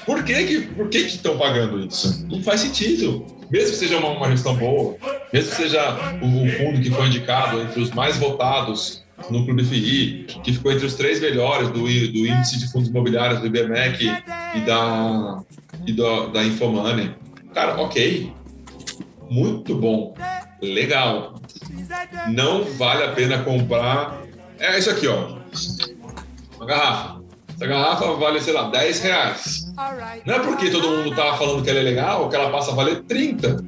por 0.05 0.23
que 0.23 0.43
que 0.45 0.61
por 0.61 0.87
que 0.89 1.03
que 1.03 1.15
estão 1.15 1.37
pagando 1.37 1.85
isso? 1.85 2.25
Não 2.29 2.41
faz 2.41 2.61
sentido. 2.61 3.25
Mesmo 3.51 3.71
que 3.71 3.75
seja 3.75 3.97
uma, 3.97 4.07
uma 4.09 4.31
gestão 4.31 4.55
boa, 4.55 4.95
mesmo 5.31 5.51
que 5.51 5.57
seja 5.57 5.95
o, 6.21 6.45
o, 6.45 6.49
fundo 6.49 6.81
que 6.81 6.89
foi 6.89 7.07
indicado 7.07 7.61
entre 7.61 7.81
os 7.81 7.91
mais 7.91 8.17
votados 8.17 9.03
no 9.29 9.45
Clube 9.45 9.63
FI, 9.63 10.25
que 10.43 10.53
ficou 10.53 10.71
entre 10.71 10.87
os 10.87 10.95
três 10.95 11.19
melhores 11.19 11.69
do, 11.69 11.81
do 11.81 11.87
índice 11.87 12.57
de 12.57 12.71
fundos 12.71 12.89
imobiliários 12.89 13.41
do 13.41 13.47
IBMEC 13.47 14.05
e 14.55 14.59
da 14.61 15.43
e 15.85 15.91
do, 15.91 16.27
da 16.27 16.43
Infomoney. 16.43 17.11
Cara, 17.53 17.79
ok, 17.79 18.33
muito 19.29 19.75
bom, 19.75 20.15
legal. 20.61 21.35
Não 22.29 22.63
vale 22.63 23.03
a 23.03 23.11
pena 23.11 23.43
comprar. 23.43 24.23
É 24.57 24.79
isso 24.79 24.89
aqui, 24.89 25.07
ó 25.07 25.43
uma 26.63 26.65
garrafa. 26.65 27.21
Essa 27.55 27.67
garrafa 27.67 28.13
vale, 28.13 28.41
sei 28.41 28.53
lá, 28.53 28.69
10 28.69 28.99
reais. 29.01 29.73
Não 30.25 30.35
é 30.35 30.39
porque 30.39 30.69
todo 30.69 30.89
mundo 30.89 31.15
tá 31.15 31.35
falando 31.37 31.63
que 31.63 31.69
ela 31.69 31.79
é 31.79 31.83
legal 31.83 32.29
que 32.29 32.35
ela 32.35 32.49
passa 32.49 32.71
a 32.71 32.75
valer 32.75 33.03
30. 33.03 33.63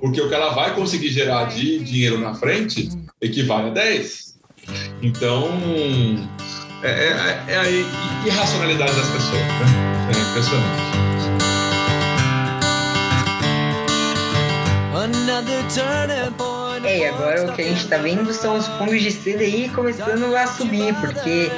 Porque 0.00 0.20
o 0.20 0.28
que 0.28 0.34
ela 0.34 0.50
vai 0.50 0.74
conseguir 0.74 1.08
gerar 1.08 1.44
de 1.44 1.78
dinheiro 1.80 2.18
na 2.18 2.34
frente 2.34 2.88
equivale 3.20 3.70
a 3.70 3.72
10. 3.72 4.36
Então, 5.02 5.50
é, 6.82 6.88
é, 6.88 7.44
é 7.48 7.56
a 7.58 7.70
irracionalidade 8.26 8.94
das 8.94 9.08
pessoas. 9.08 9.42
Né? 9.42 10.10
É 10.14 10.30
impressionante. 10.30 10.96
Another 14.94 15.62
turning 15.68 16.32
point. 16.36 16.55
É, 16.86 16.98
e 16.98 17.06
agora 17.06 17.50
o 17.50 17.52
que 17.52 17.62
a 17.62 17.64
gente 17.64 17.82
está 17.82 17.96
vendo 17.98 18.32
são 18.32 18.56
os 18.56 18.66
fundos 18.66 19.02
de 19.02 19.12
CDI 19.12 19.70
começando 19.74 20.34
a 20.36 20.46
subir, 20.46 20.94
porque 20.94 21.50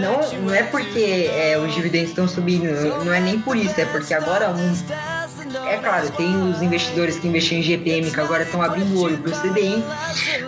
não, 0.00 0.40
não 0.42 0.54
é 0.54 0.62
porque 0.62 1.30
é, 1.32 1.58
os 1.58 1.74
dividendos 1.74 2.10
estão 2.10 2.28
subindo, 2.28 2.64
não 3.04 3.12
é 3.12 3.20
nem 3.20 3.40
por 3.40 3.56
isso, 3.56 3.80
é 3.80 3.86
porque 3.86 4.12
agora 4.12 4.50
um, 4.50 4.74
é 5.66 5.76
claro, 5.78 6.10
tem 6.10 6.34
os 6.50 6.60
investidores 6.60 7.18
que 7.18 7.28
investiam 7.28 7.60
em 7.60 7.62
GPM 7.62 8.10
que 8.10 8.20
agora 8.20 8.42
estão 8.42 8.60
abrindo 8.60 8.94
o 8.96 9.02
olho 9.02 9.18
para 9.18 9.32
o 9.32 9.40
CDI, 9.40 9.82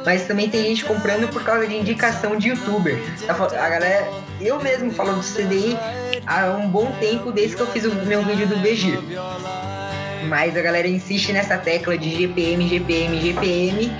mas 0.04 0.26
também 0.26 0.48
tem 0.50 0.64
gente 0.64 0.84
comprando 0.84 1.28
por 1.30 1.42
causa 1.42 1.66
de 1.66 1.76
indicação 1.76 2.36
de 2.36 2.50
youtuber. 2.50 2.98
Tá 3.26 3.34
a 3.34 3.68
galera, 3.68 4.10
eu 4.40 4.60
mesmo 4.60 4.90
falo 4.92 5.14
do 5.14 5.22
CDI 5.22 5.78
há 6.26 6.50
um 6.50 6.68
bom 6.68 6.92
tempo 7.00 7.32
desde 7.32 7.56
que 7.56 7.62
eu 7.62 7.66
fiz 7.68 7.84
o 7.84 7.94
meu 7.94 8.22
vídeo 8.22 8.46
do 8.46 8.56
VG. 8.56 8.98
Mas 10.28 10.56
a 10.56 10.62
galera 10.62 10.88
insiste 10.88 11.32
nessa 11.32 11.56
tecla 11.58 11.96
de 11.96 12.10
GPM, 12.10 12.68
GPM, 12.68 13.20
GPM. 13.20 13.92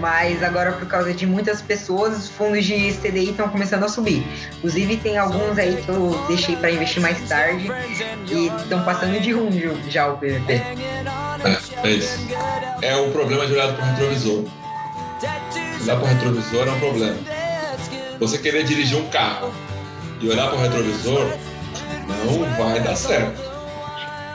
Mas 0.00 0.42
agora, 0.42 0.72
por 0.72 0.86
causa 0.86 1.12
de 1.12 1.26
muitas 1.26 1.60
pessoas, 1.60 2.16
os 2.16 2.28
fundos 2.28 2.64
de 2.64 2.92
CDI 2.92 3.30
estão 3.30 3.48
começando 3.48 3.82
a 3.84 3.88
subir. 3.88 4.24
Inclusive, 4.58 4.96
tem 4.98 5.18
alguns 5.18 5.58
aí 5.58 5.82
que 5.82 5.88
eu 5.88 6.24
deixei 6.28 6.54
para 6.56 6.70
investir 6.70 7.02
mais 7.02 7.20
tarde 7.28 7.68
e 8.30 8.46
estão 8.46 8.84
passando 8.84 9.20
de 9.20 9.32
rumo 9.32 9.50
já 9.88 10.06
o 10.06 10.16
PVP. 10.18 10.52
É, 10.52 11.88
é 11.88 11.90
isso. 11.90 12.18
É 12.80 12.96
o 12.96 13.10
problema 13.10 13.44
de 13.46 13.52
olhar 13.54 13.74
para 13.74 13.84
o 13.84 13.88
retrovisor. 13.90 14.44
Olhar 15.82 15.96
para 15.96 16.04
o 16.04 16.06
retrovisor 16.06 16.68
é 16.68 16.70
um 16.70 16.78
problema. 16.78 17.16
Você 18.20 18.38
querer 18.38 18.64
dirigir 18.64 18.98
um 18.98 19.08
carro 19.08 19.52
e 20.20 20.28
olhar 20.28 20.48
para 20.48 20.58
o 20.58 20.60
retrovisor 20.60 21.28
não 22.06 22.44
vai 22.56 22.80
dar 22.80 22.96
certo. 22.96 23.47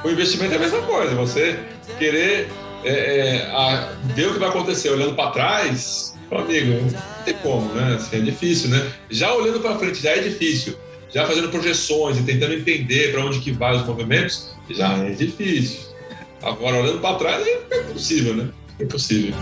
O 0.03 0.09
investimento 0.09 0.53
é 0.53 0.57
a 0.57 0.59
mesma 0.59 0.81
coisa, 0.81 1.15
você 1.15 1.57
querer 1.97 2.49
é, 2.83 2.89
é, 2.91 3.51
a, 3.51 3.93
ver 4.13 4.27
o 4.27 4.33
que 4.33 4.39
vai 4.39 4.49
acontecer 4.49 4.89
olhando 4.89 5.15
para 5.15 5.31
trás, 5.31 6.13
amigo, 6.29 6.71
não 6.81 7.23
tem 7.23 7.33
como, 7.35 7.73
né? 7.73 7.95
Assim, 7.95 8.17
é 8.17 8.19
difícil, 8.19 8.69
né? 8.69 8.91
Já 9.09 9.33
olhando 9.33 9.59
para 9.59 9.77
frente 9.77 10.01
já 10.01 10.11
é 10.11 10.19
difícil. 10.19 10.75
Já 11.13 11.25
fazendo 11.27 11.49
projeções 11.49 12.17
e 12.17 12.23
tentando 12.23 12.53
entender 12.55 13.11
para 13.11 13.23
onde 13.23 13.39
que 13.39 13.51
vai 13.51 13.75
os 13.75 13.85
movimentos, 13.85 14.55
já 14.71 14.97
é 14.97 15.11
difícil. 15.11 15.93
Agora, 16.41 16.77
olhando 16.77 16.99
para 16.99 17.15
trás, 17.17 17.47
é 17.47 17.81
impossível, 17.81 18.33
né? 18.33 18.49
É 18.79 18.83
impossível. 18.83 19.33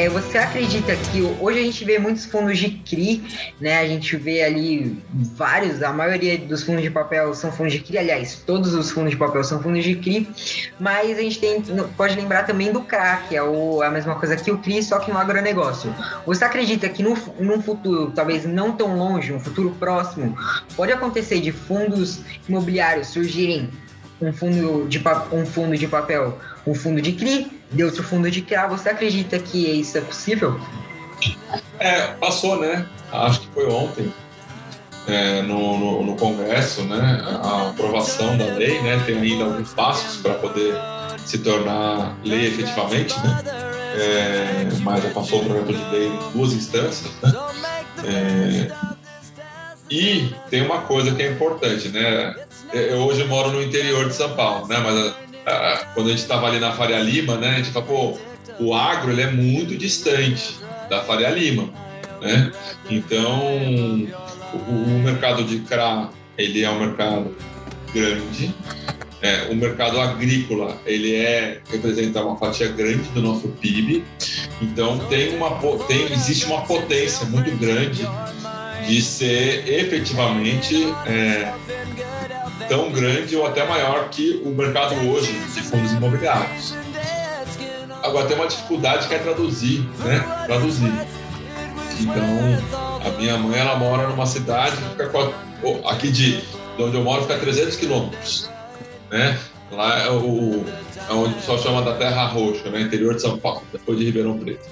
É, 0.00 0.08
você 0.08 0.38
acredita 0.38 0.96
que 0.96 1.20
hoje 1.38 1.58
a 1.58 1.62
gente 1.62 1.84
vê 1.84 1.98
muitos 1.98 2.24
fundos 2.24 2.56
de 2.56 2.70
CRI, 2.70 3.22
né? 3.60 3.80
A 3.80 3.86
gente 3.86 4.16
vê 4.16 4.42
ali 4.42 4.98
vários, 5.12 5.82
a 5.82 5.92
maioria 5.92 6.38
dos 6.38 6.62
fundos 6.62 6.82
de 6.82 6.88
papel 6.88 7.34
são 7.34 7.52
fundos 7.52 7.74
de 7.74 7.80
CRI, 7.80 7.98
aliás, 7.98 8.42
todos 8.46 8.72
os 8.72 8.90
fundos 8.90 9.10
de 9.10 9.18
papel 9.18 9.44
são 9.44 9.62
fundos 9.62 9.84
de 9.84 9.94
CRI, 9.96 10.26
mas 10.78 11.18
a 11.18 11.20
gente 11.20 11.38
tem, 11.38 11.62
pode 11.98 12.16
lembrar 12.16 12.44
também 12.44 12.72
do 12.72 12.80
CRA, 12.80 13.24
que 13.28 13.36
é 13.36 13.42
o, 13.42 13.82
a 13.82 13.90
mesma 13.90 14.14
coisa 14.14 14.38
que 14.38 14.50
o 14.50 14.56
CRI, 14.56 14.82
só 14.82 14.98
que 15.00 15.10
no 15.10 15.18
agronegócio. 15.18 15.94
Você 16.24 16.46
acredita 16.46 16.88
que 16.88 17.02
no, 17.02 17.14
num 17.38 17.60
futuro, 17.60 18.10
talvez 18.10 18.46
não 18.46 18.72
tão 18.72 18.96
longe, 18.96 19.34
um 19.34 19.38
futuro 19.38 19.76
próximo, 19.78 20.34
pode 20.76 20.92
acontecer 20.92 21.40
de 21.40 21.52
fundos 21.52 22.22
imobiliários 22.48 23.08
surgirem 23.08 23.68
um 24.18 24.32
fundo 24.32 24.88
de, 24.88 24.98
um 25.30 25.44
fundo 25.44 25.76
de 25.76 25.86
papel, 25.86 26.38
um 26.66 26.74
fundo 26.74 27.02
de 27.02 27.12
CRI, 27.12 27.59
de 27.70 27.84
outro 27.84 28.02
fundo 28.02 28.30
de 28.30 28.42
CRA. 28.42 28.66
Você 28.68 28.88
acredita 28.88 29.38
que 29.38 29.80
isso 29.80 29.98
é 29.98 30.00
possível? 30.00 30.60
É, 31.78 32.08
passou, 32.14 32.60
né? 32.60 32.86
Acho 33.12 33.40
que 33.40 33.48
foi 33.48 33.66
ontem. 33.66 34.12
É, 35.08 35.42
no, 35.42 35.78
no, 35.78 36.04
no, 36.04 36.16
Congresso, 36.16 36.82
né, 36.82 37.22
a 37.42 37.70
aprovação 37.70 38.36
da 38.36 38.44
lei, 38.44 38.80
né, 38.82 39.02
tem 39.06 39.18
ainda 39.18 39.44
alguns 39.44 39.72
passos 39.72 40.20
para 40.20 40.34
poder 40.34 40.74
se 41.24 41.38
tornar 41.38 42.16
lei 42.22 42.46
efetivamente, 42.46 43.18
né, 43.20 43.42
é, 43.96 44.68
mas 44.82 45.02
já 45.02 45.10
passou 45.10 45.40
o 45.40 45.44
projeto 45.46 45.72
de 45.72 45.90
lei 45.90 46.08
em 46.08 46.32
duas 46.32 46.52
instâncias, 46.52 47.10
né, 47.22 47.32
é, 48.04 48.70
e 49.90 50.32
tem 50.50 50.62
uma 50.62 50.82
coisa 50.82 51.12
que 51.12 51.22
é 51.22 51.32
importante, 51.32 51.88
né, 51.88 52.36
eu 52.72 52.98
hoje 52.98 53.24
moro 53.24 53.50
no 53.50 53.62
interior 53.62 54.06
de 54.06 54.14
São 54.14 54.36
Paulo, 54.36 54.68
né, 54.68 54.78
mas 54.78 55.14
quando 55.94 56.08
a 56.08 56.10
gente 56.10 56.22
estava 56.22 56.46
ali 56.46 56.58
na 56.58 56.72
Faria 56.72 56.98
Lima, 56.98 57.36
né, 57.36 57.50
a 57.50 57.56
gente 57.56 57.70
fala, 57.70 57.86
pô, 57.86 58.18
o 58.58 58.74
agro 58.74 59.10
ele 59.10 59.22
é 59.22 59.30
muito 59.30 59.76
distante 59.76 60.56
da 60.88 61.02
Faria 61.02 61.30
Lima, 61.30 61.70
né? 62.20 62.52
Então, 62.90 63.40
o, 64.52 64.72
o 64.72 64.98
mercado 65.02 65.44
de 65.44 65.60
CRA, 65.60 66.10
ele 66.36 66.62
é 66.62 66.70
um 66.70 66.78
mercado 66.78 67.34
grande, 67.92 68.54
é, 69.22 69.48
o 69.50 69.54
mercado 69.54 70.00
agrícola 70.00 70.80
ele 70.86 71.14
é 71.14 71.60
representa 71.70 72.22
uma 72.22 72.36
fatia 72.36 72.68
grande 72.68 73.08
do 73.10 73.20
nosso 73.20 73.48
PIB, 73.48 74.02
então 74.62 74.98
tem 75.10 75.36
uma 75.36 75.50
tem 75.86 76.10
existe 76.12 76.46
uma 76.46 76.62
potência 76.62 77.26
muito 77.26 77.50
grande 77.58 78.06
de 78.86 79.02
ser 79.02 79.68
efetivamente 79.68 80.86
é, 81.06 81.52
tão 82.70 82.88
grande 82.92 83.36
ou 83.36 83.44
até 83.44 83.66
maior 83.66 84.08
que 84.10 84.40
o 84.44 84.50
mercado 84.50 84.94
hoje 85.10 85.32
de 85.32 85.60
fundos 85.60 85.90
imobiliários. 85.90 86.72
Agora 88.00 88.28
tem 88.28 88.36
uma 88.36 88.46
dificuldade 88.46 89.08
que 89.08 89.14
é 89.14 89.18
traduzir, 89.18 89.80
né? 89.98 90.20
Traduzir. 90.46 90.92
Então, 92.00 93.04
a 93.04 93.10
minha 93.18 93.36
mãe 93.36 93.58
ela 93.58 93.76
mora 93.76 94.08
numa 94.08 94.24
cidade 94.24 94.76
aqui 95.84 96.10
de, 96.12 96.40
de 96.40 96.82
onde 96.82 96.96
eu 96.96 97.02
moro 97.02 97.22
fica 97.22 97.38
300 97.38 97.76
quilômetros, 97.76 98.48
né? 99.10 99.36
Lá 99.72 100.04
é, 100.04 100.10
o, 100.10 100.64
é 101.08 101.12
onde 101.12 101.32
o 101.32 101.36
pessoal 101.36 101.58
chama 101.58 101.82
da 101.82 101.94
Terra 101.94 102.26
Roxa, 102.26 102.70
né? 102.70 102.80
Interior 102.82 103.16
de 103.16 103.20
São 103.20 103.36
Paulo, 103.36 103.62
depois 103.72 103.98
de 103.98 104.04
Ribeirão 104.04 104.38
Preto. 104.38 104.66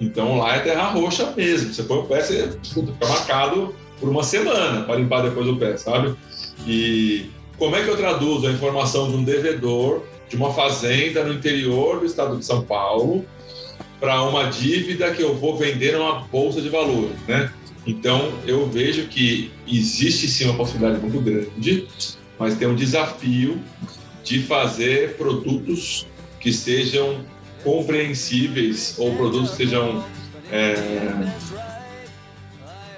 Então 0.00 0.38
lá 0.38 0.56
é 0.56 0.60
Terra 0.60 0.88
Roxa 0.88 1.32
mesmo. 1.36 1.72
Você 1.72 1.82
põe 1.82 1.98
o 1.98 2.04
pé, 2.04 2.22
você 2.22 2.58
fica 2.64 3.06
marcado 3.06 3.74
por 4.00 4.08
uma 4.08 4.24
semana 4.24 4.82
para 4.84 4.96
limpar 4.96 5.22
depois 5.22 5.46
o 5.46 5.56
pé, 5.56 5.76
sabe? 5.76 6.14
E 6.66 7.30
como 7.58 7.76
é 7.76 7.82
que 7.82 7.90
eu 7.90 7.96
traduzo 7.96 8.46
a 8.46 8.50
informação 8.50 9.10
de 9.10 9.16
um 9.16 9.24
devedor 9.24 10.02
de 10.28 10.36
uma 10.36 10.52
fazenda 10.52 11.22
no 11.24 11.34
interior 11.34 12.00
do 12.00 12.06
estado 12.06 12.38
de 12.38 12.44
São 12.44 12.62
Paulo 12.62 13.24
para 14.00 14.22
uma 14.22 14.44
dívida 14.44 15.12
que 15.12 15.22
eu 15.22 15.34
vou 15.34 15.56
vender 15.56 15.92
numa 15.92 16.20
bolsa 16.20 16.60
de 16.60 16.68
valores, 16.68 17.16
né? 17.28 17.52
Então, 17.86 18.32
eu 18.46 18.68
vejo 18.68 19.06
que 19.08 19.50
existe 19.66 20.28
sim 20.28 20.44
uma 20.46 20.54
possibilidade 20.54 21.00
muito 21.00 21.20
grande, 21.20 21.86
mas 22.38 22.56
tem 22.56 22.66
um 22.66 22.74
desafio 22.74 23.60
de 24.24 24.42
fazer 24.42 25.16
produtos 25.16 26.06
que 26.40 26.52
sejam 26.52 27.24
compreensíveis 27.62 28.94
ou 28.98 29.14
produtos 29.14 29.50
que 29.50 29.56
sejam 29.58 30.04
é, 30.50 30.74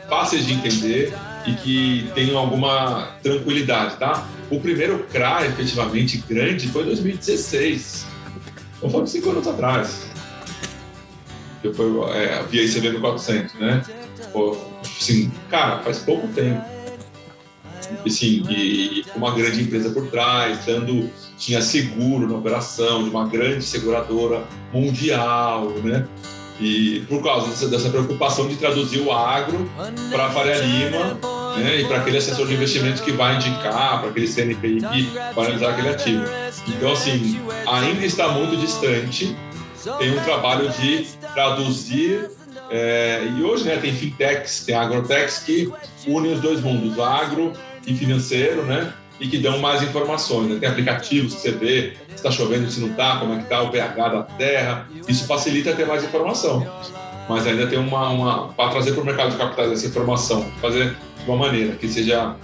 fáceis 0.09 0.47
de 0.47 0.55
entender 0.55 1.15
e 1.47 1.53
que 1.55 2.11
tenham 2.15 2.39
alguma 2.39 3.09
tranquilidade, 3.23 3.97
tá? 3.97 4.27
O 4.51 4.61
primeiro 4.61 5.05
CRA, 5.11 5.47
efetivamente, 5.47 6.23
grande 6.29 6.69
foi 6.69 6.83
em 6.83 6.87
2016. 6.87 8.07
Então 8.77 8.91
foi 8.91 9.07
cinco 9.07 9.31
anos 9.31 9.47
atrás. 9.47 10.07
Que 11.63 11.73
foi 11.73 11.87
é, 12.15 12.43
via 12.51 12.65
ICB 12.65 12.99
400, 12.99 13.55
né? 13.55 13.83
Assim, 14.83 15.31
cara, 15.51 15.83
faz 15.83 15.99
pouco 15.99 16.29
tempo. 16.29 16.63
Assim, 18.07 18.43
e, 18.49 19.05
uma 19.15 19.35
grande 19.35 19.63
empresa 19.63 19.91
por 19.91 20.07
trás, 20.07 20.65
dando 20.65 21.11
tinha 21.39 21.61
seguro 21.61 22.29
na 22.29 22.37
operação 22.37 23.05
de 23.05 23.11
uma 23.11 23.29
grande 23.29 23.65
seguradora 23.65 24.45
mundial, 24.73 25.71
né? 25.83 26.07
E 26.61 27.05
por 27.09 27.23
causa 27.23 27.49
dessa, 27.49 27.69
dessa 27.69 27.91
preocupação 27.91 28.47
de 28.47 28.57
traduzir 28.57 29.01
o 29.01 29.13
agro 29.13 29.69
para 30.11 30.27
a 30.27 30.31
Faria 30.31 30.57
Lima 30.59 31.19
né, 31.59 31.81
e 31.81 31.85
para 31.87 31.99
aquele 31.99 32.19
assessor 32.19 32.47
de 32.47 32.55
investimentos 32.55 33.01
que 33.01 33.13
vai 33.13 33.37
indicar, 33.37 34.01
para 34.01 34.11
aquele 34.11 34.29
CNPI 34.29 34.81
que 34.81 35.11
vai 35.35 35.47
analisar 35.47 35.71
aquele 35.71 35.89
ativo. 35.89 36.25
Então, 36.69 36.93
assim, 36.93 37.41
ainda 37.67 38.07
está 38.07 38.29
muito 38.29 38.57
distante, 38.57 39.37
tem 39.99 40.17
um 40.17 40.23
trabalho 40.23 40.71
de 40.71 41.07
traduzir. 41.35 42.31
É, 42.71 43.29
e 43.37 43.43
hoje 43.43 43.65
né, 43.65 43.77
tem 43.77 43.93
fintechs, 43.93 44.65
tem 44.65 44.75
agrotechs 44.75 45.41
que 45.41 45.71
unem 46.07 46.33
os 46.33 46.41
dois 46.41 46.61
mundos, 46.61 46.99
agro 46.99 47.53
e 47.87 47.95
financeiro, 47.95 48.63
né? 48.63 48.93
E 49.21 49.29
que 49.29 49.39
dão 49.39 49.59
mais 49.59 49.83
informações. 49.83 50.49
Né? 50.49 50.59
Tem 50.59 50.69
aplicativos 50.69 51.35
que 51.35 51.41
você 51.41 51.53
vê 51.53 51.93
se 52.09 52.15
está 52.15 52.31
chovendo, 52.31 52.71
se 52.71 52.81
não 52.81 52.89
está, 52.89 53.17
como 53.19 53.35
é 53.35 53.37
que 53.37 53.43
está 53.45 53.63
o 53.63 53.71
pH 53.71 54.09
da 54.09 54.23
terra. 54.23 54.89
Isso 55.09 55.27
facilita 55.27 55.73
ter 55.75 55.87
mais 55.87 56.03
informação. 56.03 56.67
Mas 57.29 57.47
ainda 57.47 57.67
tem 57.67 57.79
uma, 57.79 58.09
uma 58.11 58.49
para 58.49 58.71
trazer 58.71 58.93
para 58.93 59.03
o 59.03 59.07
mercado 59.07 59.31
de 59.31 59.37
capitais 59.37 59.73
essa 59.73 59.87
informação, 59.87 60.51
fazer 60.61 60.95
de 61.19 61.31
uma 61.31 61.37
maneira 61.37 61.75
que 61.77 61.89
seja 61.89 62.35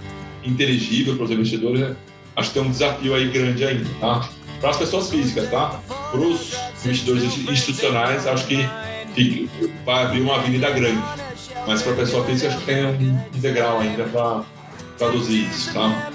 inteligível 0.43 1.15
para 1.15 1.25
os 1.25 1.31
investidores, 1.31 1.79
né? 1.79 1.95
acho 2.35 2.49
que 2.49 2.59
tem 2.59 2.63
um 2.67 2.71
desafio 2.71 3.15
aí 3.15 3.29
grande 3.29 3.63
ainda, 3.63 3.89
tá? 3.99 4.27
Para 4.59 4.69
as 4.69 4.77
pessoas 4.77 5.09
físicas, 5.09 5.49
tá? 5.49 5.79
Para 5.87 6.19
os 6.19 6.55
investidores 6.85 7.23
institucionais, 7.23 8.27
acho 8.27 8.45
que, 8.47 8.67
que 9.15 9.49
vai 9.85 10.03
abrir 10.03 10.21
uma 10.21 10.35
avenida 10.35 10.69
grande. 10.69 11.01
Mas 11.67 11.81
para 11.81 11.93
a 11.93 11.95
pessoa 11.95 12.25
física, 12.25 12.49
acho 12.49 12.59
que 12.59 12.65
tem 12.65 12.85
um, 12.85 13.39
degrau 13.39 13.79
ainda 13.79 14.03
para 14.05 14.43
traduzir 14.97 15.47
isso, 15.49 15.73
tá? 15.73 16.10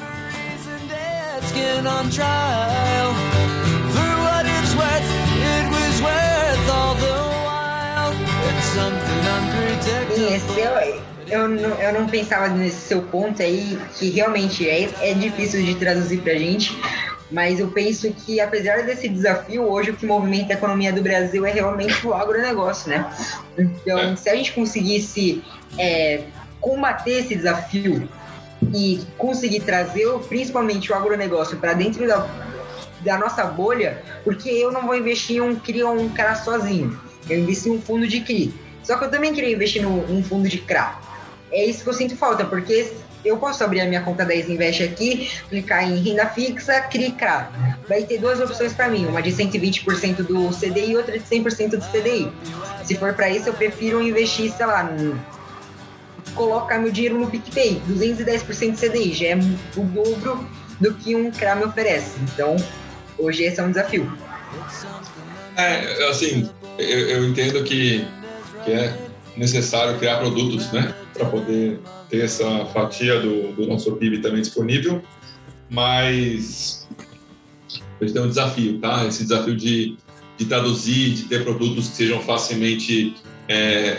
Esse 10.37 10.61
é 10.61 11.01
eu 11.29 11.49
não, 11.49 11.71
eu 11.81 11.93
não 11.93 12.07
pensava 12.07 12.49
nesse 12.49 12.89
seu 12.89 13.03
ponto 13.03 13.43
aí, 13.43 13.79
que 13.95 14.11
realmente 14.11 14.69
é, 14.69 14.89
é 15.01 15.15
difícil 15.15 15.65
de 15.65 15.75
traduzir 15.75 16.21
pra 16.21 16.35
gente, 16.35 16.77
mas 17.31 17.59
eu 17.59 17.69
penso 17.69 18.13
que, 18.13 18.41
apesar 18.41 18.85
desse 18.85 19.09
desafio, 19.09 19.65
hoje 19.65 19.91
o 19.91 19.97
que 19.97 20.07
movimenta 20.07 20.53
a 20.53 20.57
economia 20.57 20.93
do 20.93 21.03
Brasil 21.03 21.45
é 21.45 21.51
realmente 21.51 22.07
o 22.07 22.15
agronegócio, 22.15 22.89
né? 22.91 23.11
Então, 23.59 23.99
é. 23.99 24.17
se 24.17 24.29
a 24.29 24.37
gente 24.37 24.53
conseguisse 24.53 25.43
é, 25.77 26.23
combater 26.61 27.21
esse 27.21 27.35
desafio 27.35 28.09
e 28.75 29.01
conseguir 29.19 29.61
trazer 29.61 30.07
principalmente 30.29 30.91
o 30.93 30.95
agronegócio 30.95 31.57
para 31.59 31.73
dentro 31.75 32.07
da, 32.07 32.27
da 33.01 33.19
nossa 33.19 33.45
bolha, 33.45 34.03
porque 34.25 34.49
eu 34.49 34.71
não 34.73 34.87
vou 34.87 34.97
investir 34.97 35.37
em 35.37 35.41
um 35.41 35.57
CRI 35.57 35.83
ou 35.83 35.95
um 35.95 36.09
CRA 36.09 36.35
sozinho, 36.35 36.99
eu 37.29 37.39
investi 37.39 37.69
em 37.69 37.73
um 37.73 37.81
fundo 37.81 38.07
de 38.07 38.21
CRI. 38.21 38.55
Só 38.83 38.97
que 38.97 39.05
eu 39.05 39.11
também 39.11 39.35
queria 39.35 39.53
investir 39.53 39.83
num 39.83 40.23
fundo 40.23 40.49
de 40.49 40.59
CRA 40.59 41.07
é 41.51 41.65
isso 41.65 41.83
que 41.83 41.89
eu 41.89 41.93
sinto 41.93 42.17
falta, 42.17 42.45
porque 42.45 42.93
eu 43.25 43.37
posso 43.37 43.63
abrir 43.65 43.81
a 43.81 43.87
minha 43.87 44.03
conta 44.03 44.25
da 44.25 44.35
Isinvest 44.35 44.83
aqui, 44.83 45.31
clicar 45.49 45.89
em 45.89 45.97
renda 46.03 46.27
fixa, 46.27 46.81
clicar. 46.83 47.51
Vai 47.89 48.03
ter 48.03 48.19
duas 48.19 48.41
opções 48.41 48.73
para 48.73 48.89
mim, 48.89 49.07
uma 49.07 49.23
de 49.23 49.31
120% 49.31 50.17
do 50.17 50.51
CDI 50.51 50.91
e 50.91 50.97
outra 50.97 51.19
de 51.19 51.25
100% 51.25 51.71
do 51.71 51.87
CDI. 51.87 52.33
Se 52.85 52.95
for 52.97 53.15
para 53.15 53.31
isso, 53.31 53.49
eu 53.49 53.55
prefiro 53.55 54.03
investir, 54.03 54.53
sei 54.53 54.67
lá, 54.67 54.85
colocar 56.35 56.79
meu 56.79 56.93
dinheiro 56.93 57.19
no 57.19 57.31
PicPay. 57.31 57.81
210% 57.89 58.73
de 58.73 58.89
CDI, 58.89 59.15
já 59.15 59.27
é 59.27 59.37
o 59.77 59.85
dobro 59.85 60.49
do 60.81 60.95
que 60.95 61.15
um 61.15 61.31
CRA 61.31 61.57
me 61.57 61.65
oferece. 61.65 62.19
Então, 62.23 62.57
hoje 63.19 63.45
esse 63.45 63.61
é 63.61 63.63
um 63.63 63.71
desafio. 63.71 64.11
É, 65.57 66.09
assim, 66.09 66.49
eu, 66.79 67.09
eu 67.09 67.29
entendo 67.29 67.63
que, 67.65 68.07
que 68.65 68.73
é 68.73 68.97
necessário 69.37 69.99
criar 69.99 70.19
produtos, 70.19 70.71
né, 70.73 70.95
para 71.13 71.27
poder 71.27 71.81
ter 72.09 72.25
essa 72.25 72.67
fatia 72.67 73.21
do, 73.21 73.53
do 73.53 73.67
nosso 73.67 73.93
PIB 73.93 74.19
também 74.19 74.41
disponível, 74.41 75.03
mas 75.69 76.87
a 78.01 78.05
gente 78.05 78.13
tem 78.15 78.23
um 78.23 78.29
desafio, 78.29 78.79
tá? 78.79 79.07
Esse 79.07 79.25
desafio 79.25 79.57
de, 79.57 79.97
de 80.37 80.45
traduzir, 80.45 81.15
de 81.15 81.25
ter 81.25 81.43
produtos 81.43 81.89
que 81.89 81.97
sejam 81.97 82.21
facilmente 82.21 83.17
é, 83.49 83.99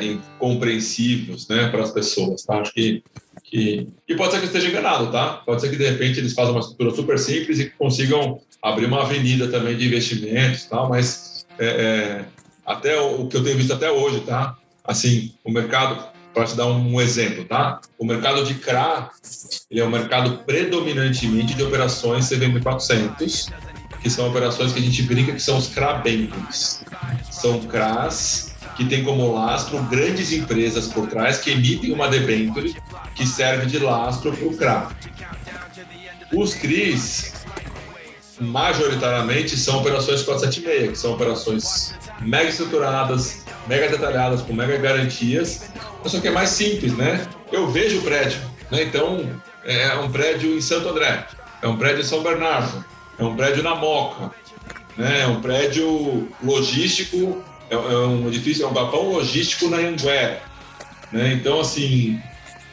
né, 1.49 1.69
para 1.69 1.83
as 1.83 1.91
pessoas, 1.91 2.43
tá? 2.43 2.59
Acho 2.59 2.73
que 2.73 3.03
que, 3.49 3.87
e 4.07 4.15
pode 4.15 4.33
ser 4.33 4.39
que 4.39 4.45
esteja 4.45 4.67
enganado, 4.67 5.11
tá? 5.11 5.41
Pode 5.45 5.61
ser 5.61 5.69
que 5.69 5.77
de 5.77 5.89
repente 5.89 6.19
eles 6.19 6.33
façam 6.33 6.51
uma 6.51 6.59
estrutura 6.59 6.91
super 6.93 7.17
simples 7.17 7.59
e 7.59 7.69
consigam 7.69 8.41
abrir 8.61 8.85
uma 8.85 9.03
avenida 9.03 9.47
também 9.47 9.77
de 9.77 9.87
investimentos, 9.87 10.65
tal, 10.65 10.89
mas 10.89 11.45
é, 11.57 11.65
é, 11.65 12.25
até 12.65 12.99
o, 12.99 13.21
o 13.21 13.27
que 13.27 13.37
eu 13.37 13.43
tenho 13.43 13.57
visto 13.57 13.73
até 13.73 13.89
hoje, 13.89 14.19
tá? 14.21 14.57
Assim, 14.83 15.33
o 15.45 15.51
mercado, 15.51 16.11
para 16.33 16.45
te 16.45 16.55
dar 16.55 16.65
um 16.65 16.99
exemplo, 16.99 17.45
tá? 17.45 17.79
O 17.97 18.05
mercado 18.05 18.43
de 18.43 18.55
CRA, 18.55 19.09
ele 19.71 19.79
é 19.79 19.85
um 19.85 19.89
mercado 19.89 20.39
predominantemente 20.45 21.53
de 21.53 21.63
operações 21.63 22.29
CVM400, 22.29 23.51
que 24.01 24.09
são 24.09 24.29
operações 24.29 24.73
que 24.73 24.79
a 24.79 24.81
gente 24.81 25.03
brinca 25.03 25.31
que 25.31 25.41
são 25.41 25.57
os 25.57 25.67
CRA 25.67 25.93
bankings. 25.95 26.83
São 27.31 27.59
CRAs 27.61 28.46
que 28.77 28.85
tem 28.85 29.03
como 29.03 29.33
lastro 29.33 29.81
grandes 29.83 30.31
empresas 30.31 30.87
por 30.87 31.07
trás 31.07 31.39
que 31.39 31.49
emitem 31.49 31.91
uma 31.91 32.07
debenture 32.07 32.75
que 33.15 33.25
serve 33.25 33.65
de 33.65 33.79
lastro 33.79 34.31
para 34.31 34.47
o 34.47 34.55
CRA. 34.55 34.91
Os 36.31 36.53
CRIs, 36.53 37.33
majoritariamente, 38.39 39.57
são 39.57 39.79
operações 39.79 40.21
476, 40.21 40.91
que 40.91 40.95
são 40.97 41.13
operações 41.13 41.95
mega 42.21 42.49
estruturadas, 42.49 43.45
mega 43.67 43.89
detalhadas, 43.89 44.41
com 44.41 44.53
mega 44.53 44.77
garantias, 44.77 45.71
só 46.05 46.19
que 46.19 46.27
é 46.27 46.31
mais 46.31 46.51
simples, 46.51 46.95
né? 46.95 47.27
Eu 47.51 47.71
vejo 47.71 47.99
o 47.99 48.01
prédio, 48.03 48.39
né? 48.69 48.83
Então, 48.83 49.27
é 49.65 49.95
um 49.95 50.11
prédio 50.11 50.55
em 50.55 50.61
Santo 50.61 50.87
André, 50.89 51.25
é 51.61 51.67
um 51.67 51.77
prédio 51.77 52.01
em 52.01 52.05
São 52.05 52.21
Bernardo, 52.21 52.85
é 53.17 53.23
um 53.23 53.35
prédio 53.35 53.63
na 53.63 53.73
Moca, 53.73 54.31
né? 54.95 55.21
é 55.21 55.27
um 55.27 55.41
prédio 55.41 56.29
logístico, 56.43 57.43
é, 57.69 57.75
é 57.75 57.97
um 57.97 58.27
edifício, 58.27 58.65
é 58.65 58.67
um 58.67 58.73
galpão 58.73 59.09
logístico 59.09 59.69
na 59.69 59.77
Anguera. 59.77 60.41
Né? 61.11 61.33
Então, 61.33 61.59
assim, 61.59 62.19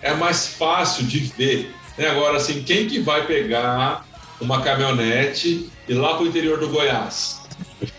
é 0.03 0.13
mais 0.15 0.49
fácil 0.49 1.05
de 1.05 1.19
ver. 1.19 1.75
Né? 1.97 2.09
Agora, 2.09 2.37
assim, 2.37 2.63
quem 2.63 2.87
que 2.87 3.01
vai 3.01 3.27
pegar 3.27 4.05
uma 4.41 4.63
caminhonete 4.63 5.71
e 5.89 5.95
lá 5.95 6.15
para 6.15 6.25
o 6.25 6.27
interior 6.27 6.59
do 6.59 6.69
Goiás? 6.69 7.43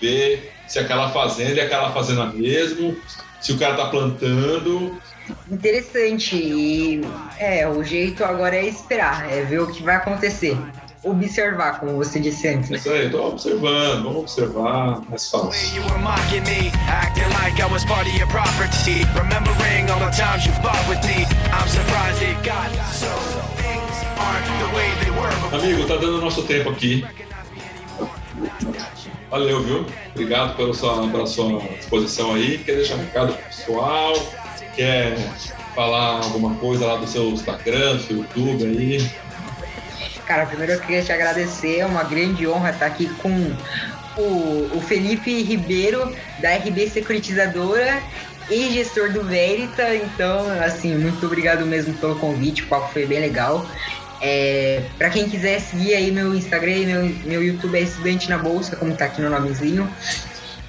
Ver 0.02 0.52
se 0.68 0.80
aquela 0.80 1.12
fazenda 1.12 1.62
é 1.62 1.66
aquela 1.66 1.92
fazenda 1.92 2.26
mesmo, 2.26 2.98
se 3.40 3.52
o 3.52 3.58
cara 3.58 3.74
está 3.74 3.86
plantando. 3.90 5.00
Interessante. 5.50 6.36
E 6.36 7.02
é, 7.40 7.68
o 7.68 7.84
jeito 7.84 8.24
agora 8.24 8.56
é 8.56 8.66
esperar, 8.66 9.32
é 9.32 9.44
ver 9.44 9.62
o 9.62 9.72
que 9.72 9.84
vai 9.84 9.96
acontecer 9.96 10.58
observar, 11.06 11.80
como 11.80 11.96
você 11.96 12.20
disse 12.20 12.48
antes. 12.48 12.70
Isso 12.72 12.90
aí, 12.90 13.10
tô 13.10 13.28
observando, 13.28 14.04
vamos 14.04 14.20
observar, 14.22 15.02
mais 15.10 15.30
fácil. 15.30 15.84
Amigo, 25.54 25.88
tá 25.88 25.96
dando 25.96 26.20
nosso 26.22 26.44
tempo 26.44 26.70
aqui. 26.70 27.06
Valeu, 29.30 29.64
viu? 29.64 29.86
Obrigado 30.12 30.56
pela 30.56 30.74
sua, 30.74 31.08
pela 31.08 31.28
sua 31.28 31.60
disposição 31.78 32.34
aí. 32.34 32.58
Quer 32.60 32.78
deixar 32.78 32.96
um 32.96 33.00
recado 33.00 33.34
pessoal? 33.34 34.14
Quer 34.76 35.16
falar 35.76 36.24
alguma 36.24 36.56
coisa 36.56 36.86
lá 36.86 36.96
do 36.98 37.08
seu 37.08 37.30
Instagram, 37.30 37.98
do 37.98 38.04
seu 38.04 38.18
YouTube 38.18 38.64
aí? 38.64 39.12
Cara, 40.26 40.46
primeiro 40.46 40.74
eu 40.74 40.80
queria 40.80 41.04
te 41.04 41.12
agradecer, 41.12 41.80
é 41.80 41.86
uma 41.86 42.04
grande 42.04 42.48
honra 42.48 42.72
estar 42.72 42.88
aqui 42.88 43.08
com 43.22 43.56
o, 44.18 44.78
o 44.78 44.82
Felipe 44.82 45.44
Ribeiro, 45.44 46.16
da 46.40 46.56
RB 46.56 46.90
Securitizadora 46.90 48.02
e 48.50 48.72
gestor 48.72 49.12
do 49.12 49.24
Verita. 49.24 49.96
Então, 49.96 50.50
assim, 50.64 50.96
muito 50.96 51.26
obrigado 51.26 51.66
mesmo 51.66 51.94
pelo 51.96 52.16
convite, 52.16 52.64
o 52.64 52.68
papo 52.68 52.92
foi 52.92 53.06
bem 53.06 53.20
legal. 53.20 53.66
É, 54.22 54.82
para 54.98 55.10
quem 55.10 55.30
quiser 55.30 55.60
seguir 55.60 55.94
aí 55.94 56.10
meu 56.10 56.34
Instagram 56.34 56.86
meu, 56.86 57.04
meu 57.26 57.44
YouTube 57.44 57.78
é 57.78 57.82
Estudante 57.82 58.30
na 58.30 58.38
Bolsa, 58.38 58.76
como 58.76 58.96
tá 58.96 59.06
aqui 59.06 59.22
no 59.22 59.30
nomezinho. 59.30 59.88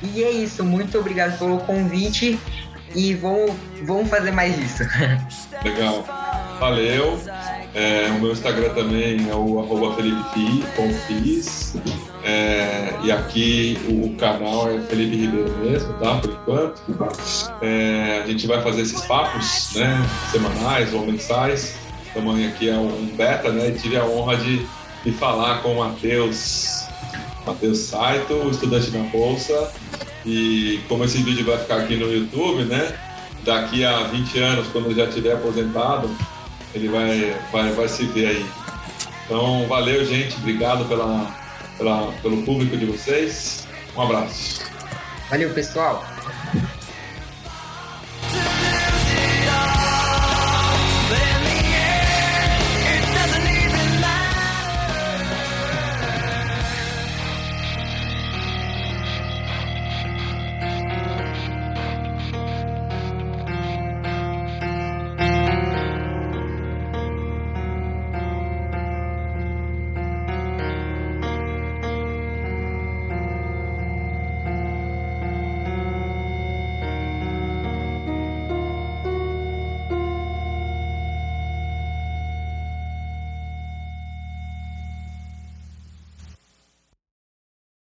E 0.02 0.22
é 0.22 0.30
isso, 0.30 0.62
muito 0.64 0.98
obrigado 0.98 1.38
pelo 1.38 1.58
convite 1.60 2.38
e 2.94 3.14
vamos, 3.14 3.52
vamos 3.82 4.10
fazer 4.10 4.32
mais 4.32 4.58
isso. 4.58 4.82
Legal. 5.64 6.04
Valeu. 6.58 7.18
É, 7.76 8.08
o 8.08 8.22
meu 8.22 8.32
Instagram 8.32 8.70
também 8.70 9.28
é 9.28 9.34
o 9.34 9.60
arroba 9.60 9.94
Felipe 9.96 10.64
com 10.74 10.90
Fiz. 11.06 11.76
É, 12.24 12.94
e 13.02 13.12
aqui 13.12 13.78
o 13.86 14.16
canal 14.16 14.70
é 14.70 14.80
Felipe 14.80 15.14
Ribeiro 15.14 15.54
mesmo, 15.58 15.92
tá? 15.98 16.16
Por 16.16 16.30
enquanto. 16.30 16.80
É, 17.60 18.22
a 18.24 18.26
gente 18.26 18.46
vai 18.46 18.62
fazer 18.62 18.80
esses 18.80 19.02
papos, 19.02 19.72
né? 19.74 19.94
Semanais 20.32 20.94
ou 20.94 21.04
mensais. 21.04 21.76
Tamanho 22.14 22.48
aqui 22.48 22.70
é 22.70 22.78
um 22.78 23.10
beta, 23.14 23.52
né? 23.52 23.68
E 23.68 23.72
tive 23.72 23.98
a 23.98 24.06
honra 24.06 24.38
de, 24.38 24.66
de 25.04 25.12
falar 25.12 25.60
com 25.60 25.74
o 25.74 25.78
Matheus, 25.80 26.86
Matheus 27.46 27.78
Saito, 27.80 28.48
estudante 28.50 28.90
da 28.90 29.00
Bolsa. 29.00 29.70
E 30.24 30.80
como 30.88 31.04
esse 31.04 31.18
vídeo 31.18 31.44
vai 31.44 31.58
ficar 31.58 31.76
aqui 31.76 31.94
no 31.96 32.10
YouTube, 32.10 32.64
né? 32.64 32.98
Daqui 33.44 33.84
a 33.84 34.04
20 34.04 34.38
anos, 34.38 34.66
quando 34.68 34.86
eu 34.86 34.94
já 34.94 35.04
estiver 35.04 35.34
aposentado, 35.34 36.08
ele 36.76 36.88
vai, 36.88 37.36
vai, 37.52 37.72
vai 37.72 37.88
se 37.88 38.04
ver 38.04 38.28
aí. 38.28 38.46
Então, 39.24 39.66
valeu, 39.66 40.04
gente. 40.04 40.36
Obrigado 40.36 40.84
pela, 40.86 41.34
pela, 41.76 42.12
pelo 42.22 42.42
público 42.42 42.76
de 42.76 42.86
vocês. 42.86 43.66
Um 43.96 44.02
abraço. 44.02 44.62
Valeu, 45.28 45.50
pessoal. 45.50 46.15